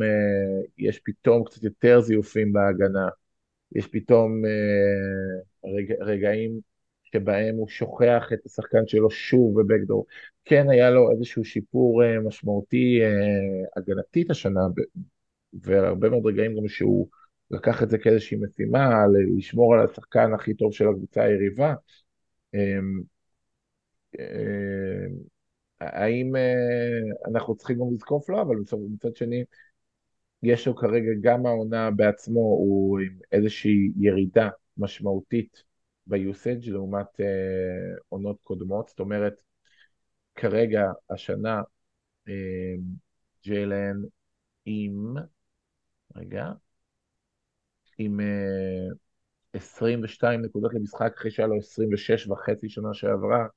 יש 0.77 0.99
פתאום 0.99 1.43
קצת 1.43 1.63
יותר 1.63 2.01
זיופים 2.01 2.53
בהגנה, 2.53 3.09
יש 3.71 3.87
פתאום 3.87 4.41
רגע, 5.65 5.95
רגעים 6.01 6.59
שבהם 7.13 7.55
הוא 7.55 7.67
שוכח 7.67 8.29
את 8.33 8.45
השחקן 8.45 8.87
שלו 8.87 9.09
שוב 9.09 9.61
בבקדור. 9.61 10.05
כן 10.45 10.69
היה 10.69 10.89
לו 10.89 11.11
איזשהו 11.11 11.43
שיפור 11.43 12.03
uh, 12.03 12.27
משמעותי 12.27 12.99
uh, 13.01 13.79
הגנתית 13.79 14.29
השנה, 14.29 14.61
והרבה 15.53 16.09
מאוד 16.09 16.25
רגעים 16.25 16.55
גם 16.57 16.67
שהוא 16.67 17.07
לקח 17.51 17.83
את 17.83 17.89
זה 17.89 17.97
כאיזושהי 17.97 18.37
משימה, 18.41 18.89
לשמור 19.37 19.73
על 19.73 19.85
השחקן 19.85 20.33
הכי 20.33 20.53
טוב 20.53 20.73
של 20.73 20.87
הקבוצה 20.87 21.23
היריבה. 21.23 21.73
Um, 22.55 23.03
uh, 24.15 24.19
האם 25.81 26.35
uh, 26.35 27.29
אנחנו 27.31 27.55
צריכים 27.55 27.77
גם 27.79 27.93
לזקוף 27.93 28.29
לו, 28.29 28.41
אבל 28.41 28.55
מצד 28.93 29.15
שני, 29.15 29.43
יש 30.43 30.67
לו 30.67 30.75
כרגע 30.75 31.11
גם 31.21 31.45
העונה 31.45 31.91
בעצמו, 31.91 32.39
הוא 32.39 32.99
עם 32.99 33.17
איזושהי 33.31 33.91
ירידה 33.99 34.49
משמעותית 34.77 35.68
ביוסאג' 36.09 36.69
לעומת 36.69 37.19
uh, 37.19 37.99
עונות 38.09 38.37
קודמות, 38.43 38.87
זאת 38.89 38.99
אומרת, 38.99 39.33
כרגע, 40.35 40.81
השנה, 41.09 41.61
uh, 42.27 42.31
ג'יילן 43.43 44.01
עם, 44.65 45.13
רגע, 46.15 46.45
עם 47.97 48.19
uh, 48.19 48.95
22 49.53 50.41
נקודות 50.41 50.73
למשחק, 50.73 51.13
אחרי 51.17 51.31
שהיה 51.31 51.47
לו 51.47 51.57
26 51.57 52.27
וחצי 52.27 52.69
שנה 52.69 52.93
שעברה, 52.93 53.47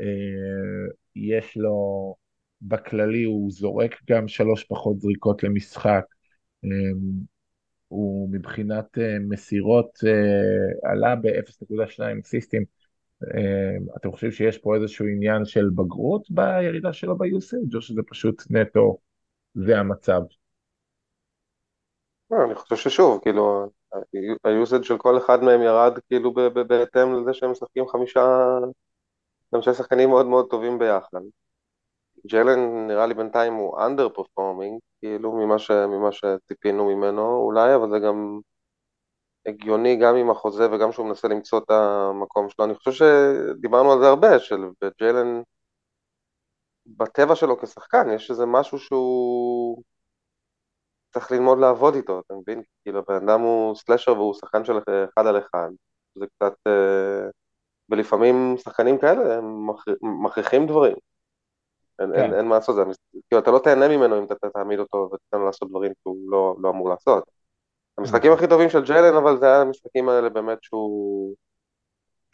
אה, 0.00 0.06
יש 1.16 1.56
לו, 1.56 2.14
בכללי 2.62 3.24
הוא 3.24 3.50
זורק 3.50 3.94
גם 4.10 4.28
שלוש 4.28 4.64
פחות 4.64 5.00
זריקות 5.00 5.42
למשחק, 5.42 6.04
אה, 6.64 6.70
הוא 7.88 8.28
מבחינת 8.32 8.98
אה, 8.98 9.16
מסירות 9.28 9.90
עלה 10.82 11.16
ב-0.2 11.16 12.00
סיסטים. 12.24 12.64
אתם 13.96 14.12
חושבים 14.12 14.30
שיש 14.30 14.58
פה 14.58 14.74
איזשהו 14.76 15.06
עניין 15.06 15.44
של 15.44 15.68
בגרות 15.74 16.30
בירידה 16.30 16.92
שלו 16.92 17.18
ביוסאג' 17.18 17.74
או 17.74 17.80
שזה 17.80 18.00
פשוט 18.08 18.42
נטו, 18.50 18.98
זה 19.54 19.78
המצב? 19.78 20.20
אני 22.32 22.54
חושב 22.54 22.76
ששוב, 22.76 23.20
כאילו, 23.22 23.70
היוסאג' 24.44 24.82
של 24.82 24.98
כל 24.98 25.18
אחד 25.18 25.42
מהם 25.42 25.62
ירד 25.62 25.98
כאילו 26.08 26.34
בהתאם 26.68 27.14
לזה 27.14 27.34
שהם 27.34 27.50
משחקים 27.50 27.88
חמישה 27.88 28.20
שני 29.64 29.74
שחקנים 29.74 30.08
מאוד 30.08 30.26
מאוד 30.26 30.46
טובים 30.50 30.78
ביחד. 30.78 31.20
ג'לן 32.26 32.86
נראה 32.86 33.06
לי 33.06 33.14
בינתיים 33.14 33.54
הוא 33.54 33.80
אנדר 33.86 34.08
פרפורמינג, 34.08 34.80
כאילו 35.00 35.32
ממה, 35.32 35.58
ש, 35.58 35.70
ממה 35.70 36.12
שציפינו 36.12 36.84
ממנו 36.84 37.36
אולי, 37.36 37.74
אבל 37.74 37.90
זה 37.90 37.98
גם 37.98 38.40
הגיוני 39.46 39.96
גם 39.96 40.16
עם 40.16 40.30
החוזה 40.30 40.72
וגם 40.72 40.92
שהוא 40.92 41.06
מנסה 41.06 41.28
למצוא 41.28 41.58
את 41.58 41.70
המקום 41.70 42.48
שלו. 42.48 42.64
אני 42.64 42.74
חושב 42.74 42.92
שדיברנו 42.92 43.92
על 43.92 43.98
זה 44.00 44.06
הרבה, 44.06 44.38
של 44.38 44.56
ג'לן, 45.00 45.42
בטבע 46.86 47.34
שלו 47.34 47.60
כשחקן, 47.60 48.10
יש 48.14 48.30
איזה 48.30 48.46
משהו 48.46 48.78
שהוא 48.78 49.82
צריך 51.14 51.32
ללמוד 51.32 51.58
לעבוד 51.58 51.94
איתו, 51.94 52.20
אתה 52.20 52.34
מבין? 52.34 52.62
כאילו 52.82 52.98
הבן 52.98 53.14
אדם 53.14 53.40
הוא 53.40 53.74
סלאשר 53.74 54.12
והוא 54.12 54.34
שחקן 54.34 54.64
של 54.64 54.78
אחד 54.78 55.26
על 55.26 55.38
אחד, 55.38 55.68
זה 56.14 56.26
קצת... 56.26 56.54
אה, 56.66 57.28
ולפעמים 57.90 58.54
שחקנים 58.58 58.98
כאלה 58.98 59.36
הם 59.38 59.66
מכריחים 60.24 60.66
דברים. 60.66 60.96
אין, 61.98 62.12
כן. 62.12 62.22
אין, 62.22 62.34
אין 62.34 62.48
מה 62.48 62.54
לעשות, 62.54 62.76
זה, 62.76 62.82
כאילו 63.28 63.42
אתה 63.42 63.50
לא 63.50 63.58
תהנה 63.58 63.88
ממנו 63.88 64.18
אם 64.18 64.24
אתה 64.24 64.50
תעמיד 64.50 64.78
אותו 64.78 65.10
ותתן 65.12 65.38
לו 65.38 65.46
לעשות 65.46 65.70
דברים 65.70 65.92
שהוא 66.02 66.16
לא, 66.30 66.56
לא 66.60 66.70
אמור 66.70 66.88
לעשות. 66.88 67.24
המשחקים 67.98 68.32
הכי 68.32 68.48
טובים 68.48 68.70
של 68.70 68.84
ג'יילן, 68.84 69.16
אבל 69.16 69.38
זה 69.38 69.46
היה 69.46 69.60
המשחקים 69.60 70.08
האלה 70.08 70.28
באמת 70.28 70.58
שהוא, 70.62 71.34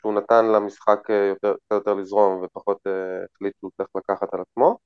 שהוא 0.01 0.15
נתן 0.15 0.45
למשחק 0.45 1.11
אה, 1.11 1.27
יותר, 1.29 1.55
יותר 1.71 1.95
לזרום 1.95 2.43
ופחות 2.45 2.79
uh, 2.87 2.91
החליט 3.35 3.55
שהוא 3.61 3.71
צריך 3.77 3.89
לקחת 3.95 4.35
על 4.35 4.41
עצמו. 4.41 4.79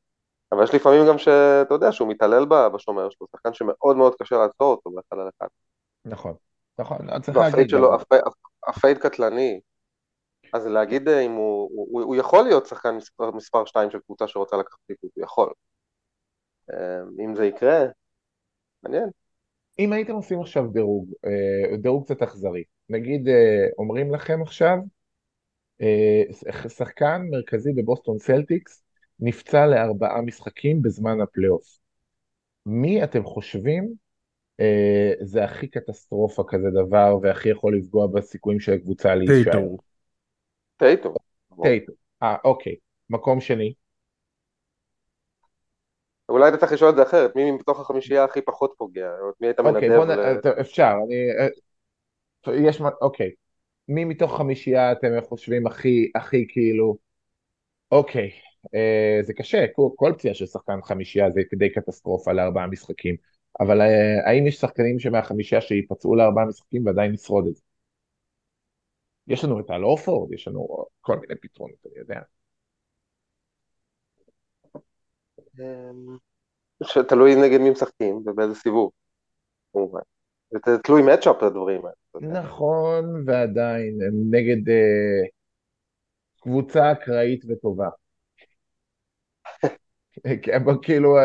אבל 0.52 0.64
יש 0.64 0.74
לפעמים 0.74 1.06
גם 1.08 1.18
שאתה 1.18 1.74
יודע 1.74 1.92
שהוא 1.92 2.08
מתעלל 2.08 2.46
בשומר 2.74 3.10
שלו, 3.10 3.26
שחקן 3.32 3.52
שמאוד 3.52 3.96
מאוד 3.96 4.14
קשה 4.22 4.36
לעצור 4.36 4.70
אותו 4.70 4.90
באחד 4.90 5.22
על 5.22 5.28
אחד. 5.38 5.46
נכון, 6.04 6.34
נכון, 6.78 7.20
צריך 7.20 7.36
להגיד. 7.38 7.70
הפייד 8.66 8.98
קטלני, 8.98 9.60
אז 10.56 10.66
להגיד 10.66 11.08
אה, 11.08 11.20
אם 11.20 11.32
הוא, 11.32 11.70
הוא, 11.72 12.02
הוא 12.02 12.16
יכול 12.16 12.44
להיות 12.44 12.66
שחקן 12.66 12.94
מספר, 12.94 13.30
מספר 13.30 13.64
2 13.64 13.90
של 13.90 13.98
קבוצה 13.98 14.28
שרוצה 14.28 14.56
לקחת 14.56 14.78
אליפות, 14.86 15.10
הוא 15.14 15.24
יכול. 15.24 15.52
אה, 16.72 17.24
אם 17.24 17.34
זה 17.34 17.46
יקרה, 17.46 17.84
מעניין. 18.82 19.08
אם 19.78 19.92
הייתם 19.92 20.12
עושים 20.12 20.40
עכשיו 20.40 20.66
דירוג, 20.66 21.12
אה, 21.24 21.76
דירוג 21.76 22.04
קצת 22.04 22.22
אכזרי, 22.22 22.64
נגיד 22.88 23.28
אומרים 23.78 24.14
לכם 24.14 24.42
עכשיו, 24.42 24.78
שחקן 26.68 27.22
מרכזי 27.30 27.72
בבוסטון 27.72 28.18
סלטיקס 28.18 28.82
נפצע 29.20 29.66
לארבעה 29.66 30.22
משחקים 30.22 30.82
בזמן 30.82 31.20
הפלייאוף. 31.20 31.78
מי 32.66 33.04
אתם 33.04 33.24
חושבים 33.24 33.92
זה 35.20 35.44
הכי 35.44 35.68
קטסטרופה 35.68 36.44
כזה 36.48 36.68
דבר 36.70 37.18
והכי 37.22 37.48
יכול 37.48 37.76
לפגוע 37.76 38.06
בסיכויים 38.06 38.60
של 38.60 38.72
הקבוצה 38.72 39.14
להישאר? 39.14 39.62
טייטו. 40.76 41.14
טייטו. 41.62 41.92
אה, 42.22 42.36
אוקיי. 42.44 42.76
מקום 43.10 43.40
שני. 43.40 43.74
אולי 46.28 46.48
אתה 46.48 46.56
צריך 46.56 46.72
לשאול 46.72 46.90
את 46.90 46.96
זה 46.96 47.02
אחרת, 47.02 47.36
מי 47.36 47.50
מתוך 47.50 47.80
החמישייה 47.80 48.24
הכי 48.24 48.40
פחות 48.40 48.74
פוגע? 48.78 49.10
מי 49.40 49.46
היית 49.46 49.60
מנדב? 49.60 49.76
אוקיי, 49.76 49.96
בוא 49.96 50.04
נ... 50.04 50.60
אפשר, 50.60 50.92
אני... 51.06 51.14
אה, 51.38 52.68
יש... 52.68 52.80
אוקיי. 53.02 53.30
מי 53.88 54.04
מתוך 54.04 54.36
חמישייה 54.36 54.92
אתם 54.92 55.08
חושבים 55.28 55.66
הכי, 55.66 56.10
הכי 56.14 56.46
כאילו... 56.48 56.96
אוקיי, 57.92 58.30
אה, 58.74 59.18
זה 59.22 59.32
קשה, 59.32 59.66
כל, 59.72 59.88
כל 59.96 60.12
פציעה 60.16 60.34
של 60.34 60.46
שחקן 60.46 60.78
חמישייה 60.82 61.30
זה 61.30 61.40
די 61.54 61.70
קטסטרופה 61.70 62.32
לארבעה 62.32 62.66
משחקים, 62.66 63.16
אבל 63.60 63.80
אה, 63.80 64.30
האם 64.30 64.46
יש 64.46 64.56
שחקנים 64.56 64.98
שמהחמישייה 64.98 65.60
שיפצעו 65.60 66.16
לארבעה 66.16 66.44
משחקים 66.44 66.86
ועדיין 66.86 67.12
נשרוד 67.12 67.46
את 67.46 67.54
זה? 67.54 67.62
יש 69.28 69.44
לנו 69.44 69.60
את 69.60 69.70
הלא 69.70 69.86
אורפורד, 69.86 70.32
יש 70.32 70.48
לנו 70.48 70.84
כל 71.00 71.18
מיני 71.18 71.34
פתרונות, 71.40 71.78
אני 71.86 71.98
יודע. 71.98 72.20
שתלוי 76.84 77.34
נגד 77.34 77.60
מי 77.60 77.70
משחקים 77.70 78.22
ובאיזה 78.26 78.54
סיבוב, 78.54 78.90
כמובן. 79.72 80.00
זה 80.50 80.78
תלוי 80.78 81.02
מצ'אפ 81.02 81.42
הדברים 81.42 81.82
האלה. 81.84 82.40
נכון, 82.40 83.24
ועדיין, 83.26 83.98
הם 84.02 84.14
נגד 84.30 84.68
uh, 84.68 85.28
קבוצה 86.40 86.92
אקראית 86.92 87.44
וטובה. 87.48 87.88
כן, 90.42 90.62
כאילו, 90.82 91.16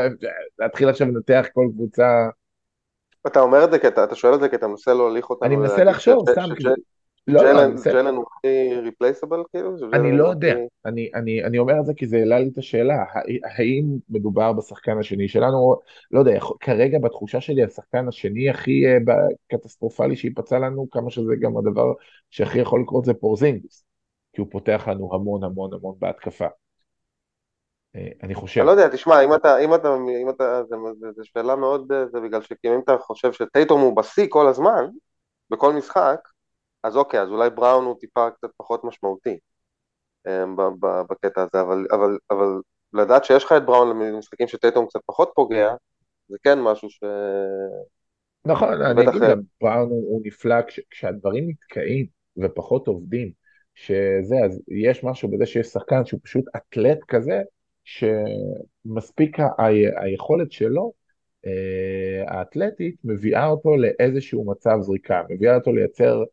להתחיל 0.60 0.90
עכשיו 0.90 1.08
לנתח 1.08 1.46
כל 1.54 1.68
קבוצה. 1.74 2.28
אתה 3.28 3.40
אומר 3.40 3.66
את 3.66 3.72
זה 3.72 3.80
כי 3.80 3.88
אתה, 3.88 4.04
אתה 4.04 4.16
שואל 4.16 4.36
את 4.36 4.40
זה 4.40 4.50
כי 4.50 4.56
אתה 4.56 4.68
מנסה 4.68 4.94
להוליך 4.94 5.30
אותנו 5.30 5.48
אני 5.48 5.56
מנסה 5.56 5.84
לחשוב, 5.84 6.30
סתם, 6.32 6.50
לא, 7.28 7.44
לא, 7.44 7.82
ג'יילן 7.84 8.16
הוא 8.16 8.26
הכי 8.38 8.76
ריפלייסבל 8.84 9.44
כאילו? 9.52 9.76
אני 9.94 10.18
לא 10.18 10.28
יודע, 10.28 10.56
אני, 10.86 11.10
אני, 11.16 11.44
אני 11.44 11.60
אומר 11.60 11.80
את 11.80 11.86
זה 11.86 11.94
כי 11.94 12.08
זה 12.08 12.18
העלה 12.18 12.40
לי 12.40 12.50
את 12.54 12.58
השאלה, 12.58 12.96
הא- 13.14 13.58
האם 13.58 13.86
מדובר 14.10 14.54
בשחקן 14.54 15.00
השני 15.00 15.28
שלנו, 15.28 15.76
לא 16.12 16.20
יודע, 16.20 16.40
כרגע 16.60 17.00
בתחושה 17.00 17.42
שלי 17.42 17.64
השחקן 17.64 18.08
השני 18.08 18.50
הכי 18.50 18.86
אה, 18.88 18.98
קטסטרופלי 19.48 20.16
שייפצע 20.16 20.60
לנו, 20.60 20.88
כמה 20.92 21.10
שזה 21.10 21.34
גם 21.42 21.58
הדבר 21.58 21.94
שהכי 22.30 22.60
יכול 22.60 22.82
לקרות 22.82 23.06
זה 23.06 23.14
פורזינגיס, 23.14 23.86
כי 24.34 24.42
הוא 24.42 24.48
פותח 24.52 24.88
לנו 24.88 25.10
המון 25.14 25.44
המון 25.44 25.74
המון 25.74 25.96
בהתקפה. 26.00 26.48
אה, 27.96 28.08
אני 28.24 28.36
חושב. 28.36 28.62
אני 28.62 28.68
לא 28.68 28.72
יודע, 28.72 28.88
תשמע, 28.88 29.22
אם 29.24 29.34
אתה, 29.34 29.60
אם 29.60 29.76
אתה, 29.76 29.96
אם 30.22 30.30
אתה, 30.30 30.62
זה 31.16 31.24
שאלה 31.24 31.56
מאוד, 31.56 31.92
אה, 31.92 32.08
זה 32.08 32.20
בגלל 32.20 32.42
שכאילו 32.42 32.76
אם 32.76 32.82
אתה 32.84 32.98
חושב 32.98 33.32
שטייטום 33.34 33.82
הוא 33.82 33.98
בשיא 33.98 34.26
כל 34.30 34.48
הזמן, 34.48 34.86
בכל 35.50 35.74
משחק, 35.74 36.20
אז 36.84 36.98
אוקיי, 36.98 37.22
אז 37.22 37.30
אולי 37.30 37.50
בראון 37.50 37.86
הוא 37.86 37.96
טיפה 38.00 38.30
קצת 38.32 38.50
פחות 38.58 38.84
משמעותי 38.84 39.40
אה, 40.28 40.46
ב- 40.80 41.02
בקטע 41.10 41.42
הזה, 41.42 41.62
אבל, 41.62 41.86
אבל, 41.92 42.18
אבל 42.32 42.62
לדעת 42.94 43.26
שיש 43.26 43.44
לך 43.44 43.52
את 43.58 43.66
בראון 43.66 43.90
למשחקים 43.90 44.48
שטייטום 44.48 44.86
קצת 44.86 45.00
פחות 45.06 45.32
פוגע, 45.36 45.74
זה 46.30 46.38
כן 46.44 46.60
משהו 46.60 46.90
ש... 46.90 47.04
נכון, 48.46 48.82
אני 48.82 49.10
אגיד 49.10 49.22
גם, 49.22 49.42
בראון 49.62 49.90
הוא, 49.90 50.04
הוא 50.10 50.22
נפלא 50.26 50.62
כש, 50.68 50.80
כשהדברים 50.90 51.50
נתקעים 51.50 52.06
ופחות 52.38 52.88
עובדים, 52.88 53.32
שזה, 53.76 54.36
אז 54.46 54.62
יש 54.68 55.04
משהו 55.04 55.30
בזה 55.32 55.46
שיש 55.46 55.68
שחקן 55.68 56.06
שהוא 56.06 56.20
פשוט 56.24 56.46
אתלט 56.56 57.00
כזה, 57.08 57.42
שמספיק 57.84 59.40
ה, 59.40 59.44
ה, 59.44 59.66
היכולת 60.04 60.52
שלו, 60.52 60.94
אה, 61.46 62.24
האתלטית, 62.28 62.96
מביאה 63.04 63.48
אותו 63.48 63.78
לאיזשהו 63.78 64.46
מצב 64.46 64.78
זריקה, 64.82 65.22
מביאה 65.30 65.56
אותו 65.56 65.72
לייצר 65.72 66.24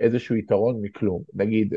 איזשהו 0.00 0.36
יתרון 0.36 0.82
מכלום. 0.82 1.22
נגיד, 1.34 1.74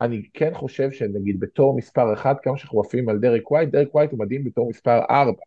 אני 0.00 0.22
כן 0.34 0.54
חושב 0.54 0.90
שנגיד 0.90 1.40
בתור 1.40 1.76
מספר 1.76 2.14
אחד, 2.14 2.34
כמה 2.42 2.58
שאנחנו 2.58 2.80
עפים 2.80 3.08
על 3.08 3.18
דרק 3.18 3.50
ווייט, 3.50 3.70
דרק 3.70 3.94
ווייט 3.94 4.10
הוא 4.10 4.18
מדהים 4.18 4.44
בתור 4.44 4.68
מספר 4.68 4.98
ארבע. 5.10 5.42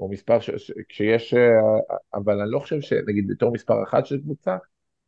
או 0.00 0.08
מספר 0.08 0.40
ש... 0.40 0.50
ש... 0.50 0.72
כשיש, 0.88 1.34
אה, 1.34 1.40
אבל 2.14 2.40
אני 2.40 2.50
לא 2.50 2.58
חושב 2.58 2.80
שנגיד 2.80 3.26
בתור 3.28 3.52
מספר 3.52 3.82
אחת 3.82 4.06
של 4.06 4.20
קבוצה, 4.20 4.56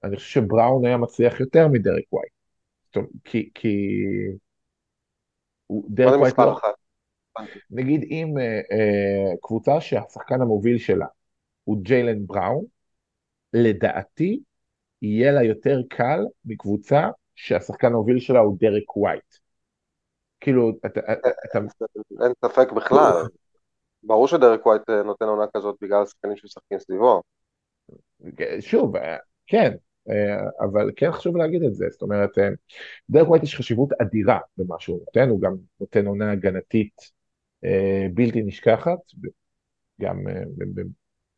אני 0.05 0.17
חושב 0.17 0.41
שבראון 0.41 0.85
היה 0.85 0.97
מצליח 0.97 1.41
יותר 1.41 1.69
מדרק 1.69 2.13
ווייט. 2.13 2.33
אומרת, 2.97 3.11
כי, 3.25 3.51
כי... 3.55 3.97
דרק 5.89 6.21
ווייט 6.21 6.39
לא... 6.39 6.53
אחת? 6.53 6.75
נגיד 7.71 8.03
אם 8.03 8.39
אה, 8.39 8.45
אה, 8.45 9.37
קבוצה 9.43 9.81
שהשחקן 9.81 10.41
המוביל 10.41 10.79
שלה 10.79 11.07
הוא 11.65 11.83
ג'יילן 11.83 12.27
בראון, 12.27 12.65
לדעתי 13.53 14.41
יהיה 15.03 15.33
לה 15.33 15.43
יותר 15.43 15.81
קל 15.89 16.21
מקבוצה 16.45 17.09
שהשחקן 17.35 17.87
המוביל 17.87 18.19
שלה 18.19 18.39
הוא 18.41 18.57
דרק 18.61 18.97
ווייט. 18.97 19.35
כאילו, 20.41 20.71
אתה, 20.87 21.01
אין 22.21 22.33
ספק 22.45 22.73
בכלל. 22.73 23.13
ברור 24.03 24.29
שדרק 24.29 24.67
ווייט 24.67 24.91
אה, 24.91 25.03
נותן 25.03 25.25
עונה 25.25 25.45
כזאת 25.57 25.77
בגלל 25.83 26.03
השחקנים 26.03 26.37
שמשחקים 26.37 26.79
סביבו. 26.79 27.23
שוב, 28.61 28.97
אה, 28.97 29.17
כן, 29.47 29.75
אה, 30.11 30.65
אבל 30.65 30.91
כן 30.97 31.13
חשוב 31.13 31.37
להגיד 31.37 31.63
את 31.63 31.75
זה, 31.75 31.87
זאת 31.91 32.03
אומרת, 32.03 32.31
דרק 33.11 33.29
ווייט 33.29 33.43
יש 33.43 33.57
חשיבות 33.57 33.89
אדירה 34.03 34.39
במה 34.57 34.77
שהוא 34.79 34.99
נותן, 34.99 35.29
הוא 35.29 35.41
גם 35.41 35.57
נותן 35.81 36.07
עונה 36.07 36.33
הגנתית 36.33 37.21
בלתי 38.15 38.43
נשכחת, 38.43 38.99
גם 40.01 40.17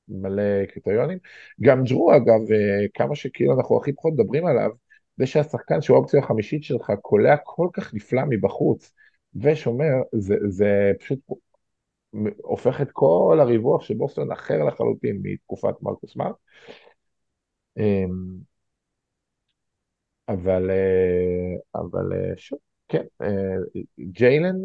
במלא 0.09 0.67
קריטריונים. 0.67 1.19
גם 1.61 1.85
ג'רו 1.85 2.17
אגב, 2.17 2.53
אה, 2.53 2.87
כמה 2.95 3.17
שכאילו 3.17 3.55
אנחנו 3.59 3.77
הכי 3.79 3.93
פחות 3.93 4.13
מדברים 4.13 4.47
עליו, 4.47 4.71
זה 5.17 5.27
שהשחקן 5.27 5.81
שהוא 5.83 5.97
האופציה 5.97 6.21
החמישית 6.21 6.65
שלך 6.65 6.93
קולע 7.03 7.37
כל 7.43 7.69
כך 7.73 7.95
נפלא 7.95 8.23
מבחוץ 8.29 8.93
ושומר, 9.35 9.93
זה, 10.13 10.35
זה 10.49 10.93
פשוט 11.01 11.19
הופך 12.43 12.81
את 12.81 12.89
כל 12.93 13.39
הריווח 13.41 13.83
של 13.83 13.95
בוסטון 13.95 14.33
אחר 14.33 14.65
לחלוטין 14.65 15.21
מתקופת 15.23 15.83
מרקוס 15.83 16.17
מרק. 16.17 16.35
אמ, 17.77 18.43
אבל, 20.29 20.71
אה, 20.71 21.81
אבל 21.81 22.13
אה, 22.13 22.37
שוב, 22.37 22.59
כן, 22.93 23.05
אה, 23.23 23.83
ג'יילן 24.01 24.57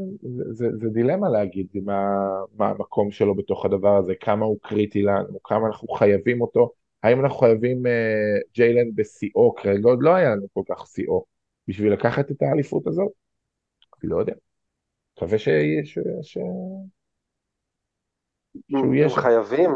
זה, 0.51 0.67
זה, 0.79 0.89
דילמה 0.89 1.29
להגיד 1.29 1.67
מה, 1.83 2.01
מה 2.57 2.69
המקום 2.69 3.11
שלו 3.11 3.35
בתוך 3.35 3.65
הדבר 3.65 3.97
הזה, 3.97 4.13
כמה 4.19 4.45
הוא 4.45 4.57
קריטי 4.61 5.01
לנו, 5.01 5.43
כמה 5.43 5.67
אנחנו 5.67 5.87
חייבים 5.87 6.41
אותו, 6.41 6.71
האם 7.03 7.19
אנחנו 7.19 7.37
חייבים 7.37 7.83
ג'יילן 8.53 8.95
בשיאו, 8.95 9.55
כרגע 9.55 9.89
עוד 9.89 9.99
לא 10.01 10.15
היה 10.15 10.29
לנו 10.29 10.47
כל 10.53 10.61
כך 10.69 10.87
שיאו, 10.87 11.25
בשביל 11.67 11.93
לקחת 11.93 12.31
את 12.31 12.41
האליפות 12.41 12.87
הזאת? 12.87 13.11
לא 14.03 14.19
יודע. 14.19 14.33
מקווה 15.17 15.37
שיש... 15.37 15.99
ש... 16.21 16.37
שהוא 18.69 18.95
יהיה 18.95 19.09
שם. 19.09 19.21
חייבים, 19.21 19.71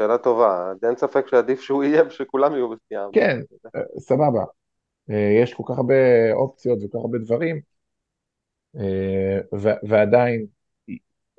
שאלה 0.00 0.18
טובה. 0.18 0.72
אין 0.82 0.96
ספק 0.96 1.28
שעדיף 1.28 1.60
שהוא 1.60 1.84
יהיה 1.84 2.06
ושכולם 2.06 2.52
יהיו 2.52 2.68
בשיאם. 2.68 3.10
כן, 3.12 3.40
אה, 3.76 3.80
סבבה. 3.98 4.44
אה, 5.10 5.38
יש 5.42 5.54
כל 5.54 5.62
כך 5.68 5.78
הרבה 5.78 6.32
אופציות 6.32 6.78
וכל 6.78 6.98
כך 6.98 7.04
הרבה 7.04 7.18
דברים, 7.18 7.56
אה, 7.56 7.60
ועדיין, 9.88 10.46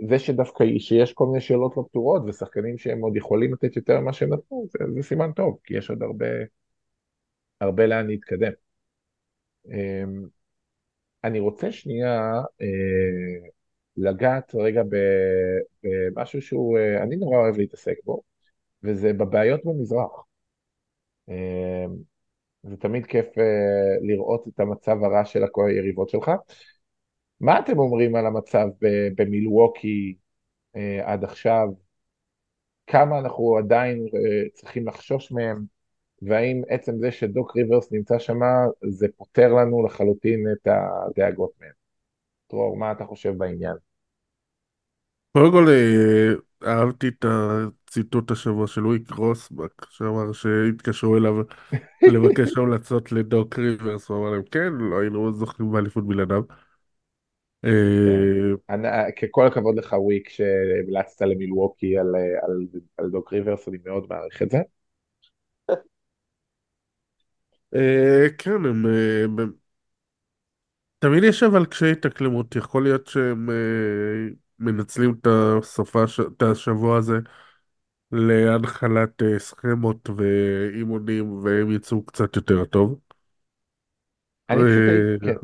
זה 0.10 0.20
שדווקא 0.20 0.64
שיש 0.80 1.14
כל 1.14 1.26
מיני 1.26 1.42
שאלות 1.42 1.78
לא 1.78 1.84
פתורות 1.90 2.22
ושחקנים 2.28 2.78
שהם 2.78 3.02
עוד 3.02 3.16
יכולים 3.18 3.54
לתת 3.54 3.76
יותר 3.76 4.00
ממה 4.00 4.14
שהם 4.14 4.34
נתנו, 4.34 4.68
זה, 4.72 4.80
זה 4.94 5.04
סימן 5.04 5.32
טוב, 5.32 5.60
כי 5.64 5.78
יש 5.78 5.90
עוד 5.90 6.04
הרבה, 6.04 6.26
הרבה 7.62 7.86
לאן 7.88 8.08
להתקדם. 8.08 8.52
אה, 9.72 10.04
אני 11.24 11.40
רוצה 11.40 11.72
שנייה 11.72 12.32
אה, 12.62 13.50
לגעת 13.98 14.56
רגע 14.56 14.82
במשהו 15.84 16.42
שהוא, 16.42 16.78
אה, 16.78 17.04
אני 17.04 17.16
נורא 17.16 17.38
אוהב 17.38 17.58
להתעסק 17.58 17.96
בו, 18.06 18.22
וזה 18.84 19.14
בבעיות 19.14 19.62
במזרח. 19.66 20.12
אה, 21.30 21.86
זה 22.64 22.78
תמיד 22.78 23.06
כיף 23.06 23.28
לראות 24.02 24.48
את 24.48 24.60
המצב 24.60 25.04
הרע 25.04 25.26
של 25.26 25.44
היריבות 25.68 26.10
שלך. 26.10 26.32
מה 27.42 27.60
אתם 27.60 27.80
אומרים 27.80 28.16
על 28.16 28.26
המצב 28.26 28.68
במילווקי 29.16 30.16
uh, 30.76 30.80
עד 31.04 31.24
עכשיו? 31.24 31.68
כמה 32.88 33.20
אנחנו 33.20 33.58
עדיין 33.58 34.06
uh, 34.06 34.54
צריכים 34.54 34.88
לחשוש 34.88 35.32
מהם? 35.32 35.66
והאם 36.22 36.62
עצם 36.70 36.98
זה 37.00 37.12
שדוק 37.12 37.56
ריברס 37.56 37.92
נמצא 37.92 38.20
שם, 38.20 38.40
זה 38.90 39.08
פותר 39.18 39.54
לנו 39.54 39.86
לחלוטין 39.86 40.48
את 40.52 40.68
הדאגות 40.68 41.52
מהם? 41.62 41.72
דרור, 42.52 42.78
מה 42.78 42.92
אתה 42.92 43.06
חושב 43.06 43.34
בעניין? 43.38 43.76
קודם 45.38 45.52
כל, 45.52 45.66
אה, 45.70 46.34
אהבתי 46.72 47.08
את 47.08 47.26
הציטוט 47.28 48.32
השבוע 48.32 48.68
של 48.68 48.82
לואי 48.82 49.00
קרוסבק, 49.04 49.86
שאמר 49.90 50.32
שהתקשרו 50.32 51.18
אליו 51.18 51.34
לבקש 52.14 52.58
המלצות 52.58 53.12
לדוק 53.12 53.60
ריברס, 53.60 54.10
הוא 54.10 54.18
אמר 54.18 54.30
להם, 54.30 54.44
כן, 54.52 54.74
לא 54.74 55.00
היינו 55.00 55.32
זוכים 55.34 55.72
באליפות 55.72 56.08
בלעדיו. 56.08 56.44
אה, 57.66 58.54
אני, 58.70 58.88
ככל 59.22 59.48
הכבוד 59.48 59.76
לך 59.78 59.94
וויק 60.00 60.30
שהמלצת 60.30 61.22
למילווקי 61.22 61.98
על, 61.98 62.16
על, 62.42 62.68
על 62.98 63.10
דוק 63.10 63.34
ריברס, 63.34 63.68
אני 63.68 63.78
מאוד 63.86 64.06
מעריך 64.10 64.42
את 64.42 64.50
זה. 64.52 64.58
אה, 67.76 68.28
כן, 68.38 68.52
הם... 68.66 68.86
אה, 68.86 69.26
תמיד 71.00 71.24
יש 71.24 71.44
אבל 71.44 71.66
קשיי 71.66 71.92
התאקלמות, 71.92 72.56
יכול 72.56 72.84
להיות 72.84 73.08
שהם 73.08 73.50
אה, 73.50 73.56
מנצלים 74.60 75.16
את 75.22 75.28
הסופה, 75.32 76.04
את 76.38 76.42
השבוע 76.44 76.98
הזה 76.98 77.18
להנחלת 78.12 79.22
אה, 79.24 79.40
סכמות 79.40 80.10
ואימונים 80.18 81.34
והם 81.44 81.72
יצאו 81.72 82.06
קצת 82.06 82.36
יותר 82.36 82.66
טוב. 82.66 83.00
אני 84.50 84.66
פשוט, 84.66 84.84
אה, 84.88 85.16
כן, 85.22 85.36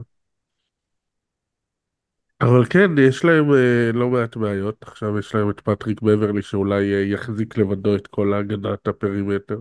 אבל 2.41 2.65
כן, 2.69 2.91
יש 3.07 3.25
להם 3.25 3.53
אה, 3.53 3.91
לא 3.93 4.09
מעט 4.09 4.37
בעיות. 4.37 4.83
עכשיו 4.83 5.19
יש 5.19 5.35
להם 5.35 5.49
את 5.49 5.59
פטריק 5.59 6.01
בברלי 6.01 6.41
שאולי 6.41 6.93
אה, 6.93 6.99
יחזיק 6.99 7.57
לבדו 7.57 7.95
את 7.95 8.07
כל 8.07 8.33
הגנת 8.33 8.87
ה 8.87 8.94
perimeter. 8.94 9.57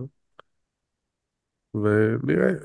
ונראה. 1.75 2.55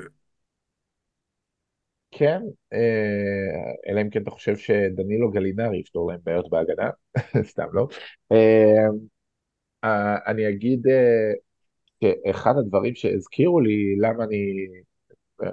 כן, 2.11 2.41
אה, 2.73 3.73
אלא 3.93 4.01
אם 4.01 4.11
כן 4.11 4.23
אתה 4.23 4.31
חושב 4.31 4.57
שדנילו 4.57 5.31
גלינארי 5.31 5.79
יפתור 5.81 6.11
להם 6.11 6.21
בעיות 6.25 6.51
בהגנה, 6.51 6.91
סתם 7.51 7.67
לא. 7.73 7.89
אה, 8.33 8.87
אה, 9.85 10.17
אני 10.27 10.49
אגיד 10.49 10.87
אה, 10.89 11.33
שאחד 12.05 12.55
הדברים 12.59 12.95
שהזכירו 12.95 13.61
לי 13.61 13.97
למה 14.01 14.25
אני 14.25 14.37
אה, 15.45 15.51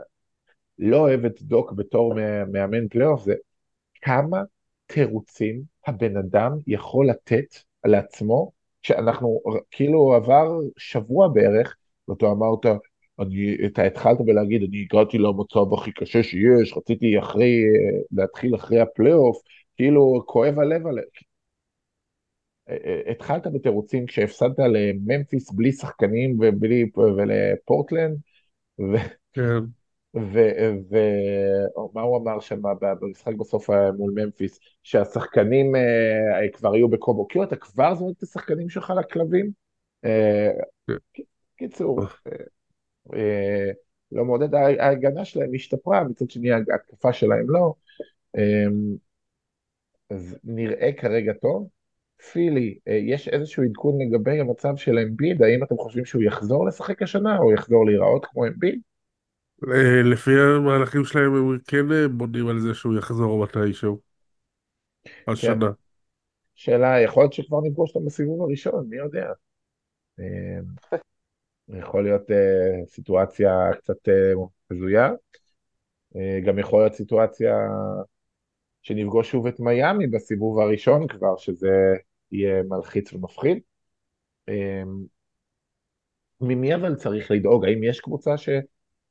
לא 0.80 0.98
אוהב 0.98 1.26
את 1.26 1.42
דוק 1.42 1.74
בתור 1.74 2.16
מא- 2.16 2.46
מאמן 2.54 2.88
פלייאוף 2.90 3.24
זה 3.26 3.36
כמה 4.02 4.44
תירוצים 4.86 5.62
הבן 5.88 6.18
אדם 6.18 6.52
יכול 6.68 7.10
לתת 7.10 7.56
לעצמו, 7.86 8.52
שאנחנו, 8.82 9.42
כאילו 9.72 10.14
עבר 10.14 10.60
שבוע 10.78 11.28
בערך, 11.28 11.76
ואתה 12.08 12.26
אמרת, 12.26 12.66
אני, 13.20 13.56
אתה 13.66 13.84
התחלת 13.84 14.18
בלהגיד, 14.26 14.62
אני 14.70 14.82
הגעתי 14.92 15.18
למצב 15.18 15.74
הכי 15.74 15.92
קשה 15.92 16.24
שיש, 16.24 16.78
רציתי 16.78 17.20
אחרי, 17.20 17.64
להתחיל 18.12 18.56
אחרי 18.56 18.80
הפלייאוף, 18.80 19.38
כאילו 19.76 20.24
כואב 20.26 20.60
הלב 20.60 20.88
עליהם. 20.88 21.08
התחלת 23.12 23.48
בתירוצים 23.54 24.06
כשהפסדת 24.06 24.60
לממפיס 24.60 25.52
בלי 25.52 25.72
שחקנים 25.72 26.38
ובלי, 26.40 26.86
ולפורטלנד, 26.98 28.18
ו... 28.80 28.96
כן. 29.34 29.77
ומה 30.20 32.02
הוא 32.02 32.18
אמר 32.18 32.40
שם 32.40 32.62
במשחק 33.02 33.34
בסוף 33.34 33.70
מול 33.98 34.14
ממפיס, 34.16 34.60
שהשחקנים 34.84 35.76
uh, 35.76 36.58
כבר 36.58 36.74
היו 36.74 36.90
בקובו, 36.90 37.28
כאילו 37.28 37.44
אתה 37.44 37.56
כבר 37.56 37.96
זורק 37.96 38.18
את 38.18 38.24
השחקנים 38.24 38.70
שלך 38.70 38.94
לכלבים? 39.00 39.52
Uh, 40.06 40.10
קיצור, 41.58 42.00
uh, 43.10 43.16
לא 44.12 44.26
מעודד, 44.26 44.56
ההגנה 44.56 45.26
שלהם 45.26 45.50
השתפרה, 45.56 46.04
מצד 46.04 46.30
שני 46.30 46.52
ההתקפה 46.52 47.14
שלהם 47.14 47.50
לא. 47.50 47.74
אז 50.10 50.38
נראה 50.44 50.92
כרגע 50.94 51.34
טוב. 51.34 51.68
פילי, 52.32 52.78
יש 52.88 53.28
איזשהו 53.28 53.64
עדכון 53.64 54.02
לגבי 54.02 54.40
המצב 54.40 54.76
של 54.76 55.00
אמביד? 55.00 55.42
האם 55.42 55.64
אתם 55.64 55.78
חושבים 55.78 56.06
שהוא 56.06 56.24
יחזור 56.24 56.68
לשחק 56.68 57.02
השנה, 57.02 57.38
או 57.38 57.54
יחזור 57.54 57.86
להיראות 57.86 58.26
כמו 58.26 58.48
אמביד? 58.48 58.80
לפי 60.04 60.32
המהלכים 60.40 61.06
שלהם 61.06 61.36
הם 61.36 61.60
כן 61.68 61.86
בונים 62.18 62.48
על 62.48 62.60
זה 62.60 62.74
שהוא 62.74 62.98
יחזור 62.98 63.44
מתישהו. 63.44 64.00
השנה. 65.28 65.66
כן. 65.68 65.72
שאלה, 66.56 67.02
יכול 67.02 67.24
להיות 67.24 67.34
שכבר 67.34 67.62
נפגוש 67.64 67.96
אותם 67.96 68.06
בסיבוב 68.06 68.42
הראשון, 68.42 68.88
מי 68.90 68.98
יודע. 68.98 69.32
יכול 71.70 72.04
להיות 72.04 72.24
סיטואציה 72.88 73.52
קצת 73.78 74.10
הזויה. 74.72 75.10
גם 76.46 76.60
יכול 76.60 76.82
להיות 76.82 76.94
סיטואציה 76.94 77.56
שנפגוש 78.82 79.32
שוב 79.32 79.48
את 79.48 79.60
מיאמי 79.60 80.08
בסיבוב 80.08 80.60
הראשון 80.60 81.08
כבר, 81.08 81.38
שזה 81.38 81.96
יהיה 82.32 82.64
מלחיץ 82.64 83.14
ומפחיד. 83.14 83.60
ממי 86.42 86.76
אבל 86.76 86.96
צריך 86.96 87.32
לדאוג? 87.32 87.66
האם 87.66 87.84
יש 87.84 88.00
קבוצה 88.00 88.38
ש... 88.38 88.50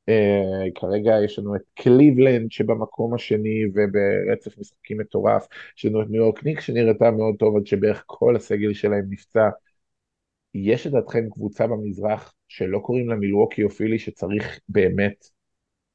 Uh, 0.09 0.71
כרגע 0.75 1.11
יש 1.25 1.39
לנו 1.39 1.55
את 1.55 1.61
קליבלנד 1.75 2.51
שבמקום 2.51 3.13
השני 3.13 3.65
וברצף 3.73 4.57
משחקים 4.57 4.97
מטורף, 4.97 5.47
יש 5.77 5.85
לנו 5.85 6.01
את 6.01 6.07
ניו 6.09 6.21
יורק 6.21 6.43
ניק 6.43 6.59
שנראתה 6.59 7.11
מאוד 7.11 7.35
טוב 7.39 7.57
עד 7.57 7.65
שבערך 7.65 8.03
כל 8.05 8.35
הסגל 8.35 8.73
שלהם 8.73 9.05
נפצע. 9.09 9.49
יש 10.53 10.87
לדעתכם 10.87 11.29
קבוצה 11.29 11.67
במזרח 11.67 12.33
שלא 12.47 12.79
קוראים 12.79 13.09
לה 13.09 13.15
מילווקי 13.15 13.63
או 13.63 13.69
פילי 13.69 13.99
שצריך 13.99 14.59
באמת 14.69 15.25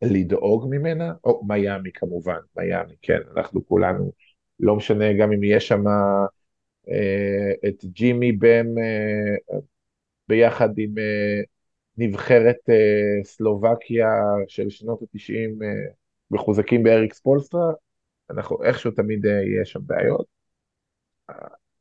לדאוג 0.03 0.67
ממנה? 0.71 1.13
או 1.25 1.45
מיאמי 1.47 1.93
כמובן, 1.95 2.39
מיאמי, 2.57 2.95
כן, 3.03 3.19
אנחנו 3.37 3.67
כולנו, 3.67 4.13
לא 4.61 4.77
משנה 4.77 5.13
גם 5.13 5.33
אם 5.33 5.45
יש 5.45 5.69
שם 5.69 5.85
uh, 5.87 7.69
את 7.69 7.85
ג'ימי 7.85 8.33
בם 8.33 8.67
uh, 8.67 9.57
ביחד 10.29 10.79
עם 10.79 10.91
uh, 10.91 11.47
נבחרת 11.97 12.57
uh, 12.69 13.25
סלובקיה 13.25 14.09
של 14.49 14.71
שנות 14.71 15.03
התשעים 15.03 15.51
uh, 15.51 15.95
מחוזקים 16.31 16.83
באריקס 16.83 17.21
פולסטרה, 17.21 17.73
אנחנו 18.31 18.65
איכשהו 18.65 18.91
תמיד 18.91 19.27
uh, 19.27 19.29
יהיה 19.29 19.65
שם 19.65 19.81
בעיות. 19.83 20.27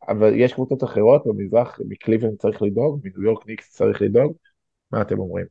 אבל 0.08 0.34
יש 0.36 0.54
קבוצות 0.54 0.84
אחרות 0.84 1.24
במזרח, 1.26 1.80
מקליבלנד 1.88 2.38
צריך 2.38 2.62
לדאוג, 2.62 3.00
מניו 3.04 3.24
יורק 3.24 3.48
ניקס 3.48 3.72
צריך 3.72 4.02
לדאוג, 4.02 4.34
מה 4.92 5.02
אתם 5.02 5.20
אומרים? 5.20 5.46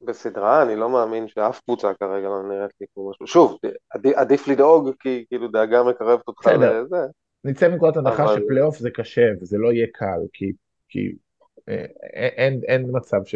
בסדרה 0.00 0.62
אני 0.62 0.76
לא 0.76 0.90
מאמין 0.90 1.28
שאף 1.28 1.60
קבוצה 1.60 1.94
כרגע 1.94 2.28
לא 2.28 2.48
נראית 2.48 2.70
לי 2.80 2.86
כמו 2.94 3.10
משהו. 3.10 3.26
שוב, 3.26 3.58
עדיף, 3.90 4.16
עדיף 4.16 4.48
לדאוג 4.48 4.90
כי 5.00 5.24
כאילו 5.28 5.48
דאגה 5.48 5.82
מקרבת 5.82 6.28
אותך 6.28 6.46
לזה. 6.46 6.96
נצא 7.44 7.68
מנקודת 7.68 7.96
הנחה 7.96 8.24
אבל... 8.24 8.40
שפלייאוף 8.40 8.78
זה 8.78 8.90
קשה 8.90 9.26
וזה 9.40 9.58
לא 9.58 9.72
יהיה 9.72 9.86
קל, 9.92 10.20
כי, 10.32 10.52
כי 10.88 10.98
אה, 11.00 11.12
אין, 12.14 12.60
אין 12.68 12.86
מצב 12.92 13.24
ש... 13.24 13.34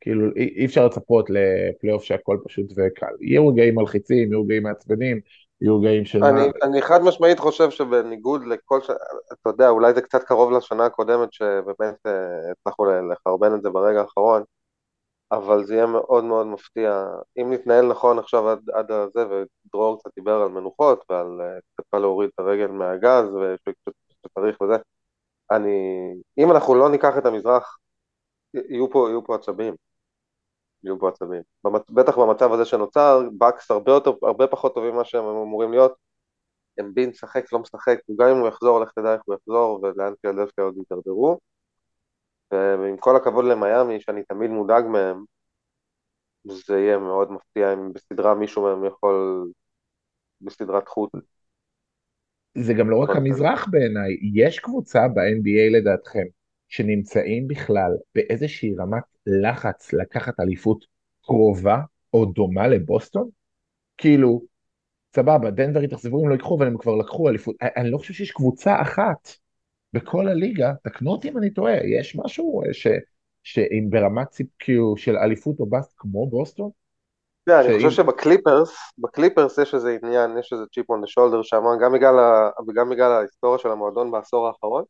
כאילו 0.00 0.26
אי 0.36 0.66
אפשר 0.66 0.86
לצפות 0.86 1.26
לפלייאוף 1.30 2.02
שהכל 2.02 2.38
פשוט 2.44 2.66
וקל. 2.76 3.06
יהיו 3.20 3.48
רגעים 3.48 3.74
מלחיצים, 3.74 4.32
יהיו 4.32 4.42
רגעים 4.42 4.62
מעצבנים, 4.62 5.20
יהיו 5.60 5.78
רגעים 5.78 6.04
של... 6.04 6.24
אני, 6.24 6.50
אני 6.62 6.82
חד 6.82 7.02
משמעית 7.02 7.38
חושב 7.38 7.70
שבניגוד 7.70 8.46
לכל 8.46 8.80
ש... 8.80 8.90
אתה 9.32 9.50
יודע, 9.50 9.68
אולי 9.68 9.94
זה 9.94 10.02
קצת 10.02 10.24
קרוב 10.24 10.52
לשנה 10.52 10.86
הקודמת 10.86 11.32
שבאמת 11.32 11.96
אה, 12.06 12.50
הצלחנו 12.50 12.84
לחרבן 13.10 13.54
את 13.54 13.62
זה 13.62 13.70
ברגע 13.70 14.00
האחרון, 14.00 14.42
אבל 15.32 15.64
זה 15.64 15.74
יהיה 15.74 15.86
מאוד 15.86 16.24
מאוד 16.24 16.46
מפתיע. 16.46 17.06
אם 17.38 17.52
נתנהל 17.52 17.86
נכון 17.86 18.18
עכשיו 18.18 18.48
עד, 18.48 18.70
עד 18.72 18.90
הזה, 18.90 19.24
ודרור 19.26 20.00
קצת 20.00 20.10
דיבר 20.16 20.42
על 20.42 20.48
מנוחות 20.48 21.04
ועל 21.10 21.40
אה, 21.40 21.58
קצת 21.74 22.00
להוריד 22.00 22.30
את 22.34 22.40
הרגל 22.40 22.66
מהגז 22.66 23.24
ושצריך 23.34 24.60
וזה, 24.60 24.74
אני, 25.52 25.70
אם 26.38 26.50
אנחנו 26.50 26.74
לא 26.74 26.88
ניקח 26.90 27.18
את 27.18 27.26
המזרח, 27.26 27.78
יהיו 28.54 28.90
פה, 28.90 29.06
יהיו 29.08 29.24
פה 29.24 29.34
עצבים. 29.34 29.74
יהיו 30.84 30.98
פה 31.00 31.08
עצבים. 31.08 31.42
במת, 31.64 31.90
בטח 31.90 32.18
במצב 32.18 32.52
הזה 32.52 32.64
שנוצר, 32.64 33.20
בקס 33.38 33.70
הרבה, 33.70 33.92
יותר, 33.92 34.12
הרבה 34.22 34.46
פחות 34.46 34.74
טובים 34.74 34.94
ממה 34.94 35.04
שהם 35.04 35.24
אמורים 35.24 35.70
להיות. 35.70 35.94
אמבין 36.80 37.10
משחק, 37.10 37.52
לא 37.52 37.58
משחק, 37.58 37.98
גם 38.16 38.28
אם 38.28 38.36
הוא 38.36 38.48
יחזור, 38.48 38.80
לך 38.80 38.92
תדע 38.92 39.14
איך 39.14 39.22
הוא 39.26 39.34
יחזור, 39.34 39.80
ולאן 39.82 40.12
פילדלפיה 40.22 40.64
עוד 40.64 40.76
יידרדרו. 40.76 41.38
ועם 42.52 42.96
כל 42.96 43.16
הכבוד 43.16 43.44
למיאמי, 43.44 44.00
שאני 44.00 44.22
תמיד 44.24 44.50
מודאג 44.50 44.84
מהם, 44.86 45.24
זה 46.44 46.78
יהיה 46.78 46.98
מאוד 46.98 47.32
מפתיע 47.32 47.72
אם 47.72 47.92
בסדרה 47.92 48.34
מישהו 48.34 48.62
מהם 48.62 48.84
יכול, 48.84 49.48
בסדרת 50.40 50.88
חוץ. 50.88 51.10
זה 52.54 52.74
גם 52.74 52.90
לא 52.90 52.96
רק 52.96 53.16
המזרח 53.16 53.68
בעיניי, 53.70 54.16
יש 54.34 54.58
קבוצה 54.58 55.08
ב-NBA 55.08 55.72
לדעתכם, 55.72 56.24
שנמצאים 56.68 57.48
בכלל 57.48 57.92
באיזושהי 58.14 58.74
רמת 58.78 59.02
לחץ 59.26 59.92
לקחת 59.92 60.40
אליפות 60.40 60.84
קרובה 61.24 61.80
או 62.14 62.24
דומה 62.24 62.68
לבוסטון? 62.68 63.28
כאילו, 63.96 64.42
סבבה, 65.16 65.50
דנבר 65.50 65.80
התאכזבו 65.80 66.24
אם 66.24 66.28
לא 66.28 66.34
ייקחו, 66.34 66.56
אבל 66.58 66.66
הם 66.66 66.78
כבר 66.78 66.96
לקחו 66.96 67.28
אליפות. 67.28 67.56
אני 67.76 67.90
לא 67.90 67.98
חושב 67.98 68.14
שיש 68.14 68.30
קבוצה 68.30 68.82
אחת 68.82 69.28
בכל 69.92 70.28
הליגה, 70.28 70.72
תקנו 70.82 71.10
אותי 71.10 71.28
אם 71.28 71.38
אני 71.38 71.50
טועה, 71.50 71.86
יש 71.86 72.16
משהו 72.16 72.62
ש, 72.72 72.86
שאם 73.42 73.86
ברמת 73.90 74.28
ציפיות 74.28 74.96
של 74.96 75.16
אליפות 75.16 75.60
או 75.60 75.66
bust 75.66 75.94
כמו 75.96 76.30
בוסטון? 76.30 76.70
כן, 77.50 77.68
אני 77.68 77.76
חושב 77.76 77.90
שבקליפרס, 77.90 78.92
בקליפרס 78.98 79.58
יש 79.58 79.74
איזה 79.74 79.96
עניין, 80.02 80.38
יש 80.38 80.52
איזה 80.52 80.64
chip 80.74 80.90
on 80.90 81.06
shoulder 81.06 81.42
שם, 81.42 81.62
גם 81.82 82.90
בגלל, 82.90 83.12
ההיסטוריה 83.12 83.58
של 83.58 83.68
המועדון 83.68 84.10
בעשור 84.10 84.46
האחרון, 84.46 84.84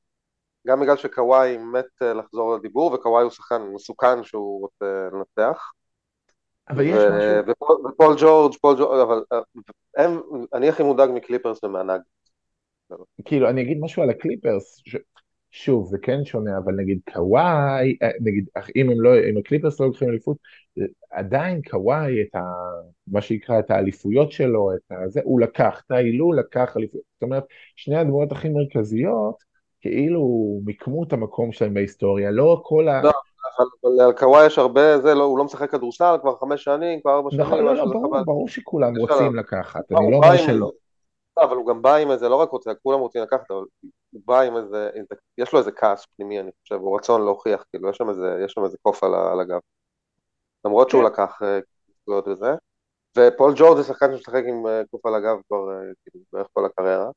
גם 0.67 0.81
בגלל 0.81 0.97
שקוואי 0.97 1.57
מת 1.57 2.03
אה, 2.03 2.15
לחזור 2.15 2.55
לדיבור, 2.55 2.93
וקוואי 2.93 3.23
הוא 3.23 3.31
שחקן 3.31 3.63
מסוכן 3.75 4.25
שהוא 4.25 4.61
רוצה 4.61 5.09
לנצח. 5.13 5.73
אבל 6.71 6.85
יש 6.85 6.95
משהו... 6.95 7.91
ופול 7.91 8.15
ג'ורג', 8.19 8.55
פול 8.61 8.77
ג'ורג', 8.79 9.01
אבל 9.01 9.23
אה, 9.33 9.39
הם, 9.97 10.21
אני 10.55 10.69
הכי 10.69 10.83
מודאג 10.83 11.11
מקליפרס 11.15 11.65
ומהנאגטס. 11.65 12.01
כאילו, 13.25 13.49
אני 13.49 13.63
אגיד 13.63 13.79
משהו 13.81 14.03
על 14.03 14.11
הקליפרס, 14.11 14.83
ש... 14.85 14.97
שוב, 15.51 15.87
זה 15.87 15.99
כן 16.03 16.25
שונה, 16.25 16.59
אבל 16.59 16.73
נגיד 16.73 16.99
קוואי, 17.13 17.97
אה, 18.03 18.11
נגיד, 18.21 18.49
אם 18.77 18.91
הם 18.91 19.01
לא, 19.01 19.11
אם 19.31 19.39
הקליפרס 19.39 19.81
לא 19.81 19.87
לוקחים 19.87 20.09
אליפות, 20.09 20.37
עדיין 21.11 21.61
קוואי, 21.71 22.23
את 22.23 22.35
ה... 22.35 22.41
מה 23.07 23.21
שיקרא, 23.21 23.59
את 23.59 23.71
האליפויות 23.71 24.33
שלו, 24.33 24.71
את 24.75 24.93
הזה, 25.05 25.21
הוא 25.25 25.41
לקח, 25.41 25.83
טיי 25.89 26.15
לו 26.15 26.33
לקח 26.33 26.77
אליפויות, 26.77 27.05
זאת 27.15 27.23
אומרת, 27.23 27.45
שני 27.77 27.97
הדמויות 27.97 28.33
הכי 28.33 28.49
מרכזיות, 28.49 29.35
כאילו 29.81 30.59
מיקמו 30.65 31.05
את 31.05 31.13
המקום 31.13 31.53
שלהם 31.53 31.75
בהיסטוריה, 31.75 32.31
לא 32.31 32.61
כל 32.65 32.89
ה... 32.89 33.03
לא, 33.03 33.11
אבל 33.59 34.01
על 34.01 34.13
קוואי 34.13 34.47
יש 34.47 34.59
הרבה, 34.59 34.99
זה 34.99 35.15
לא, 35.15 35.25
הוא 35.25 35.39
לא 35.39 35.45
משחק 35.45 35.71
כדורסל 35.71 36.17
כבר 36.21 36.37
חמש 36.37 36.65
שנים, 36.65 37.01
כבר 37.01 37.15
ארבע 37.17 37.31
שנים. 37.31 37.47
נכון, 37.47 37.65
לא, 37.65 37.75
לא, 37.75 37.85
ברור, 37.85 38.25
ברור 38.25 38.49
שכולם 38.49 38.97
רוצים 38.97 39.37
לקחת, 39.37 39.93
אני 39.93 40.11
לא 40.11 40.17
אומר 40.17 40.37
שלא. 40.37 40.71
לא, 41.37 41.45
אבל 41.45 41.57
הוא 41.57 41.67
גם 41.67 41.83
בא 41.83 41.97
עם 41.97 42.11
איזה, 42.11 42.29
לא 42.29 42.37
רק 42.37 42.51
רוצה, 42.51 42.71
כולם 42.83 43.01
רוצים 43.01 43.23
לקחת, 43.23 43.51
אבל 43.51 43.65
הוא 44.13 44.23
בא 44.27 44.41
עם 44.41 44.57
איזה, 44.57 44.91
יש 45.39 45.53
לו 45.53 45.59
איזה 45.59 45.73
כעס 45.73 46.07
פנימי, 46.17 46.41
אני 46.41 46.51
חושב, 46.63 46.75
הוא 46.75 46.97
רצון 46.99 47.25
להוכיח, 47.25 47.65
כאילו, 47.71 47.91
יש 47.91 47.97
שם 47.97 48.09
איזה, 48.09 48.41
יש 48.45 48.53
שם 48.53 48.65
איזה 48.65 48.77
קוף 48.83 49.05
על, 49.05 49.15
על 49.15 49.41
הגב. 49.41 49.59
למרות 50.65 50.91
שהוא 50.91 51.03
כן. 51.03 51.07
לקח 51.13 51.41
זכויות 52.03 52.29
אה, 52.29 52.33
וזה. 52.33 52.51
ופול 53.19 53.55
ג'ורד 53.57 53.77
זה 53.77 53.85
שחקן 53.85 54.17
שמשחק 54.17 54.43
עם 54.49 54.67
אה, 54.67 54.83
קוף 54.91 55.07
על 55.07 55.15
הגב 55.15 55.37
כבר, 55.49 55.71
אה, 55.71 55.93
כאילו, 56.05 56.25
בערך 56.33 56.47
כל 56.53 56.65
הקריירה. 56.67 57.11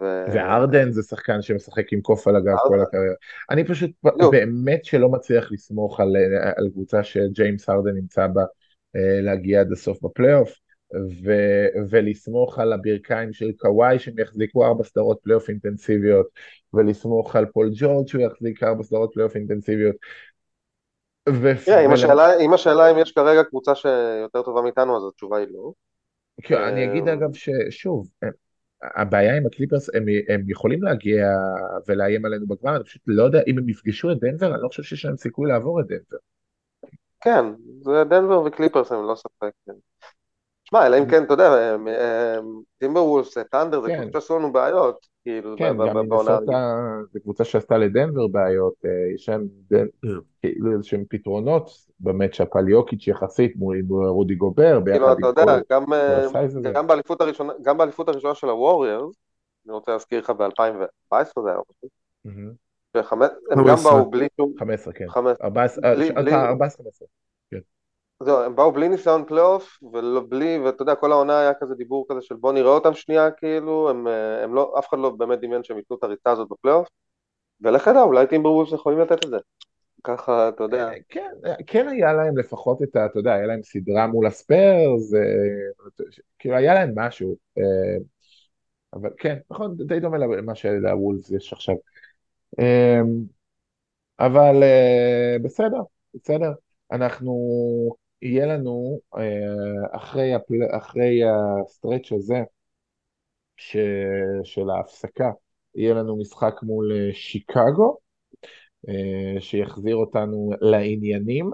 ו... 0.00 0.04
וארדן 0.34 0.90
זה 0.90 1.02
שחקן 1.02 1.42
שמשחק 1.42 1.92
עם 1.92 2.00
קוף 2.00 2.28
על 2.28 2.36
הגב 2.36 2.56
כל 2.68 2.80
הקריירה. 2.80 3.14
אני 3.50 3.64
פשוט 3.64 3.90
לא. 4.04 4.30
באמת 4.30 4.84
שלא 4.84 5.08
מצליח 5.08 5.52
לסמוך 5.52 6.00
על, 6.00 6.16
על 6.56 6.68
קבוצה 6.72 7.04
שג'יימס 7.04 7.68
ארדן 7.68 7.94
נמצא 7.94 8.26
בה 8.26 8.44
להגיע 9.22 9.60
עד 9.60 9.72
הסוף 9.72 10.02
בפלייאוף. 10.02 10.58
ו- 11.24 11.88
ולסמוך 11.90 12.58
על 12.58 12.72
הברכיים 12.72 13.32
של 13.32 13.52
קוואי 13.58 13.98
שהם 13.98 14.18
יחזיקו 14.18 14.66
ארבע 14.66 14.84
סדרות 14.84 15.18
פלייאוף 15.22 15.48
אינטנסיביות, 15.48 16.26
ולסמוך 16.74 17.36
על 17.36 17.46
פול 17.46 17.70
ג'ורג' 17.74 18.08
שהוא 18.08 18.22
יחזיק 18.22 18.62
ארבע 18.62 18.82
סדרות 18.82 19.10
פלייאוף 19.14 19.36
אינטנסיביות. 19.36 19.96
ו- 21.28 21.64
תראה, 21.64 21.84
אם 21.86 21.92
השאלה- 21.92 22.38
אם 22.38 22.52
השאלה 22.52 22.90
אם 22.90 22.98
יש 22.98 23.12
כרגע 23.12 23.44
קבוצה 23.44 23.74
שיותר 23.74 24.42
טובה 24.42 24.62
מאיתנו, 24.62 24.96
אז 24.96 25.02
התשובה 25.08 25.38
היא 25.38 25.46
לא. 25.50 25.72
כן, 26.42 26.62
אני 26.62 26.84
אגיד 26.84 27.08
אה, 27.08 27.14
אגב 27.14 27.34
ששוב, 27.34 28.08
הם- 28.22 28.30
הבעיה 28.82 29.36
עם 29.36 29.46
הקליפרס, 29.46 29.94
הם, 29.94 30.04
הם 30.28 30.50
יכולים 30.50 30.82
להגיע 30.82 31.26
ולאיים 31.88 32.24
עלינו 32.24 32.46
בגמר, 32.46 32.76
אני 32.76 32.84
פשוט 32.84 33.02
לא 33.06 33.22
יודע 33.22 33.40
אם 33.46 33.58
הם 33.58 33.68
יפגשו 33.68 34.12
את 34.12 34.18
דנבר, 34.20 34.54
אני 34.54 34.62
לא 34.62 34.68
חושב 34.68 34.82
שיש 34.82 35.04
להם 35.04 35.16
סיכוי 35.16 35.48
לעבור 35.48 35.80
את 35.80 35.86
דנבר. 35.86 36.16
כן, 37.20 37.44
זה 37.80 38.04
דנבר 38.04 38.40
וקליפרס 38.40 38.92
הם 38.92 39.08
ללא 39.08 39.14
ספק. 39.14 39.50
כן. 39.66 39.72
שמע, 40.64 40.86
אלא 40.86 40.98
אם 40.98 41.10
כן, 41.10 41.24
אתה 41.24 41.32
יודע, 41.32 41.76
טימברוולבס, 42.78 43.38
ת'אנדר, 43.50 43.80
זה 43.80 43.88
כן. 43.88 44.02
קבוצה 44.02 44.20
שעשו 44.20 44.38
לנו 44.38 44.52
בעיות, 44.52 45.06
כאילו, 45.26 45.54
כן, 45.58 45.76
גם 45.88 45.96
מינסוטה 45.98 46.76
זו 47.12 47.20
קבוצה 47.22 47.44
שעשתה 47.44 47.78
לדנבר 47.78 48.26
בעיות, 48.26 48.74
אה, 48.84 48.90
יש 49.14 49.28
להם 49.28 49.46
דן- 49.70 49.86
כן. 50.02 50.08
כאילו 50.40 50.72
איזשהם 50.72 51.04
פתרונות 51.10 51.70
ב 52.00 52.07
matchup 52.07 52.56
על 52.56 52.68
יוקיץ' 52.68 53.06
יחסית 53.08 53.56
מול 53.56 53.82
רודי 53.90 54.34
גובר, 54.34 54.80
ביחד 54.80 54.98
כאילו, 54.98 55.28
עם 55.28 55.32
אתה 55.32 55.44
כל... 55.44 55.60
גם, 55.70 55.92
ה 55.92 56.05
size 56.05 56.56
הזה. 56.56 56.70
גם 56.74 56.86
באליפות 56.86 57.20
הראשונה, 57.20 57.52
גם 57.62 57.78
באליפות 57.78 58.08
הראשונה 58.08 58.34
של 58.34 58.48
הווריירס, 58.48 59.14
אני 59.66 59.74
רוצה 59.74 59.92
להזכיר 59.92 60.20
לך 60.20 60.30
ב-2014 60.30 61.16
זה 61.42 61.50
היה, 61.50 61.58
פשוט. 61.68 61.90
וחמש- 62.96 63.28
הם 63.50 63.58
גם 63.58 63.64
15. 63.76 63.92
באו 63.92 64.10
בלי 64.10 64.26
שום, 64.36 64.52
15, 64.58 64.92
כן. 64.92 65.08
חמש- 65.08 65.36
14, 65.42 65.94
בלי- 65.94 66.12
בלי- 66.12 66.30
14-15. 66.34 67.06
זהו, 68.22 68.42
הם 68.42 68.56
באו 68.56 68.72
בלי 68.72 68.88
ניסיון 68.88 69.24
פלייאוף, 69.26 69.78
ולא 69.92 70.22
בלי, 70.28 70.58
ואתה 70.58 70.82
יודע, 70.82 70.94
כל 70.94 71.12
העונה 71.12 71.40
היה 71.40 71.54
כזה 71.54 71.74
דיבור 71.74 72.06
כזה 72.08 72.20
של 72.22 72.34
בוא 72.34 72.52
נראה 72.52 72.70
אותם 72.70 72.94
שנייה, 72.94 73.30
כאילו, 73.30 73.90
הם, 73.90 74.08
אה, 74.08 74.44
הם 74.44 74.54
לא, 74.54 74.74
אף 74.78 74.88
אחד 74.88 74.98
לא 74.98 75.10
באמת 75.10 75.40
דמיין 75.40 75.64
שהם 75.64 75.76
ייתנו 75.76 75.96
את 75.96 76.04
הריצה 76.04 76.30
הזאת 76.30 76.48
בפלייאוף, 76.50 76.88
ולך 77.60 77.86
ידע, 77.86 78.02
אולי 78.02 78.26
טימבר 78.26 78.52
וולס 78.52 78.72
יכולים 78.72 78.98
לתת 78.98 79.24
את 79.24 79.30
זה. 79.30 79.36
ככה, 80.04 80.48
אתה 80.48 80.64
יודע, 80.64 80.90
כן, 81.08 81.30
כן 81.66 81.88
היה 81.88 82.12
להם 82.12 82.38
לפחות 82.38 82.82
את 82.82 82.96
ה... 82.96 83.06
אתה 83.06 83.18
יודע, 83.18 83.34
היה 83.34 83.46
להם 83.46 83.62
סדרה 83.62 84.06
מול 84.06 84.26
הספיירס, 84.26 85.14
אה, 85.14 85.20
כאילו 86.38 86.56
היה 86.56 86.74
להם 86.74 86.92
משהו. 86.94 87.36
אה, 87.58 87.96
אבל 88.92 89.10
כן, 89.18 89.38
נכון, 89.50 89.76
די 89.76 90.00
דומה 90.00 90.18
למה 90.18 90.54
שלוולס 90.54 91.30
יש 91.30 91.52
עכשיו. 91.52 91.74
אה, 92.60 93.00
אבל 94.20 94.62
אה, 94.62 95.36
בסדר, 95.42 95.80
בסדר. 96.14 96.52
אנחנו, 96.92 97.32
יהיה 98.22 98.46
לנו 98.46 99.00
אה, 99.16 99.96
אחרי, 99.96 100.34
הפל... 100.34 100.54
אחרי 100.76 101.20
הסטרץ' 101.24 102.12
הזה 102.12 102.42
ש... 103.56 103.76
של 104.44 104.70
ההפסקה, 104.70 105.30
יהיה 105.74 105.94
לנו 105.94 106.16
משחק 106.16 106.54
מול 106.62 106.92
אה, 106.92 107.12
שיקגו, 107.12 107.98
אה, 108.88 109.40
שיחזיר 109.40 109.96
אותנו 109.96 110.50
לעניינים. 110.60 111.50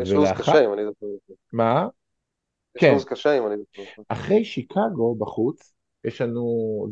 יש 0.00 0.10
לו"ז 0.10 0.28
ולאחר- 0.28 0.42
קשה 0.42 0.64
אם 0.64 0.72
אני 0.72 0.84
זוכר. 0.84 1.06
מה? 1.52 1.88
יש 2.76 2.80
כן. 2.80 2.92
לו"ז 2.92 3.04
קשה 3.04 3.38
אם 3.38 3.46
אני 3.46 3.56
זוכר. 3.56 4.02
אחרי 4.08 4.44
שיקגו 4.44 5.14
בחוץ, 5.14 5.72
יש 6.04 6.20
לנו, 6.20 6.42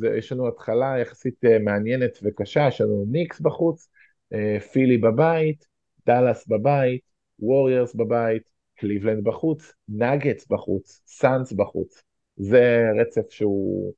זה, 0.01 0.09
יש 0.18 0.32
לנו 0.32 0.49
התחלה 0.49 0.99
יחסית 0.99 1.45
מעניינת 1.64 2.18
וקשה, 2.22 2.68
יש 2.68 2.80
לנו 2.80 3.05
ניקס 3.11 3.41
בחוץ, 3.41 3.89
פילי 4.72 4.99
בבית, 4.99 5.66
דאלאס 6.07 6.47
בבית, 6.49 7.01
ווריירס 7.39 7.95
בבית, 7.95 8.43
קליבלנד 8.77 9.25
בחוץ, 9.25 9.72
נאגטס 9.89 10.47
בחוץ, 10.51 11.03
סאנס 11.07 11.53
בחוץ. 11.53 12.03
זה 12.37 12.87
רצף 13.01 13.31
שהוא 13.31 13.93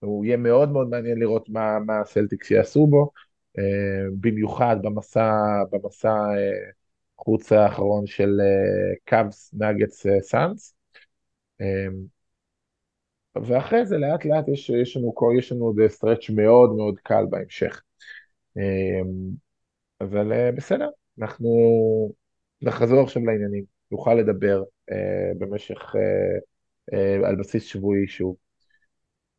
הוא 0.00 0.24
יהיה 0.24 0.36
מאוד 0.36 0.72
מאוד 0.72 0.88
מעניין 0.88 1.18
לראות 1.18 1.48
מה, 1.48 1.78
מה 1.78 2.00
הסלטיקס 2.00 2.50
יעשו 2.50 2.86
בו, 2.86 3.10
אה, 3.58 3.62
במיוחד 4.20 4.76
במסע, 4.82 5.32
במסע 5.72 6.08
אה, 6.08 6.70
חוץ 7.18 7.52
האחרון 7.52 8.06
של 8.06 8.40
קאבס, 9.04 9.54
נאגטס, 9.54 10.06
סאנס. 10.20 10.74
ואחרי 13.36 13.86
זה 13.86 13.98
לאט 13.98 14.24
לאט 14.24 14.48
יש, 14.48 14.70
יש 14.70 14.96
לנו 14.96 15.14
יש 15.38 15.52
לנו 15.52 15.64
עוד 15.64 15.76
stretch 15.88 16.30
מאוד 16.30 16.76
מאוד 16.76 16.98
קל 16.98 17.24
בהמשך. 17.30 17.82
אה, 18.58 19.00
אבל 20.00 20.32
אה, 20.32 20.52
בסדר, 20.52 20.88
אנחנו 21.18 21.48
נחזור 22.62 23.00
עכשיו 23.00 23.24
לעניינים, 23.24 23.64
נוכל 23.90 24.14
לדבר 24.14 24.62
אה, 24.90 25.30
במשך, 25.38 25.94
אה, 25.96 26.38
אה, 26.92 27.28
על 27.28 27.36
בסיס 27.36 27.64
שבועי 27.64 28.08
שוב. 28.08 28.36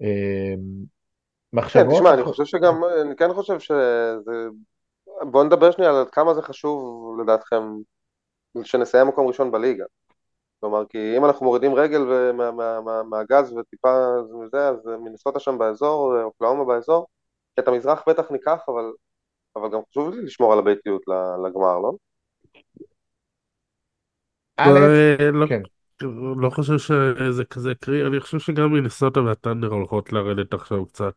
אה, 0.01 0.07
כן, 0.55 1.57
מחשבות? 1.57 1.93
תשמע, 1.93 2.13
אני 2.13 2.23
חושב 2.23 2.45
שגם, 2.45 2.81
אני 3.01 3.15
כן 3.15 3.33
חושב 3.33 3.59
שזה... 3.59 4.47
בואו 5.31 5.43
נדבר 5.43 5.71
שנייה 5.71 5.91
על 5.91 6.05
כמה 6.11 6.33
זה 6.33 6.41
חשוב 6.41 7.19
לדעתכם 7.21 7.63
שנסיים 8.63 9.07
מקום 9.07 9.27
ראשון 9.27 9.51
בליגה. 9.51 9.85
כלומר, 10.59 10.85
כי 10.89 11.17
אם 11.17 11.25
אנחנו 11.25 11.45
מורידים 11.45 11.75
רגל 11.75 11.99
מה- 12.33 12.51
מה- 12.51 12.81
מה- 12.81 13.03
מהגז 13.03 13.53
וטיפה 13.53 14.15
מזה, 14.43 14.67
אז 14.67 14.85
מנסוטה 14.85 15.39
שם 15.39 15.57
באזור, 15.57 16.21
אוקלאומה 16.21 16.65
באזור, 16.65 17.07
את 17.59 17.67
המזרח 17.67 18.03
בטח 18.09 18.31
ניקח, 18.31 18.59
אבל, 18.67 18.91
אבל 19.55 19.69
גם 19.71 19.79
חשוב 19.89 20.09
לי 20.09 20.21
לשמור 20.21 20.53
על 20.53 20.59
הביתיות 20.59 21.01
לגמר, 21.45 21.79
לא? 21.79 21.91
לא- 25.33 25.47
כן, 25.47 25.61
לא 26.37 26.49
חושב 26.49 26.77
שזה 26.77 27.45
כזה 27.45 27.75
קרי, 27.75 28.07
אני 28.07 28.19
חושב 28.19 28.39
שגם 28.39 28.73
מינסוטה 28.73 29.21
והטנדר 29.21 29.67
הולכות 29.67 30.13
לרדת 30.13 30.53
עכשיו 30.53 30.85
קצת. 30.85 31.13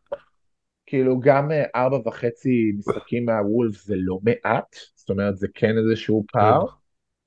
כאילו 0.85 1.19
גם 1.19 1.51
אה, 1.51 1.63
ארבע 1.75 2.09
וחצי 2.09 2.71
משחקים 2.77 3.25
מהוולף 3.25 3.75
זה 3.75 3.95
לא 3.97 4.19
מעט, 4.23 4.75
זאת 4.95 5.09
אומרת 5.09 5.37
זה 5.37 5.47
כן 5.53 5.75
איזשהו 5.77 6.25
פער 6.31 6.65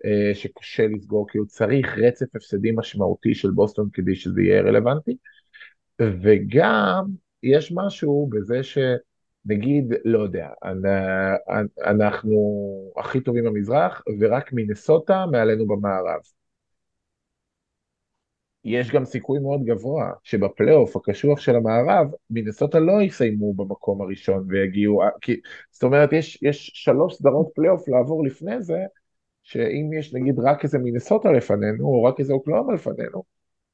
אה, 0.05 0.35
שקשה 0.35 0.87
לסגור, 0.87 1.27
כי 1.31 1.39
הוא 1.39 1.47
צריך 1.47 1.99
רצף 1.99 2.27
הפסדים 2.37 2.79
משמעותי 2.79 3.35
של 3.35 3.51
בוסטון 3.51 3.89
כדי 3.93 4.15
שזה 4.15 4.43
יהיה 4.43 4.63
רלוונטי, 4.63 5.17
וגם 6.03 7.05
יש 7.43 7.73
משהו 7.75 8.31
בזה 8.33 8.63
שנגיד, 9.47 9.95
לא 10.05 10.19
יודע, 10.19 10.49
אנ- 10.65 11.67
אנחנו 11.85 12.33
הכי 12.97 13.21
טובים 13.21 13.45
במזרח 13.45 14.03
ורק 14.21 14.53
מינסוטה 14.53 15.25
מעלינו 15.33 15.67
במערב. 15.67 16.21
יש 18.65 18.91
גם 18.91 19.05
סיכוי 19.05 19.39
מאוד 19.39 19.65
גבוה 19.65 20.13
שבפלייאוף 20.23 20.97
הקשוח 20.97 21.41
של 21.41 21.57
המערב, 21.57 22.07
מינסוטה 22.31 22.79
לא 22.79 23.03
יסיימו 23.03 23.55
במקום 23.55 24.03
הראשון 24.03 24.47
ויגיעו, 24.49 25.03
כי, 25.21 25.37
זאת 25.71 25.83
אומרת, 25.83 26.13
יש, 26.13 26.39
יש 26.43 26.71
שלוש 26.75 27.15
סדרות 27.15 27.49
פלייאוף 27.55 27.89
לעבור 27.89 28.25
לפני 28.25 28.63
זה, 28.63 28.79
שאם 29.43 29.91
יש 29.99 30.15
נגיד 30.15 30.39
רק 30.39 30.65
איזה 30.65 30.79
מינסוטה 30.79 31.33
לפנינו, 31.33 31.87
או 31.87 32.05
רק 32.05 32.21
איזה 32.21 32.33
אוקלהומה 32.33 32.75
לפנינו, 32.75 33.23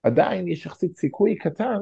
עדיין 0.03 0.49
יש 0.49 0.67
יחסית 0.67 0.97
סיכוי 0.97 1.37
קטן 1.37 1.79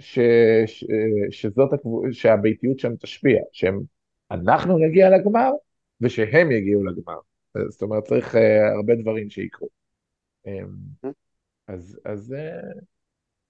ש, 0.00 0.18
ש, 0.66 0.84
שזאת 1.30 1.70
שהביתיות 2.12 2.78
שם 2.78 2.96
תשפיע, 2.96 3.40
שאנחנו 3.52 4.78
נגיע 4.78 5.10
לגמר 5.10 5.50
ושהם 6.00 6.50
יגיעו 6.50 6.84
לגמר. 6.84 7.18
זאת 7.68 7.82
אומרת, 7.82 8.04
צריך 8.04 8.34
uh, 8.34 8.38
הרבה 8.76 8.94
דברים 8.94 9.30
שיקרו. 9.30 9.68
Um, 10.46 11.10
אז, 11.68 12.00
אז 12.04 12.34
uh, 12.38 12.80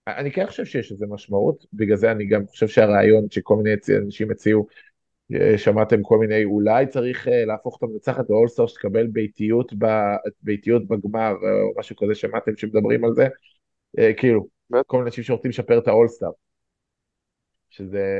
אני 0.08 0.32
כן 0.32 0.46
חושב 0.46 0.64
שיש 0.64 0.92
לזה 0.92 1.06
משמעות, 1.08 1.66
בגלל 1.72 1.96
זה 1.96 2.12
אני 2.12 2.26
גם 2.26 2.46
חושב 2.46 2.68
שהרעיון 2.68 3.30
שכל 3.30 3.56
מיני 3.56 3.70
אנשים 4.04 4.30
הציעו, 4.30 4.66
אה, 5.34 5.58
שמעתם 5.58 6.02
כל 6.02 6.18
מיני, 6.18 6.44
אולי 6.44 6.86
צריך 6.86 7.26
uh, 7.26 7.30
להפוך 7.46 7.76
את 7.78 7.82
המנצחת 7.82 8.30
לאולסטאר 8.30 8.66
שתקבל 8.66 9.06
ביתיות, 9.06 9.72
ב, 9.78 9.86
ביתיות 10.42 10.88
בגמר, 10.88 11.32
או 11.32 11.78
משהו 11.78 11.96
כזה, 11.96 12.14
שמעתם 12.14 12.56
שמדברים 12.56 13.04
על 13.04 13.14
זה? 13.14 13.26
אה, 13.96 14.00
כאילו. 14.16 14.59
כל 14.86 14.96
מיני 14.96 15.06
אנשים 15.06 15.24
שרוצים 15.24 15.48
לשפר 15.48 15.78
את 15.78 15.88
האולסטאר. 15.88 16.30
שזה 17.68 18.18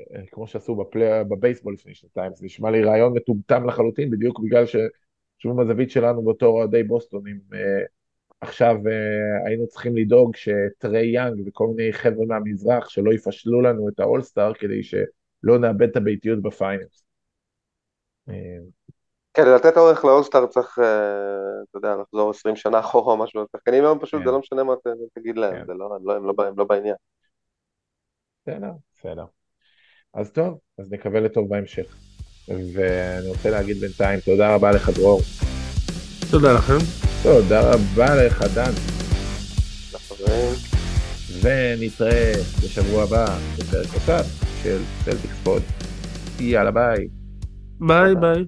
אה, 0.00 0.26
כמו 0.30 0.46
שעשו 0.46 0.76
בפלי... 0.76 1.04
בבייסבול 1.28 1.74
לפני 1.74 1.94
שנתיים, 1.94 2.32
זה 2.34 2.44
נשמע 2.44 2.70
לי 2.70 2.82
רעיון 2.82 3.12
מטומטם 3.12 3.68
לחלוטין, 3.68 4.10
בדיוק 4.10 4.40
בגלל 4.40 4.64
ששוב 4.66 5.56
מהזווית 5.56 5.90
שלנו 5.90 6.24
בתור 6.24 6.58
אוהדי 6.58 6.82
בוסטון, 6.82 7.26
אם 7.26 7.38
אה, 7.54 7.84
עכשיו 8.40 8.76
אה, 8.86 9.46
היינו 9.46 9.66
צריכים 9.66 9.96
לדאוג 9.96 10.36
שטריי 10.36 11.06
יאנג 11.06 11.42
וכל 11.46 11.66
מיני 11.76 11.92
חבר'ה 11.92 12.26
מהמזרח 12.26 12.88
שלא 12.88 13.12
יפשלו 13.12 13.60
לנו 13.60 13.88
את 13.88 14.00
האולסטאר 14.00 14.54
כדי 14.54 14.82
שלא 14.82 15.58
נאבד 15.60 15.88
את 15.88 15.96
הביתיות 15.96 16.42
ב 16.42 16.50
finals. 16.50 17.04
אה, 18.28 18.34
כן, 19.34 19.48
לתת 19.54 19.76
אורך 19.76 20.04
לאולסטאר 20.04 20.46
צריך, 20.46 20.78
אה, 20.78 20.84
אתה 21.70 21.78
יודע, 21.78 21.96
לחזור 22.02 22.30
20 22.30 22.56
שנה 22.56 22.80
אחורה 22.80 23.12
או 23.14 23.18
משהו, 23.18 23.44
השחקנים 23.54 23.84
היום 23.84 23.98
פשוט, 23.98 24.20
כן. 24.20 24.26
זה 24.26 24.32
לא 24.32 24.38
משנה 24.38 24.64
מה 24.64 24.74
ת- 24.76 24.86
תגיד 25.18 25.34
כן. 25.34 25.40
להם, 25.40 25.66
זה 25.66 25.74
לא, 25.74 25.96
הם 25.96 26.06
לא- 26.08 26.34
לא 26.38 26.46
הם 26.48 26.54
לא 26.58 26.64
בעניין. 26.64 26.94
בסדר, 28.46 28.70
בסדר. 28.94 29.24
אז 30.14 30.30
טוב, 30.32 30.58
אז 30.78 30.92
נקווה 30.92 31.20
לטוב 31.20 31.48
בהמשך. 31.48 31.96
ואני 32.74 33.28
רוצה 33.28 33.50
להגיד 33.50 33.76
בינתיים 33.76 34.20
תודה 34.20 34.54
רבה 34.54 34.70
לך 34.72 34.90
דרור. 34.98 35.20
תודה 36.30 36.52
לכם. 36.52 36.78
תודה 37.22 37.60
רבה 37.60 38.24
לך 38.26 38.42
דן. 38.54 38.72
ונתראה 41.42 42.32
בשבוע 42.64 43.02
הבא 43.02 43.24
בפרק 43.58 43.86
נוסף 43.94 44.24
של 44.62 44.78
סלטיקס 45.04 45.36
פוד. 45.44 45.62
יאללה 46.40 46.70
ביי. 46.70 47.08
ביי 47.80 48.14
ביי. 48.20 48.44